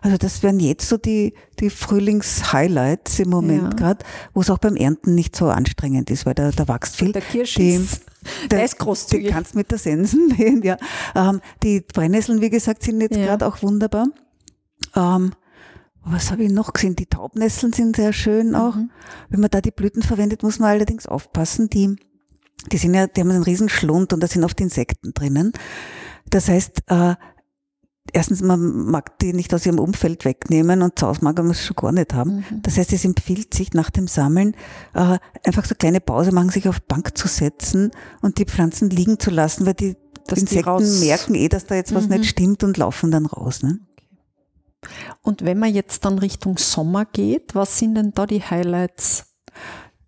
Also 0.00 0.16
das 0.16 0.42
wären 0.42 0.58
jetzt 0.58 0.88
so 0.88 0.96
die, 0.96 1.32
die 1.60 1.70
Frühlings-Highlights 1.70 3.20
im 3.20 3.30
Moment 3.30 3.62
ja. 3.62 3.68
gerade, 3.70 4.04
wo 4.34 4.40
es 4.40 4.50
auch 4.50 4.58
beim 4.58 4.74
Ernten 4.74 5.14
nicht 5.14 5.36
so 5.36 5.48
anstrengend 5.48 6.10
ist, 6.10 6.26
weil 6.26 6.34
da, 6.34 6.50
da 6.50 6.66
wächst 6.66 6.96
viel. 6.96 7.12
Der 7.12 7.22
Kirsch 7.22 7.56
ist, 7.56 8.00
der, 8.42 8.58
der 8.58 8.64
ist 8.64 8.78
großzügig. 8.78 9.28
Du 9.28 9.32
kannst 9.32 9.54
mit 9.54 9.70
der 9.70 9.78
Sensen 9.78 10.26
nähen, 10.36 10.62
ja. 10.62 10.76
Ähm, 11.14 11.40
die 11.62 11.80
Brennnesseln, 11.80 12.40
wie 12.40 12.50
gesagt, 12.50 12.82
sind 12.82 13.00
jetzt 13.00 13.16
ja. 13.16 13.26
gerade 13.26 13.46
auch 13.46 13.62
wunderbar. 13.62 14.08
Ähm, 14.96 15.32
was 16.04 16.30
habe 16.30 16.44
ich 16.44 16.50
noch 16.50 16.72
gesehen? 16.72 16.96
Die 16.96 17.06
Taubnesseln 17.06 17.72
sind 17.72 17.96
sehr 17.96 18.12
schön 18.12 18.54
auch. 18.54 18.74
Mhm. 18.74 18.90
Wenn 19.28 19.40
man 19.40 19.50
da 19.50 19.60
die 19.60 19.70
Blüten 19.70 20.02
verwendet, 20.02 20.42
muss 20.42 20.58
man 20.58 20.70
allerdings 20.70 21.06
aufpassen. 21.06 21.68
Die, 21.68 21.96
die 22.70 22.78
sind 22.78 22.94
ja, 22.94 23.06
die 23.06 23.20
haben 23.20 23.30
einen 23.30 23.42
riesen 23.42 23.68
Schlund 23.68 24.12
und 24.12 24.20
da 24.20 24.26
sind 24.26 24.44
oft 24.44 24.60
Insekten 24.60 25.14
drinnen. 25.14 25.52
Das 26.28 26.48
heißt, 26.48 26.82
äh, 26.88 27.14
erstens, 28.12 28.42
man 28.42 28.60
mag 28.86 29.18
die 29.20 29.32
nicht 29.32 29.54
aus 29.54 29.64
ihrem 29.64 29.78
Umfeld 29.78 30.24
wegnehmen 30.24 30.82
und 30.82 30.98
zu 30.98 31.06
Hause 31.06 31.20
mag 31.22 31.36
man 31.36 31.50
es 31.50 31.64
schon 31.64 31.76
gar 31.76 31.92
nicht 31.92 32.14
haben. 32.14 32.44
Mhm. 32.50 32.62
Das 32.62 32.78
heißt, 32.78 32.92
es 32.92 33.04
empfiehlt 33.04 33.54
sich 33.54 33.72
nach 33.72 33.90
dem 33.90 34.08
Sammeln 34.08 34.56
äh, 34.94 35.18
einfach 35.44 35.64
so 35.64 35.74
kleine 35.74 36.00
Pause 36.00 36.32
machen, 36.32 36.50
sich 36.50 36.68
auf 36.68 36.82
Bank 36.82 37.16
zu 37.16 37.28
setzen 37.28 37.90
und 38.22 38.38
die 38.38 38.44
Pflanzen 38.44 38.90
liegen 38.90 39.18
zu 39.18 39.30
lassen, 39.30 39.66
weil 39.66 39.74
die 39.74 39.96
dass 40.26 40.38
Insekten 40.38 40.78
die 40.78 41.06
merken 41.06 41.34
eh, 41.34 41.48
dass 41.48 41.66
da 41.66 41.74
jetzt 41.74 41.94
was 41.94 42.04
mhm. 42.04 42.16
nicht 42.16 42.30
stimmt 42.30 42.62
und 42.62 42.76
laufen 42.76 43.10
dann 43.10 43.26
raus. 43.26 43.62
Ne? 43.62 43.80
Und 45.22 45.44
wenn 45.44 45.58
man 45.58 45.72
jetzt 45.72 46.04
dann 46.04 46.18
Richtung 46.18 46.58
Sommer 46.58 47.04
geht, 47.04 47.54
was 47.54 47.78
sind 47.78 47.94
denn 47.94 48.12
da 48.12 48.26
die 48.26 48.42
Highlights? 48.42 49.26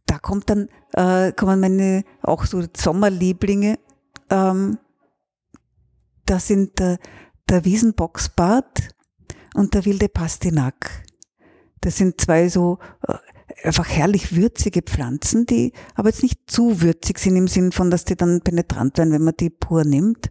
Da 0.06 0.18
kommt 0.18 0.50
dann, 0.50 0.68
äh, 0.92 1.32
kommen 1.32 1.60
meine 1.60 2.04
auch 2.22 2.44
so 2.44 2.62
Sommerlieblinge. 2.76 3.78
Ähm, 4.30 4.78
da 6.26 6.38
sind 6.38 6.78
der, 6.78 6.98
der 7.48 7.64
Wiesenboxbart 7.64 8.88
und 9.54 9.74
der 9.74 9.84
wilde 9.84 10.08
Pastinak. 10.08 11.04
Das 11.80 11.96
sind 11.96 12.20
zwei 12.20 12.48
so 12.48 12.78
äh, 13.06 13.18
einfach 13.62 13.88
herrlich 13.88 14.34
würzige 14.34 14.82
Pflanzen, 14.82 15.46
die 15.46 15.72
aber 15.94 16.08
jetzt 16.08 16.22
nicht 16.22 16.50
zu 16.50 16.80
würzig 16.80 17.18
sind 17.18 17.36
im 17.36 17.48
Sinn 17.48 17.72
von, 17.72 17.90
dass 17.90 18.04
die 18.04 18.16
dann 18.16 18.40
penetrant 18.40 18.98
werden, 18.98 19.12
wenn 19.12 19.24
man 19.24 19.36
die 19.38 19.50
pur 19.50 19.84
nimmt. 19.84 20.30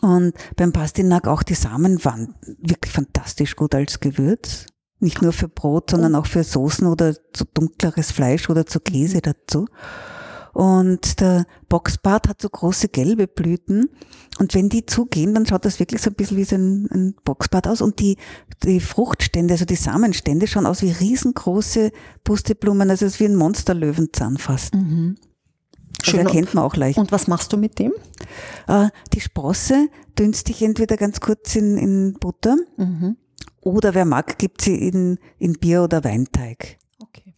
Und 0.00 0.34
beim 0.56 0.72
Pastinak 0.72 1.26
auch 1.26 1.42
die 1.42 1.54
Samen 1.54 2.04
waren 2.04 2.34
wirklich 2.60 2.92
fantastisch 2.92 3.56
gut 3.56 3.74
als 3.74 4.00
Gewürz. 4.00 4.66
Nicht 4.98 5.20
nur 5.22 5.32
für 5.32 5.48
Brot, 5.48 5.90
sondern 5.90 6.14
auch 6.14 6.26
für 6.26 6.42
Soßen 6.42 6.86
oder 6.86 7.14
zu 7.32 7.44
dunkleres 7.44 8.12
Fleisch 8.12 8.48
oder 8.48 8.66
zu 8.66 8.80
Käse 8.80 9.20
dazu. 9.20 9.66
Und 10.56 11.20
der 11.20 11.44
Boxbart 11.68 12.28
hat 12.28 12.40
so 12.40 12.48
große 12.48 12.88
gelbe 12.88 13.26
Blüten. 13.26 13.90
Und 14.38 14.54
wenn 14.54 14.70
die 14.70 14.86
zugehen, 14.86 15.34
dann 15.34 15.44
schaut 15.44 15.66
das 15.66 15.78
wirklich 15.80 16.00
so 16.00 16.08
ein 16.08 16.14
bisschen 16.14 16.38
wie 16.38 16.44
so 16.44 16.56
ein, 16.56 16.88
ein 16.90 17.14
Boxbart 17.24 17.68
aus. 17.68 17.82
Und 17.82 18.00
die, 18.00 18.16
die 18.62 18.80
Fruchtstände, 18.80 19.52
also 19.52 19.66
die 19.66 19.76
Samenstände, 19.76 20.46
schauen 20.46 20.64
aus 20.64 20.80
wie 20.80 20.92
riesengroße 20.92 21.92
Pusteblumen. 22.24 22.88
Also 22.88 23.04
es 23.04 23.14
ist 23.14 23.20
wie 23.20 23.26
ein 23.26 23.36
Monsterlöwenzahn 23.36 24.38
fast. 24.38 24.74
Mhm. 24.74 25.16
Schön. 26.02 26.24
Das 26.24 26.26
erkennt 26.26 26.54
man 26.54 26.64
auch 26.64 26.76
leicht. 26.76 26.98
Und 26.98 27.12
was 27.12 27.26
machst 27.26 27.52
du 27.52 27.56
mit 27.56 27.78
dem? 27.78 27.92
Äh, 28.68 28.88
die 29.12 29.20
Sprosse 29.20 29.88
dünste 30.18 30.52
ich 30.52 30.62
entweder 30.62 30.96
ganz 30.96 31.20
kurz 31.20 31.56
in, 31.56 31.76
in 31.76 32.14
Butter 32.14 32.56
mhm. 32.76 33.16
oder 33.60 33.94
wer 33.94 34.04
mag, 34.04 34.38
gibt 34.38 34.62
sie 34.62 34.76
in, 34.76 35.18
in 35.38 35.54
Bier 35.54 35.82
oder 35.82 36.04
Weinteig. 36.04 36.78
Okay. 37.00 37.34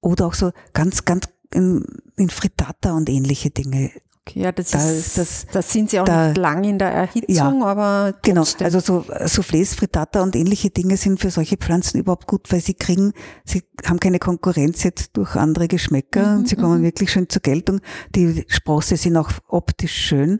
Oder 0.00 0.26
auch 0.26 0.34
so 0.34 0.52
ganz, 0.72 1.04
ganz 1.04 1.28
in, 1.52 1.84
in 2.16 2.30
Frittata 2.30 2.92
und 2.94 3.08
ähnliche 3.08 3.50
Dinge. 3.50 3.90
Ja, 4.34 4.52
das, 4.52 4.70
da 4.70 4.90
ist, 4.90 5.18
das, 5.18 5.46
das 5.52 5.72
sind 5.72 5.90
sie 5.90 6.00
auch 6.00 6.04
da, 6.04 6.28
nicht 6.28 6.38
lang 6.38 6.64
in 6.64 6.78
der 6.78 6.90
Erhitzung, 6.90 7.60
ja, 7.60 7.66
aber 7.66 8.14
genau. 8.22 8.44
Also 8.60 8.80
so 8.80 9.04
Soufflés, 9.24 9.76
Frittata 9.76 10.22
und 10.22 10.34
ähnliche 10.34 10.70
Dinge 10.70 10.96
sind 10.96 11.20
für 11.20 11.30
solche 11.30 11.56
Pflanzen 11.56 11.98
überhaupt 11.98 12.26
gut, 12.26 12.50
weil 12.52 12.60
sie 12.60 12.74
kriegen, 12.74 13.12
sie 13.44 13.62
haben 13.84 14.00
keine 14.00 14.18
Konkurrenz 14.18 14.82
jetzt 14.82 15.16
durch 15.16 15.36
andere 15.36 15.68
Geschmäcker 15.68 16.32
mhm, 16.32 16.38
und 16.38 16.48
sie 16.48 16.56
kommen 16.56 16.80
mhm. 16.80 16.84
wirklich 16.84 17.10
schön 17.10 17.28
zur 17.28 17.42
Geltung. 17.42 17.80
Die 18.14 18.44
Sprosse 18.48 18.96
sind 18.96 19.16
auch 19.16 19.30
optisch 19.48 19.94
schön. 19.94 20.38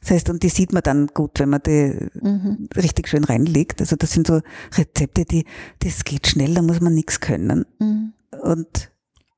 Das 0.00 0.10
heißt, 0.10 0.30
und 0.30 0.42
die 0.42 0.50
sieht 0.50 0.72
man 0.72 0.82
dann 0.82 1.08
gut, 1.08 1.40
wenn 1.40 1.48
man 1.48 1.60
die 1.66 2.10
mhm. 2.20 2.68
richtig 2.76 3.08
schön 3.08 3.24
reinlegt. 3.24 3.80
Also 3.80 3.96
das 3.96 4.12
sind 4.12 4.26
so 4.26 4.40
Rezepte, 4.76 5.24
die, 5.24 5.44
das 5.80 6.04
geht 6.04 6.26
schnell, 6.28 6.54
da 6.54 6.62
muss 6.62 6.80
man 6.80 6.94
nichts 6.94 7.20
können. 7.20 7.66
Mhm. 7.78 8.12
Und 8.42 8.90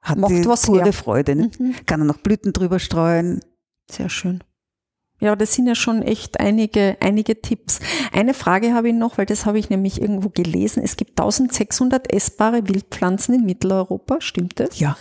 hat 0.03 0.19
Macht 0.19 0.33
die 0.33 0.47
was 0.47 0.63
pure 0.67 0.85
her. 0.85 0.93
Freude. 0.93 1.37
Ne? 1.37 1.51
Mhm. 1.59 1.75
Kann 1.87 2.01
er 2.01 2.05
noch 2.05 2.19
Blüten 2.19 2.53
drüber 2.53 2.79
streuen. 2.79 3.41
Sehr 3.91 4.09
schön. 4.09 4.43
Ja, 5.21 5.35
das 5.35 5.53
sind 5.55 5.67
ja 5.67 5.75
schon 5.75 6.03
echt 6.03 6.39
einige, 6.39 6.97
einige 7.01 7.41
Tipps. 7.41 7.81
Eine 8.13 8.35
Frage 8.35 8.73
habe 8.73 8.91
ich 8.91 8.95
noch, 8.95 9.19
weil 9.19 9.27
das 9.27 9.47
habe 9.47 9.59
ich 9.59 9.69
nämlich 9.69 10.01
irgendwo 10.01 10.29
gelesen. 10.29 10.83
Es 10.83 10.97
gibt 10.97 11.19
1600 11.19 12.13
essbare 12.13 12.69
Wildpflanzen 12.69 13.35
in 13.35 13.45
Mitteleuropa, 13.45 14.21
stimmt 14.21 14.61
das? 14.61 14.79
Ja. 14.79 14.97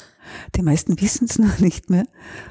Die 0.55 0.63
meisten 0.63 0.99
wissen 0.99 1.27
es 1.29 1.37
noch 1.39 1.59
nicht 1.59 1.89
mehr. 1.89 2.05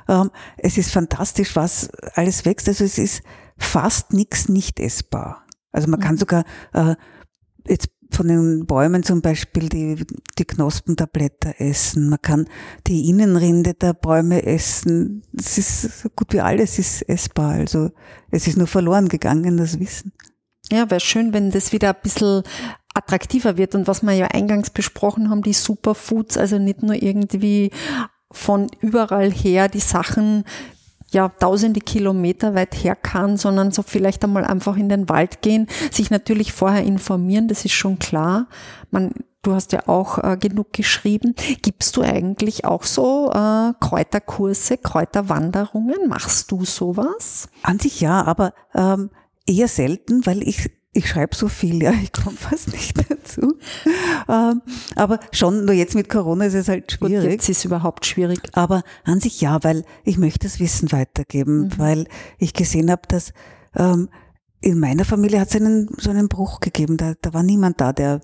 Ähm, 0.09 0.31
es 0.57 0.79
ist 0.79 0.93
fantastisch, 0.93 1.57
was 1.57 1.91
alles 2.15 2.45
wächst. 2.45 2.69
Also 2.69 2.85
es 2.85 2.99
ist 2.99 3.23
fast 3.59 4.13
nichts 4.13 4.49
nicht 4.49 4.79
essbar. 4.79 5.45
Also 5.73 5.89
man 5.89 6.01
kann 6.01 6.15
mhm. 6.15 6.19
sogar 6.19 6.45
äh, 6.73 6.95
jetzt 7.67 7.89
von 8.11 8.29
den 8.29 8.67
Bäumen 8.67 9.03
zum 9.03 9.21
Beispiel 9.21 9.69
die, 9.69 10.07
die 10.39 10.45
Knospen 10.45 10.97
der 10.97 11.07
Blätter 11.07 11.55
essen. 11.59 12.09
Man 12.09 12.21
kann 12.23 12.49
die 12.87 13.09
Innenrinde 13.09 13.75
der 13.75 13.95
Bäume 13.95 14.45
essen. 14.45 15.23
Es 15.37 15.59
ist 15.59 16.03
so 16.03 16.09
gut 16.11 16.33
wie 16.33 16.41
alles 16.41 16.79
ist 16.79 17.03
essbar. 17.03 17.53
Also 17.53 17.91
es 18.31 18.47
ist 18.47 18.57
nur 18.57 18.67
verloren 18.67 19.09
gegangen, 19.09 19.57
das 19.57 19.79
Wissen. 19.81 20.13
Ja, 20.71 20.91
wäre 20.91 21.01
schön, 21.01 21.33
wenn 21.33 21.51
das 21.51 21.73
wieder 21.73 21.91
ein 21.91 22.03
bisschen 22.03 22.43
attraktiver 22.95 23.57
wird. 23.57 23.75
Und 23.75 23.87
was 23.87 24.03
wir 24.03 24.13
ja 24.13 24.27
eingangs 24.27 24.71
besprochen 24.71 25.31
haben, 25.31 25.43
die 25.43 25.53
Superfoods, 25.53 26.37
also 26.37 26.59
nicht 26.59 26.83
nur 26.83 26.95
irgendwie 26.95 27.71
von 28.33 28.69
überall 28.81 29.31
her 29.31 29.69
die 29.69 29.81
Sachen 29.81 30.45
ja 31.11 31.29
tausende 31.29 31.81
Kilometer 31.81 32.55
weit 32.55 32.75
her 32.75 32.97
kann, 32.97 33.37
sondern 33.37 33.71
so 33.71 33.83
vielleicht 33.83 34.25
einmal 34.25 34.45
einfach 34.45 34.77
in 34.77 34.89
den 34.89 35.09
Wald 35.09 35.43
gehen, 35.43 35.69
sich 35.91 36.11
natürlich 36.11 36.53
vorher 36.53 36.85
informieren, 36.85 37.49
das 37.49 37.65
ist 37.65 37.75
schon 37.75 37.99
klar. 37.99 38.49
Man, 38.91 39.13
du 39.43 39.55
hast 39.55 39.73
ja 39.73 39.87
auch 39.87 40.19
äh, 40.19 40.37
genug 40.37 40.73
geschrieben. 40.73 41.35
Gibst 41.63 41.97
du 41.97 42.03
eigentlich 42.03 42.65
auch 42.65 42.83
so 42.83 43.31
äh, 43.33 43.73
Kräuterkurse, 43.81 44.79
Kräuterwanderungen? 44.79 46.09
Machst 46.09 46.51
du 46.51 46.65
sowas? 46.65 47.49
An 47.63 47.79
sich 47.79 48.01
ja, 48.01 48.25
aber 48.25 48.53
ähm, 48.75 49.11
eher 49.47 49.69
selten, 49.69 50.27
weil 50.27 50.43
ich 50.43 50.71
ich 50.97 51.09
schreibe 51.09 51.37
so 51.37 51.49
viel, 51.49 51.83
ja, 51.83 51.93
ich 51.93 52.13
komme 52.13 52.37
fast 52.37 52.73
nicht 52.73 52.99
dazu. 53.11 53.59
Ähm, 54.29 54.63
aber 54.95 55.21
schon, 55.31 55.65
nur 55.65 55.75
jetzt 55.75 55.95
mit 55.95 56.09
Corona 56.09 56.47
ist 56.47 56.55
es 56.55 56.69
halt 56.69 56.91
schwierig. 56.91 57.31
Jetzt 57.31 57.49
ist 57.49 57.59
es 57.59 57.65
überhaupt 57.67 58.07
schwierig. 58.07 58.41
Aber 58.53 58.83
an 59.05 59.21
sich 59.21 59.41
ja, 59.41 59.63
weil 59.63 59.85
ich 60.05 60.17
möchte 60.17 60.47
das 60.47 60.59
Wissen 60.59 60.91
weitergeben, 60.93 61.65
mhm. 61.65 61.79
weil 61.79 62.07
ich 62.39 62.55
gesehen 62.55 62.91
habe, 62.91 63.03
dass 63.09 63.33
ähm, 63.75 64.09
in 64.61 64.81
meiner 64.81 65.05
Familie 65.05 65.41
hat 65.41 65.49
es 65.49 65.57
einen, 65.57 65.89
so 65.99 66.11
einen 66.11 66.29
Bruch 66.29 66.61
gegeben. 66.61 66.97
Da, 66.97 67.15
da 67.21 67.35
war 67.35 67.43
niemand 67.43 67.81
da, 67.81 67.93
der, 67.93 68.23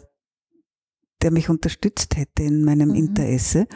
der 1.21 1.31
mich 1.31 1.51
unterstützt 1.51 2.17
hätte 2.17 2.43
in 2.43 2.65
meinem 2.65 2.91
mhm. 2.91 2.97
Interesse. 2.97 3.67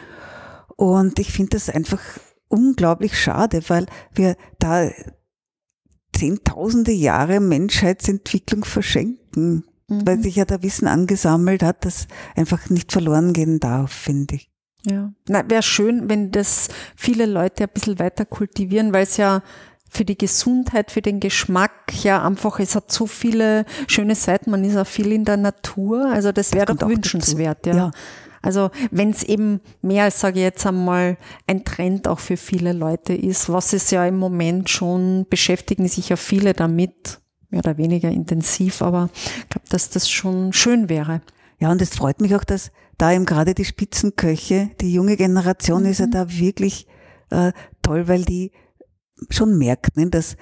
Und 0.75 1.19
ich 1.19 1.31
finde 1.31 1.51
das 1.51 1.69
einfach 1.69 2.01
unglaublich 2.47 3.19
schade, 3.19 3.61
weil 3.67 3.85
wir 4.13 4.35
da 4.59 4.89
zehntausende 6.17 6.91
Jahre 6.91 7.39
Menschheitsentwicklung 7.39 8.65
verschenken, 8.65 9.63
mhm. 9.87 10.07
weil 10.07 10.21
sich 10.21 10.35
ja 10.35 10.45
da 10.45 10.63
Wissen 10.63 10.87
angesammelt 10.87 11.63
hat, 11.63 11.85
das 11.85 12.07
einfach 12.35 12.69
nicht 12.69 12.91
verloren 12.91 13.33
gehen 13.33 13.59
darf, 13.59 13.91
finde 13.91 14.35
ich. 14.35 14.49
Ja, 14.83 15.11
wäre 15.27 15.63
schön, 15.63 16.09
wenn 16.09 16.31
das 16.31 16.69
viele 16.95 17.25
Leute 17.25 17.63
ein 17.63 17.69
bisschen 17.73 17.99
weiter 17.99 18.25
kultivieren, 18.25 18.93
weil 18.93 19.03
es 19.03 19.17
ja 19.17 19.41
für 19.89 20.05
die 20.05 20.17
Gesundheit, 20.17 20.91
für 20.91 21.01
den 21.01 21.19
Geschmack, 21.19 22.03
ja 22.03 22.25
einfach, 22.25 22.59
es 22.59 22.75
hat 22.75 22.91
so 22.91 23.05
viele 23.05 23.65
schöne 23.87 24.15
Seiten, 24.15 24.51
man 24.51 24.63
ist 24.63 24.77
auch 24.77 24.87
viel 24.87 25.11
in 25.11 25.25
der 25.25 25.37
Natur, 25.37 26.05
also 26.05 26.31
das 26.31 26.53
wäre 26.53 26.75
doch 26.75 26.87
wünschenswert, 26.87 27.65
ja. 27.65 27.75
ja. 27.75 27.91
Also 28.41 28.69
wenn 28.91 29.09
es 29.09 29.23
eben 29.23 29.61
mehr, 29.81 30.11
sage 30.11 30.39
ich 30.39 30.43
jetzt 30.43 30.65
einmal, 30.65 31.17
ein 31.47 31.65
Trend 31.65 32.07
auch 32.07 32.19
für 32.19 32.37
viele 32.37 32.73
Leute 32.73 33.13
ist, 33.13 33.49
was 33.49 33.73
es 33.73 33.91
ja 33.91 34.05
im 34.05 34.17
Moment 34.17 34.69
schon 34.69 35.25
beschäftigen 35.29 35.87
sich 35.87 36.09
ja 36.09 36.15
viele 36.15 36.53
damit, 36.53 37.19
mehr 37.49 37.59
oder 37.59 37.77
weniger 37.77 38.09
intensiv, 38.09 38.81
aber 38.81 39.09
ich 39.15 39.49
glaube, 39.49 39.67
dass 39.69 39.89
das 39.89 40.09
schon 40.09 40.53
schön 40.53 40.89
wäre. 40.89 41.21
Ja, 41.59 41.71
und 41.71 41.81
es 41.81 41.95
freut 41.95 42.21
mich 42.21 42.35
auch, 42.35 42.43
dass 42.43 42.71
da 42.97 43.11
eben 43.11 43.25
gerade 43.25 43.53
die 43.53 43.65
Spitzenköche, 43.65 44.71
die 44.81 44.93
junge 44.93 45.17
Generation 45.17 45.83
mhm. 45.83 45.89
ist 45.89 45.99
ja 45.99 46.07
da 46.07 46.29
wirklich 46.29 46.87
äh, 47.29 47.51
toll, 47.81 48.07
weil 48.07 48.25
die 48.25 48.51
schon 49.29 49.57
merkt, 49.57 49.97
ne, 49.97 50.09
dass 50.09 50.37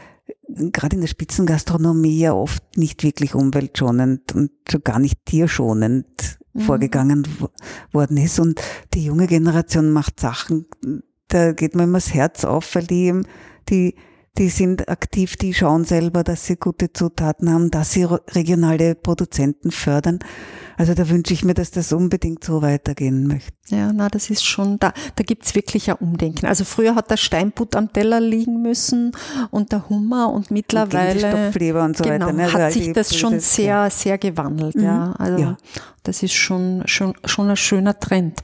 gerade 0.48 0.96
in 0.96 1.02
der 1.02 1.08
Spitzengastronomie 1.08 2.20
ja 2.20 2.34
oft 2.34 2.78
nicht 2.78 3.04
wirklich 3.04 3.36
umweltschonend 3.36 4.34
und 4.34 4.52
schon 4.70 4.84
gar 4.84 5.00
nicht 5.00 5.26
tierschonend 5.26 6.40
mhm. 6.56 6.62
vorgegangen 6.62 7.28
worden 7.92 8.18
ist. 8.18 8.40
Und 8.40 8.62
die 8.94 9.06
junge 9.06 9.28
Generation 9.28 9.92
macht 9.92 10.20
Sachen, 10.20 10.66
da 11.28 11.52
geht 11.54 11.76
mir 11.76 11.84
immer 11.84 11.98
das 11.98 12.14
Herz 12.14 12.44
auf, 12.44 12.74
weil 12.76 12.88
die 12.88 13.22
die, 13.70 13.96
die 14.38 14.50
sind 14.50 14.90
aktiv, 14.90 15.38
die 15.38 15.54
schauen 15.54 15.86
selber, 15.86 16.24
dass 16.24 16.46
sie 16.46 16.58
gute 16.58 16.92
Zutaten 16.92 17.50
haben, 17.52 17.72
dass 17.72 17.94
sie 17.94 18.04
regionale 18.04 18.96
Produzenten 18.96 19.72
fördern. 19.72 20.20
Also 20.78 20.94
da 20.94 21.08
wünsche 21.10 21.34
ich 21.34 21.46
mir, 21.46 21.54
dass 21.54 21.72
das 21.72 21.94
unbedingt 21.94 22.44
so 22.44 22.62
weitergehen 22.62 23.28
möchte. 23.28 23.54
Ja, 23.70 23.94
na, 23.94 24.10
das 24.10 24.30
ist 24.30 24.46
schon, 24.46 24.78
da, 24.78 24.94
da 25.16 25.24
gibt's 25.24 25.56
wirklich 25.56 25.90
ein 25.90 25.98
Umdenken. 25.98 26.46
Also 26.48 26.66
früher 26.66 26.96
hat 26.96 27.10
der 27.10 27.18
Steinbutt 27.18 27.76
am 27.76 27.94
Teller 27.94 28.20
liegen 28.20 28.62
müssen 28.62 29.14
und 29.52 29.72
der 29.72 29.88
Hummer 29.90 30.32
und 30.32 30.52
mittlerweile 30.52 31.52
und, 31.56 31.76
und 31.76 31.98
so 31.98 32.04
genau, 32.04 32.28
weiter, 32.28 32.34
ne? 32.34 32.54
hat 32.54 32.62
also 32.62 32.80
sich 32.80 32.92
das 32.92 33.16
schon 33.16 33.40
sehr, 33.40 33.90
sehr 33.90 34.18
gewandelt. 34.18 34.76
Mhm. 34.76 34.84
Ja, 34.84 35.14
also 35.18 35.38
ja. 35.42 35.58
das 36.04 36.24
ist 36.24 36.34
schon, 36.34 36.84
schon, 36.86 37.14
schon 37.24 37.50
ein 37.50 37.58
schöner 37.58 37.98
Trend 37.98 38.42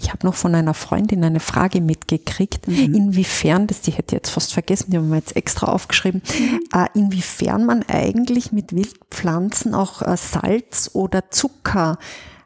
ich 0.00 0.10
habe 0.10 0.26
noch 0.26 0.34
von 0.34 0.54
einer 0.54 0.74
Freundin 0.74 1.22
eine 1.24 1.40
Frage 1.40 1.80
mitgekriegt, 1.80 2.66
mhm. 2.66 2.94
inwiefern, 2.94 3.66
das 3.66 3.82
die 3.82 3.92
hätte 3.92 4.14
ich 4.14 4.20
jetzt 4.20 4.30
fast 4.30 4.52
vergessen, 4.52 4.90
die 4.90 4.96
haben 4.96 5.10
wir 5.10 5.18
jetzt 5.18 5.36
extra 5.36 5.66
aufgeschrieben, 5.66 6.22
mhm. 6.38 6.60
äh, 6.74 6.86
inwiefern 6.94 7.66
man 7.66 7.84
eigentlich 7.86 8.50
mit 8.50 8.74
Wildpflanzen 8.74 9.74
auch 9.74 10.02
äh, 10.02 10.16
Salz 10.16 10.90
oder 10.94 11.30
Zucker, 11.30 11.98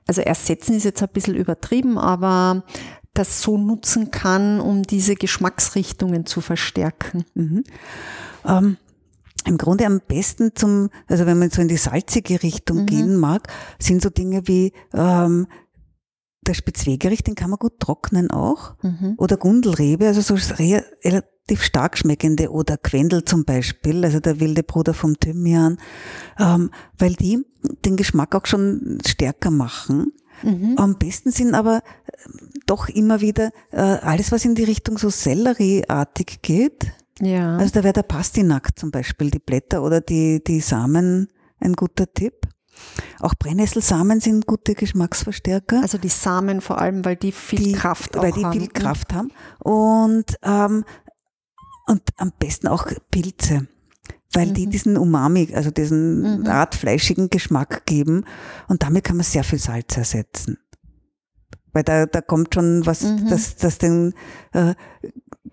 also 0.06 0.20
ersetzen 0.20 0.74
ist 0.74 0.84
jetzt 0.84 1.02
ein 1.02 1.08
bisschen 1.12 1.34
übertrieben, 1.34 1.96
aber 1.96 2.64
das 3.14 3.40
so 3.40 3.56
nutzen 3.56 4.10
kann, 4.10 4.60
um 4.60 4.82
diese 4.82 5.14
Geschmacksrichtungen 5.14 6.26
zu 6.26 6.40
verstärken. 6.40 7.24
Mhm. 7.34 7.64
Ähm, 8.44 8.76
im 9.46 9.58
Grunde 9.58 9.86
am 9.86 10.00
besten 10.06 10.54
zum, 10.54 10.90
also 11.06 11.26
wenn 11.26 11.38
man 11.38 11.50
so 11.50 11.62
in 11.62 11.68
die 11.68 11.76
salzige 11.76 12.42
Richtung 12.42 12.82
mhm. 12.82 12.86
gehen 12.86 13.16
mag, 13.16 13.48
sind 13.78 14.02
so 14.02 14.10
Dinge 14.10 14.48
wie 14.48 14.72
ähm, 14.92 15.46
der 16.46 16.54
Spitzwegerich, 16.54 17.22
den 17.22 17.34
kann 17.34 17.50
man 17.50 17.58
gut 17.58 17.80
trocknen 17.80 18.30
auch. 18.30 18.74
Mhm. 18.82 19.14
Oder 19.16 19.36
Gundelrebe, 19.36 20.06
also 20.06 20.20
so 20.20 20.34
relativ 20.34 21.62
stark 21.62 21.98
schmeckende. 21.98 22.50
Oder 22.50 22.76
Quendel 22.76 23.24
zum 23.24 23.44
Beispiel, 23.44 24.04
also 24.04 24.20
der 24.20 24.40
wilde 24.40 24.62
Bruder 24.62 24.94
vom 24.94 25.18
Thymian. 25.18 25.78
Ähm, 26.38 26.70
weil 26.98 27.14
die 27.14 27.44
den 27.84 27.96
Geschmack 27.96 28.34
auch 28.34 28.46
schon 28.46 28.98
stärker 29.06 29.50
machen. 29.50 30.12
Mhm. 30.42 30.74
Am 30.76 30.98
besten 30.98 31.30
sind 31.30 31.54
aber 31.54 31.78
äh, 32.06 32.28
doch 32.66 32.88
immer 32.88 33.20
wieder 33.20 33.50
äh, 33.70 33.80
alles, 33.80 34.32
was 34.32 34.44
in 34.44 34.54
die 34.54 34.64
Richtung 34.64 34.98
so 34.98 35.10
Sellerieartig 35.10 36.42
geht. 36.42 36.92
Ja. 37.20 37.56
Also 37.56 37.74
da 37.74 37.84
wäre 37.84 37.92
der 37.92 38.02
Pastinak 38.02 38.78
zum 38.78 38.90
Beispiel, 38.90 39.30
die 39.30 39.38
Blätter 39.38 39.82
oder 39.82 40.00
die, 40.00 40.42
die 40.42 40.60
Samen 40.60 41.28
ein 41.60 41.74
guter 41.74 42.12
Tipp. 42.12 42.48
Auch 43.20 43.34
Brennnesselsamen 43.34 44.20
sind 44.20 44.46
gute 44.46 44.74
Geschmacksverstärker. 44.74 45.80
Also 45.82 45.98
die 45.98 46.08
Samen 46.08 46.60
vor 46.60 46.80
allem, 46.80 47.04
weil 47.04 47.16
die 47.16 47.32
viel 47.32 47.58
die, 47.58 47.72
Kraft 47.72 48.16
haben. 48.16 48.22
Weil 48.22 48.32
die 48.32 48.58
viel 48.58 48.68
Kraft 48.68 49.12
haben. 49.12 49.30
Und, 49.58 50.36
ähm, 50.42 50.84
und 51.86 52.02
am 52.16 52.32
besten 52.38 52.68
auch 52.68 52.86
Pilze. 53.10 53.66
Weil 54.32 54.48
mhm. 54.48 54.54
die 54.54 54.66
diesen 54.66 54.96
Umami, 54.96 55.50
also 55.54 55.70
diesen 55.70 56.40
mhm. 56.40 56.46
Art 56.46 56.74
fleischigen 56.74 57.30
Geschmack 57.30 57.86
geben. 57.86 58.24
Und 58.68 58.82
damit 58.82 59.04
kann 59.04 59.16
man 59.16 59.24
sehr 59.24 59.44
viel 59.44 59.58
Salz 59.58 59.96
ersetzen. 59.96 60.58
Weil 61.72 61.82
da, 61.82 62.06
da 62.06 62.20
kommt 62.20 62.54
schon 62.54 62.86
was, 62.86 63.02
mhm. 63.02 63.28
das, 63.28 63.56
das 63.56 63.78
den 63.78 64.14
äh, 64.52 64.74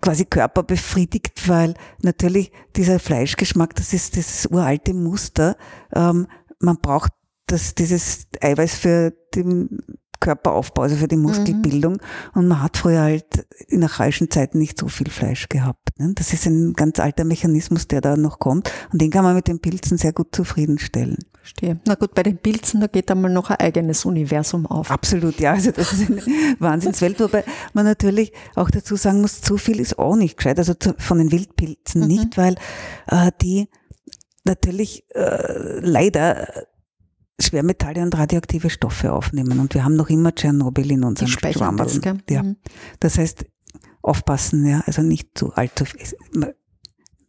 quasi 0.00 0.24
Körper 0.24 0.62
befriedigt, 0.62 1.48
weil 1.48 1.74
natürlich 2.02 2.52
dieser 2.76 2.98
Fleischgeschmack, 2.98 3.74
das 3.74 3.92
ist 3.92 4.16
das 4.16 4.46
uralte 4.46 4.94
Muster. 4.94 5.56
Ähm, 5.94 6.26
man 6.62 6.78
braucht 6.78 7.12
das, 7.46 7.74
dieses 7.74 8.26
Eiweiß 8.40 8.76
für 8.76 9.12
den 9.34 9.80
Körperaufbau, 10.22 10.82
also 10.82 10.96
für 10.96 11.08
die 11.08 11.16
Muskelbildung. 11.16 11.94
Mhm. 11.94 11.98
Und 12.34 12.48
man 12.48 12.62
hat 12.62 12.76
früher 12.76 13.00
halt 13.02 13.46
in 13.68 13.82
archaischen 13.82 14.30
Zeiten 14.30 14.58
nicht 14.58 14.78
so 14.78 14.88
viel 14.88 15.10
Fleisch 15.10 15.48
gehabt. 15.48 15.98
Ne? 15.98 16.12
Das 16.14 16.32
ist 16.32 16.46
ein 16.46 16.74
ganz 16.74 17.00
alter 17.00 17.24
Mechanismus, 17.24 17.88
der 17.88 18.00
da 18.00 18.16
noch 18.16 18.38
kommt. 18.38 18.72
Und 18.92 19.02
den 19.02 19.10
kann 19.10 19.24
man 19.24 19.34
mit 19.34 19.48
den 19.48 19.58
Pilzen 19.58 19.98
sehr 19.98 20.12
gut 20.12 20.34
zufriedenstellen. 20.34 21.18
Verstehe. 21.38 21.80
Na 21.88 21.96
gut, 21.96 22.14
bei 22.14 22.22
den 22.22 22.38
Pilzen, 22.38 22.80
da 22.80 22.86
geht 22.86 23.10
einmal 23.10 23.32
noch 23.32 23.50
ein 23.50 23.58
eigenes 23.58 24.04
Universum 24.04 24.64
auf. 24.64 24.92
Absolut, 24.92 25.40
ja. 25.40 25.54
Also 25.54 25.72
das 25.72 25.92
ist 25.92 26.08
eine 26.08 26.22
Wahnsinnswelt, 26.60 27.18
wobei 27.18 27.44
man 27.72 27.84
natürlich 27.84 28.32
auch 28.54 28.70
dazu 28.70 28.94
sagen 28.94 29.20
muss, 29.20 29.40
zu 29.40 29.58
viel 29.58 29.80
ist 29.80 29.98
auch 29.98 30.14
nicht 30.14 30.36
gescheit. 30.36 30.58
Also 30.58 30.74
von 30.98 31.18
den 31.18 31.32
Wildpilzen 31.32 32.02
mhm. 32.02 32.06
nicht, 32.06 32.38
weil 32.38 32.54
äh, 33.08 33.32
die 33.42 33.68
natürlich 34.44 35.04
äh, 35.14 35.80
leider 35.80 36.66
Schwermetalle 37.40 38.02
und 38.02 38.16
radioaktive 38.16 38.70
Stoffe 38.70 39.12
aufnehmen. 39.12 39.58
Und 39.58 39.74
wir 39.74 39.84
haben 39.84 39.96
noch 39.96 40.10
immer 40.10 40.34
Tschernobyl 40.34 40.90
in 40.90 41.04
unserem 41.04 41.28
Schwammerl. 41.28 42.20
Ja. 42.28 42.42
Mhm. 42.42 42.56
Das 43.00 43.18
heißt, 43.18 43.44
aufpassen, 44.02 44.66
ja, 44.66 44.82
also 44.86 45.02
nicht 45.02 45.30
zu 45.34 45.52
allzu 45.54 45.84
viel. 45.84 46.06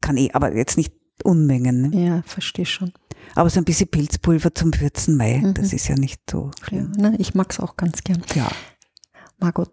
Kann 0.02 0.18
eh, 0.18 0.32
aber 0.34 0.56
jetzt 0.56 0.78
nicht 0.78 0.94
Unmengen. 1.24 1.90
Ne? 1.90 2.06
Ja, 2.06 2.22
verstehe 2.24 2.66
schon. 2.66 2.92
Aber 3.36 3.50
so 3.50 3.60
ein 3.60 3.66
bisschen 3.66 3.88
Pilzpulver 3.88 4.54
zum 4.54 4.74
Würzen, 4.80 5.16
Mai, 5.16 5.38
mhm. 5.38 5.54
das 5.54 5.72
ist 5.72 5.88
ja 5.88 5.96
nicht 5.96 6.22
so 6.30 6.52
schlimm. 6.62 6.92
Ja, 6.98 7.12
ne, 7.12 7.18
ich 7.20 7.34
mag 7.36 7.52
es 7.52 7.60
auch 7.60 7.78
ganz 7.78 8.04
gern. 8.04 8.22
Ja. 8.36 8.50
Margot, 9.40 9.72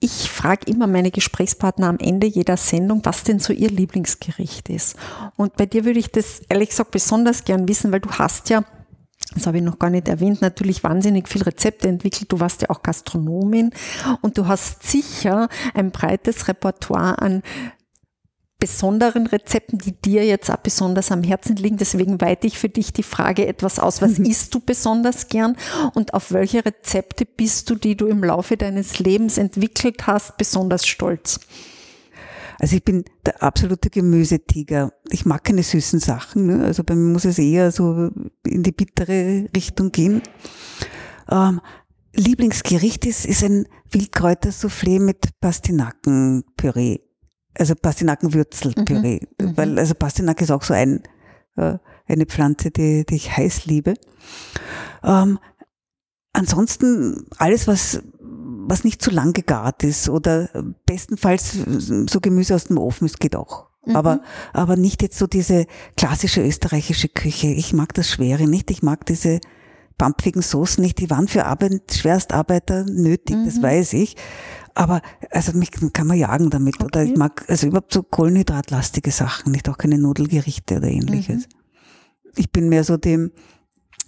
ich 0.00 0.30
frage 0.30 0.70
immer 0.70 0.86
meine 0.86 1.10
Gesprächspartner 1.10 1.86
am 1.86 1.98
Ende 1.98 2.26
jeder 2.26 2.56
Sendung, 2.56 3.02
was 3.04 3.22
denn 3.22 3.38
so 3.38 3.52
ihr 3.52 3.70
Lieblingsgericht 3.70 4.70
ist. 4.70 4.96
Und 5.36 5.56
bei 5.56 5.66
dir 5.66 5.84
würde 5.84 5.98
ich 5.98 6.10
das 6.10 6.40
ehrlich 6.48 6.70
gesagt 6.70 6.90
besonders 6.90 7.44
gern 7.44 7.68
wissen, 7.68 7.92
weil 7.92 8.00
du 8.00 8.10
hast 8.10 8.48
ja, 8.48 8.64
das 9.34 9.46
habe 9.46 9.58
ich 9.58 9.62
noch 9.62 9.78
gar 9.78 9.90
nicht 9.90 10.08
erwähnt, 10.08 10.40
natürlich 10.40 10.82
wahnsinnig 10.82 11.28
viel 11.28 11.42
Rezepte 11.42 11.86
entwickelt. 11.88 12.32
Du 12.32 12.40
warst 12.40 12.62
ja 12.62 12.70
auch 12.70 12.82
Gastronomin 12.82 13.72
und 14.22 14.38
du 14.38 14.48
hast 14.48 14.82
sicher 14.84 15.50
ein 15.74 15.90
breites 15.90 16.48
Repertoire 16.48 17.18
an 17.18 17.42
besonderen 18.60 19.26
Rezepten, 19.26 19.78
die 19.78 19.92
dir 19.92 20.24
jetzt 20.24 20.50
auch 20.50 20.58
besonders 20.58 21.10
am 21.10 21.22
Herzen 21.22 21.56
liegen. 21.56 21.78
Deswegen 21.78 22.20
weite 22.20 22.46
ich 22.46 22.58
für 22.58 22.68
dich 22.68 22.92
die 22.92 23.02
Frage 23.02 23.46
etwas 23.46 23.78
aus. 23.78 24.02
Was 24.02 24.18
mhm. 24.18 24.26
isst 24.26 24.54
du 24.54 24.60
besonders 24.60 25.28
gern 25.28 25.56
und 25.94 26.14
auf 26.14 26.30
welche 26.30 26.64
Rezepte 26.64 27.24
bist 27.24 27.70
du, 27.70 27.74
die 27.74 27.96
du 27.96 28.06
im 28.06 28.22
Laufe 28.22 28.56
deines 28.56 28.98
Lebens 28.98 29.38
entwickelt 29.38 30.06
hast, 30.06 30.36
besonders 30.36 30.86
stolz? 30.86 31.40
Also 32.60 32.76
ich 32.76 32.84
bin 32.84 33.04
der 33.24 33.42
absolute 33.42 33.88
Gemüsetiger. 33.88 34.92
Ich 35.08 35.24
mag 35.24 35.44
keine 35.44 35.62
süßen 35.62 35.98
Sachen. 35.98 36.46
Ne? 36.46 36.64
Also 36.64 36.84
bei 36.84 36.94
mir 36.94 37.10
muss 37.10 37.24
es 37.24 37.38
eher 37.38 37.72
so 37.72 38.10
in 38.46 38.62
die 38.62 38.72
bittere 38.72 39.48
Richtung 39.56 39.90
gehen. 39.90 40.20
Ähm, 41.30 41.62
Lieblingsgericht 42.14 43.06
ist, 43.06 43.24
ist 43.24 43.42
ein 43.44 43.66
Wildkräutersoufflé 43.90 45.00
mit 45.00 45.40
Pastinakenpüree 45.40 46.98
also 47.58 47.74
Pastinakenwürzelpüree, 47.74 49.20
mhm. 49.38 49.46
mhm. 49.46 49.56
weil 49.56 49.78
also 49.78 49.94
Pastinak 49.94 50.40
ist 50.40 50.50
auch 50.50 50.62
so 50.62 50.74
ein, 50.74 51.02
äh, 51.56 51.78
eine 52.06 52.26
Pflanze, 52.26 52.70
die, 52.70 53.04
die 53.04 53.16
ich 53.16 53.36
heiß 53.36 53.66
liebe. 53.66 53.94
Ähm, 55.02 55.38
ansonsten 56.32 57.26
alles, 57.38 57.66
was, 57.66 58.02
was 58.20 58.84
nicht 58.84 59.02
zu 59.02 59.10
lang 59.10 59.32
gegart 59.32 59.82
ist 59.84 60.08
oder 60.08 60.48
bestenfalls 60.86 61.58
so 61.66 62.20
Gemüse 62.20 62.54
aus 62.54 62.64
dem 62.64 62.78
Ofen 62.78 63.06
ist, 63.06 63.20
geht 63.20 63.36
auch. 63.36 63.68
Mhm. 63.84 63.96
Aber, 63.96 64.20
aber 64.52 64.76
nicht 64.76 65.02
jetzt 65.02 65.18
so 65.18 65.26
diese 65.26 65.66
klassische 65.96 66.42
österreichische 66.42 67.08
Küche. 67.08 67.48
Ich 67.48 67.72
mag 67.72 67.94
das 67.94 68.08
Schwere 68.08 68.46
nicht. 68.46 68.70
Ich 68.70 68.82
mag 68.82 69.06
diese 69.06 69.40
pampfigen 70.00 70.42
Soßen 70.42 70.82
nicht. 70.82 70.98
Die 70.98 71.10
waren 71.10 71.28
für 71.28 71.44
Arbeit, 71.44 71.92
Schwerstarbeiter 71.92 72.84
nötig, 72.84 73.36
mhm. 73.36 73.44
das 73.44 73.62
weiß 73.62 73.92
ich. 73.94 74.16
Aber 74.74 75.02
also 75.30 75.52
mich 75.52 75.70
kann 75.70 76.06
man 76.06 76.16
jagen 76.16 76.50
damit. 76.50 76.76
Okay. 76.76 76.84
Oder 76.84 77.02
ich 77.04 77.16
mag 77.16 77.44
also 77.48 77.66
überhaupt 77.66 77.92
so 77.92 78.02
kohlenhydratlastige 78.02 79.10
Sachen, 79.10 79.52
nicht 79.52 79.68
auch 79.68 79.78
keine 79.78 79.98
Nudelgerichte 79.98 80.76
oder 80.76 80.88
ähnliches. 80.88 81.46
Mhm. 81.46 82.32
Ich 82.36 82.50
bin 82.50 82.68
mehr 82.68 82.84
so 82.84 82.96
dem, 82.96 83.32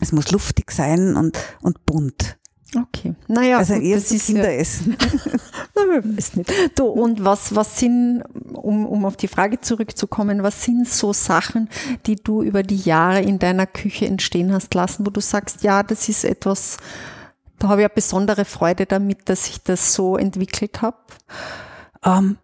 es 0.01 0.13
muss 0.13 0.31
luftig 0.31 0.71
sein 0.71 1.17
und, 1.17 1.39
und 1.61 1.85
bunt. 1.87 2.39
Okay. 2.75 3.15
Naja, 3.29 3.59
also 3.59 3.75
gut, 3.75 3.83
eher 3.83 3.97
das 3.97 4.11
ist 4.11 4.27
Kinderessen. 4.27 4.97
Ja, 5.75 5.99
ist 6.17 6.37
nicht. 6.37 6.51
Du, 6.79 6.87
und 6.87 7.25
was, 7.25 7.55
was 7.55 7.79
sind, 7.79 8.23
um, 8.53 8.87
um 8.87 9.05
auf 9.05 9.17
die 9.17 9.29
Frage 9.29 9.61
zurückzukommen, 9.61 10.43
was 10.43 10.63
sind 10.63 10.89
so 10.89 11.13
Sachen, 11.13 11.69
die 12.07 12.17
du 12.17 12.43
über 12.43 12.63
die 12.63 12.77
Jahre 12.77 13.21
in 13.21 13.39
deiner 13.39 13.67
Küche 13.67 14.07
entstehen 14.07 14.53
hast 14.53 14.73
lassen, 14.75 15.05
wo 15.05 15.11
du 15.11 15.21
sagst, 15.21 15.65
ja, 15.65 15.83
das 15.83 16.09
ist 16.09 16.25
etwas, 16.25 16.79
Da 17.59 17.69
habe 17.69 17.83
ich 17.83 17.87
eine 17.87 17.95
besondere 17.95 18.45
Freude 18.45 18.87
damit, 18.87 19.29
dass 19.29 19.49
ich 19.49 19.63
das 19.63 19.95
so 19.95 20.17
entwickelt 20.17 20.83
habe. 20.83 20.99
Ähm, 22.05 22.39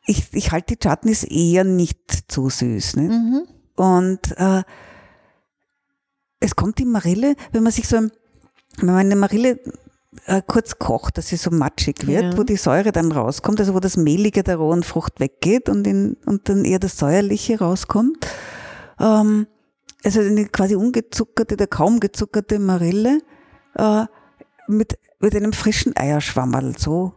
ich, 0.06 0.28
ich 0.32 0.52
halte 0.52 0.76
die 0.76 0.88
Chutneys 0.88 1.24
eher 1.24 1.64
nicht 1.64 2.32
zu 2.32 2.50
süß. 2.50 2.96
Ne? 2.96 3.10
Mhm. 3.10 3.42
Und 3.76 4.38
äh, 4.38 4.64
es 6.40 6.56
kommt 6.56 6.80
die 6.80 6.86
Marille, 6.86 7.36
wenn 7.52 7.64
man 7.64 7.72
sich 7.72 7.88
so, 7.88 7.98
wenn 7.98 8.10
man 8.86 8.98
eine 8.98 9.16
Marille 9.16 9.60
äh, 10.26 10.42
kurz 10.46 10.80
kocht, 10.80 11.18
dass 11.18 11.28
sie 11.28 11.36
so 11.36 11.52
matschig 11.52 12.08
wird, 12.08 12.24
ja. 12.24 12.38
wo 12.38 12.44
die 12.44 12.56
Säure 12.56 12.92
dann 12.92 13.12
rauskommt, 13.12 13.60
also 13.60 13.74
wo 13.74 13.80
das 13.80 13.98
Mehlige 13.98 14.44
der 14.44 14.58
rohen 14.58 14.84
Frucht 14.84 15.20
weggeht 15.20 15.70
und, 15.70 15.86
in, 15.86 16.18
und 16.26 16.50
dann 16.50 16.64
eher 16.64 16.80
das 16.80 16.98
Säuerliche 16.98 17.60
rauskommt. 17.60 18.26
Ähm, 19.00 19.48
also 20.04 20.22
eine 20.22 20.46
quasi 20.46 20.76
ungezuckerte 20.76 21.56
oder 21.56 21.68
kaum 21.68 22.00
gezuckerte 22.00 22.60
Marille 22.60 23.22
äh, 23.76 24.06
mit, 24.68 24.98
mit 25.20 25.36
einem 25.36 25.54
frischen 25.54 25.96
Eierschwammerl. 25.96 26.78
So, 26.78 27.14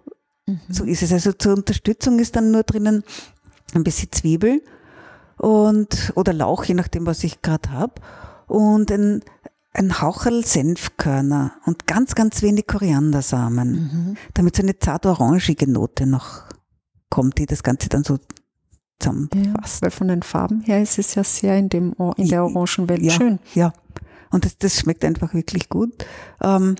mhm. 0.46 0.60
so 0.68 0.84
ist 0.84 1.02
es. 1.02 1.12
Also 1.12 1.32
zur 1.32 1.54
Unterstützung 1.54 2.18
ist 2.18 2.36
dann 2.36 2.50
nur 2.50 2.62
drinnen 2.62 3.04
ein 3.74 3.84
bisschen 3.84 4.10
Zwiebel 4.12 4.62
und 5.36 6.12
oder 6.16 6.32
Lauch, 6.32 6.64
je 6.64 6.74
nachdem, 6.74 7.06
was 7.06 7.24
ich 7.24 7.42
gerade 7.42 7.70
habe. 7.70 7.94
Und 8.46 8.90
ein, 8.90 9.22
ein 9.72 10.00
Haucherl 10.00 10.44
Senfkörner 10.44 11.52
und 11.64 11.86
ganz, 11.86 12.14
ganz 12.14 12.42
wenig 12.42 12.66
Koriandersamen, 12.66 13.72
mhm. 13.72 14.16
damit 14.34 14.56
so 14.56 14.62
eine 14.62 14.78
zart 14.78 15.06
orangige 15.06 15.70
Note 15.70 16.06
noch 16.06 16.44
kommt, 17.08 17.38
die 17.38 17.46
das 17.46 17.62
Ganze 17.62 17.88
dann 17.88 18.04
so 18.04 18.18
zusammenfasst. 19.00 19.76
Ja, 19.76 19.82
weil 19.82 19.90
von 19.90 20.08
den 20.08 20.22
Farben 20.22 20.60
her 20.60 20.82
ist 20.82 20.98
es 20.98 21.14
ja 21.14 21.24
sehr 21.24 21.58
in, 21.58 21.68
dem, 21.68 21.94
in 22.16 22.28
der 22.28 22.44
Orangenwelt 22.44 23.02
ja, 23.02 23.10
schön. 23.12 23.38
Ja, 23.54 23.72
und 24.30 24.44
das, 24.44 24.58
das 24.58 24.78
schmeckt 24.78 25.04
einfach 25.04 25.34
wirklich 25.34 25.68
gut. 25.68 26.06
Ähm, 26.40 26.76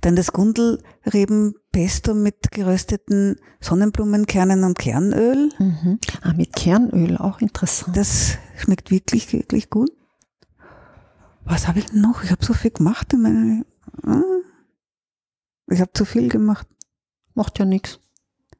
dann 0.00 0.16
das 0.16 0.32
Gundelrebenpesto 0.32 2.14
mit 2.14 2.50
gerösteten 2.50 3.36
Sonnenblumenkernen 3.60 4.64
und 4.64 4.78
Kernöl. 4.78 5.50
Mhm. 5.58 5.98
Ah, 6.22 6.32
mit 6.34 6.54
Kernöl, 6.54 7.16
auch 7.16 7.40
interessant. 7.40 7.96
Das 7.96 8.38
schmeckt 8.56 8.90
wirklich, 8.90 9.32
wirklich 9.32 9.70
gut. 9.70 9.90
Was 11.44 11.68
habe 11.68 11.78
ich 11.78 11.92
noch? 11.92 12.24
Ich 12.24 12.30
habe 12.30 12.44
so 12.44 12.52
viel 12.52 12.72
gemacht 12.72 13.12
in 13.12 13.22
meiner. 13.22 13.64
Hm? 14.04 14.24
Ich 15.70 15.80
habe 15.80 15.92
zu 15.92 16.04
viel 16.04 16.28
gemacht. 16.28 16.66
Macht 17.34 17.58
ja 17.58 17.64
nichts. 17.64 18.00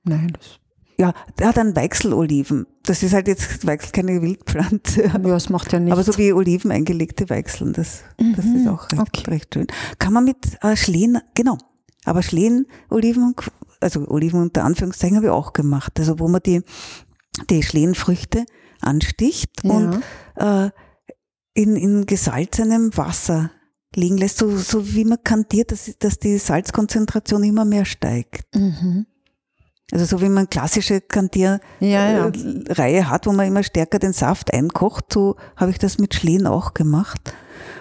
Nein, 0.05 0.33
das 0.39 0.61
ja, 1.01 1.15
der 1.39 1.49
hat 1.49 1.57
dann 1.57 1.77
Weichseloliven. 1.77 2.67
Das 2.85 3.03
ist 3.03 3.13
halt 3.13 3.29
jetzt 3.29 3.67
Weichsel 3.67 3.93
keine 3.93 4.21
Wildpflanze. 4.21 5.05
Ja, 5.05 5.19
das 5.19 5.49
macht 5.49 5.73
ja 5.73 5.79
nichts. 5.79 5.93
Aber 5.93 6.03
so 6.03 6.19
wie 6.19 6.33
Oliven 6.33 6.73
eingelegte 6.73 7.31
Weichseln, 7.31 7.73
das, 7.73 8.03
mhm, 8.21 8.35
das 8.35 8.45
ist 8.45 8.67
auch 8.67 8.91
recht, 8.91 9.01
okay. 9.01 9.31
recht, 9.31 9.55
schön. 9.55 9.67
Kann 9.99 10.13
man 10.13 10.25
mit 10.25 10.59
äh, 10.63 10.77
Schlehen, 10.77 11.21
genau. 11.35 11.57
Aber 12.05 12.23
Schlehenoliven, 12.23 13.35
also 13.81 14.09
Oliven 14.09 14.43
unter 14.43 14.65
Anführungszeichen 14.65 15.17
habe 15.17 15.27
ich 15.27 15.33
auch 15.33 15.53
gemacht. 15.53 15.99
Also 16.01 16.19
wo 16.19 16.27
man 16.27 16.43
die, 16.45 16.63
die 17.49 17.63
Schlehenfrüchte 17.63 18.45
ansticht 18.81 19.63
ja. 19.63 19.71
und 19.71 20.03
äh, 20.37 20.71
in, 21.55 21.77
in 21.77 22.07
gesalzenem 22.07 22.97
Wasser 22.97 23.51
liegen 23.95 24.19
lässt, 24.19 24.39
so, 24.39 24.57
so 24.57 24.95
wie 24.95 25.05
man 25.05 25.23
kantiert, 25.23 25.73
dass, 25.73 25.97
dass 25.99 26.19
die 26.19 26.39
Salzkonzentration 26.39 27.43
immer 27.45 27.65
mehr 27.65 27.85
steigt. 27.85 28.55
Mhm. 28.55 29.07
Also 29.91 30.05
so 30.05 30.21
wie 30.21 30.29
man 30.29 30.51
klassische 30.51 31.01
Kantierreihe 31.01 31.61
ja, 31.81 32.29
ja. 32.87 33.09
hat, 33.09 33.27
wo 33.27 33.33
man 33.33 33.47
immer 33.47 33.63
stärker 33.63 33.99
den 33.99 34.13
Saft 34.13 34.53
einkocht, 34.53 35.13
so 35.13 35.37
habe 35.57 35.71
ich 35.71 35.79
das 35.79 35.99
mit 35.99 36.15
Schlehen 36.15 36.47
auch 36.47 36.75
gemacht. 36.75 37.33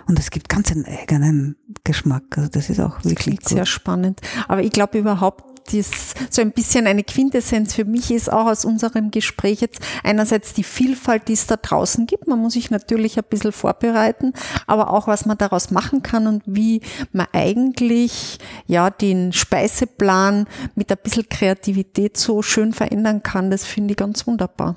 Und 0.07 0.17
es 0.17 0.31
gibt 0.31 0.47
ganz 0.47 0.71
einen 0.71 0.85
eigenen 0.85 1.57
Geschmack. 1.83 2.37
Also 2.37 2.49
das 2.49 2.69
ist 2.69 2.79
auch 2.79 3.03
wirklich 3.03 3.39
sehr 3.43 3.65
spannend. 3.65 4.21
Aber 4.47 4.61
ich 4.63 4.71
glaube 4.71 4.97
überhaupt, 4.97 5.43
das 5.71 6.13
so 6.29 6.41
ein 6.41 6.51
bisschen 6.51 6.87
eine 6.87 7.03
Quintessenz 7.03 7.73
für 7.73 7.85
mich 7.85 8.11
ist 8.11 8.31
auch 8.31 8.45
aus 8.47 8.65
unserem 8.65 9.11
Gespräch 9.11 9.61
jetzt 9.61 9.79
einerseits 10.03 10.53
die 10.53 10.63
Vielfalt, 10.63 11.27
die 11.27 11.33
es 11.33 11.47
da 11.47 11.57
draußen 11.57 12.07
gibt. 12.07 12.27
Man 12.27 12.39
muss 12.39 12.53
sich 12.53 12.71
natürlich 12.71 13.17
ein 13.17 13.25
bisschen 13.29 13.51
vorbereiten, 13.51 14.33
aber 14.65 14.91
auch 14.91 15.07
was 15.07 15.25
man 15.25 15.37
daraus 15.37 15.71
machen 15.71 16.03
kann 16.03 16.27
und 16.27 16.43
wie 16.45 16.81
man 17.11 17.27
eigentlich 17.33 18.39
ja 18.65 18.89
den 18.89 19.33
Speiseplan 19.33 20.47
mit 20.75 20.91
ein 20.91 20.97
bisschen 21.01 21.29
Kreativität 21.29 22.17
so 22.17 22.41
schön 22.41 22.73
verändern 22.73 23.23
kann. 23.23 23.51
Das 23.51 23.65
finde 23.65 23.91
ich 23.91 23.97
ganz 23.97 24.25
wunderbar. 24.27 24.75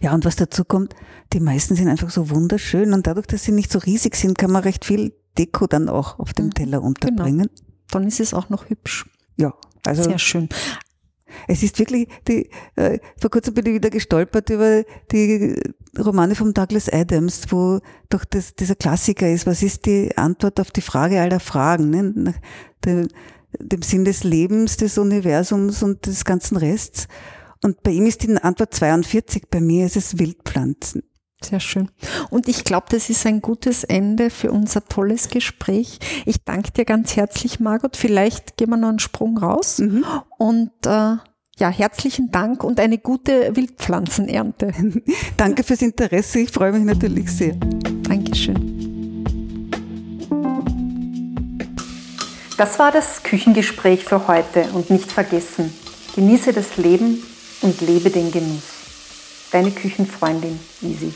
Ja, 0.00 0.14
und 0.14 0.24
was 0.24 0.36
dazu 0.36 0.64
kommt, 0.64 0.94
die 1.32 1.40
meisten 1.40 1.76
sind 1.76 1.88
einfach 1.88 2.10
so 2.10 2.30
wunderschön 2.30 2.92
und 2.92 3.06
dadurch, 3.06 3.26
dass 3.26 3.44
sie 3.44 3.52
nicht 3.52 3.70
so 3.70 3.78
riesig 3.78 4.16
sind, 4.16 4.36
kann 4.36 4.50
man 4.50 4.62
recht 4.62 4.84
viel 4.84 5.12
Deko 5.38 5.66
dann 5.66 5.88
auch 5.88 6.18
auf 6.18 6.32
dem 6.32 6.46
mhm. 6.46 6.54
Teller 6.54 6.82
unterbringen. 6.82 7.48
Genau. 7.48 7.70
Dann 7.90 8.06
ist 8.06 8.20
es 8.20 8.34
auch 8.34 8.48
noch 8.48 8.68
hübsch. 8.68 9.06
Ja, 9.36 9.54
also 9.84 10.02
Sehr 10.04 10.18
schön. 10.18 10.48
Es 11.48 11.62
ist 11.62 11.78
wirklich, 11.78 12.08
die, 12.28 12.50
äh, 12.76 12.98
vor 13.20 13.30
kurzem 13.30 13.54
bin 13.54 13.66
ich 13.66 13.74
wieder 13.74 13.90
gestolpert 13.90 14.50
über 14.50 14.84
die 15.10 15.56
Romane 15.98 16.34
von 16.34 16.52
Douglas 16.54 16.88
Adams, 16.88 17.46
wo 17.50 17.80
doch 18.10 18.24
das, 18.24 18.54
dieser 18.54 18.74
Klassiker 18.74 19.30
ist, 19.30 19.46
was 19.46 19.62
ist 19.62 19.86
die 19.86 20.16
Antwort 20.16 20.60
auf 20.60 20.70
die 20.70 20.82
Frage 20.82 21.20
aller 21.20 21.40
Fragen, 21.40 21.90
ne? 21.90 22.02
nach 22.14 22.34
dem, 22.84 23.08
dem 23.58 23.82
Sinn 23.82 24.04
des 24.04 24.24
Lebens, 24.24 24.76
des 24.76 24.98
Universums 24.98 25.82
und 25.82 26.06
des 26.06 26.24
ganzen 26.24 26.56
Rests. 26.56 27.08
Und 27.62 27.82
bei 27.82 27.92
ihm 27.92 28.06
ist 28.06 28.22
die 28.22 28.36
Antwort 28.36 28.74
42, 28.74 29.44
bei 29.50 29.60
mir 29.60 29.86
ist 29.86 29.96
es 29.96 30.18
Wildpflanzen. 30.18 31.02
Sehr 31.44 31.60
schön. 31.60 31.90
Und 32.30 32.48
ich 32.48 32.64
glaube, 32.64 32.86
das 32.90 33.10
ist 33.10 33.26
ein 33.26 33.42
gutes 33.42 33.84
Ende 33.84 34.30
für 34.30 34.52
unser 34.52 34.84
tolles 34.84 35.28
Gespräch. 35.28 35.98
Ich 36.24 36.44
danke 36.44 36.70
dir 36.72 36.84
ganz 36.84 37.16
herzlich, 37.16 37.60
Margot. 37.60 37.96
Vielleicht 37.96 38.56
gehen 38.56 38.70
wir 38.70 38.76
noch 38.76 38.88
einen 38.88 38.98
Sprung 38.98 39.38
raus. 39.38 39.78
Mhm. 39.78 40.04
Und 40.38 40.70
äh, 40.86 41.16
ja, 41.58 41.68
herzlichen 41.68 42.30
Dank 42.30 42.64
und 42.64 42.80
eine 42.80 42.98
gute 42.98 43.54
Wildpflanzenernte. 43.54 44.72
Danke 45.36 45.62
fürs 45.62 45.82
Interesse. 45.82 46.40
Ich 46.40 46.50
freue 46.50 46.72
mich 46.72 46.84
natürlich 46.84 47.30
sehr. 47.30 47.54
Dankeschön. 48.02 48.92
Das 52.56 52.78
war 52.78 52.92
das 52.92 53.22
Küchengespräch 53.22 54.04
für 54.04 54.28
heute 54.28 54.64
und 54.72 54.90
nicht 54.90 55.10
vergessen, 55.10 55.72
genieße 56.14 56.52
das 56.52 56.76
Leben 56.76 57.22
und 57.60 57.80
lebe 57.80 58.10
den 58.10 58.30
Genuss. 58.30 58.62
Deine 59.50 59.70
Küchenfreundin 59.70 60.58
Easy. 60.80 61.12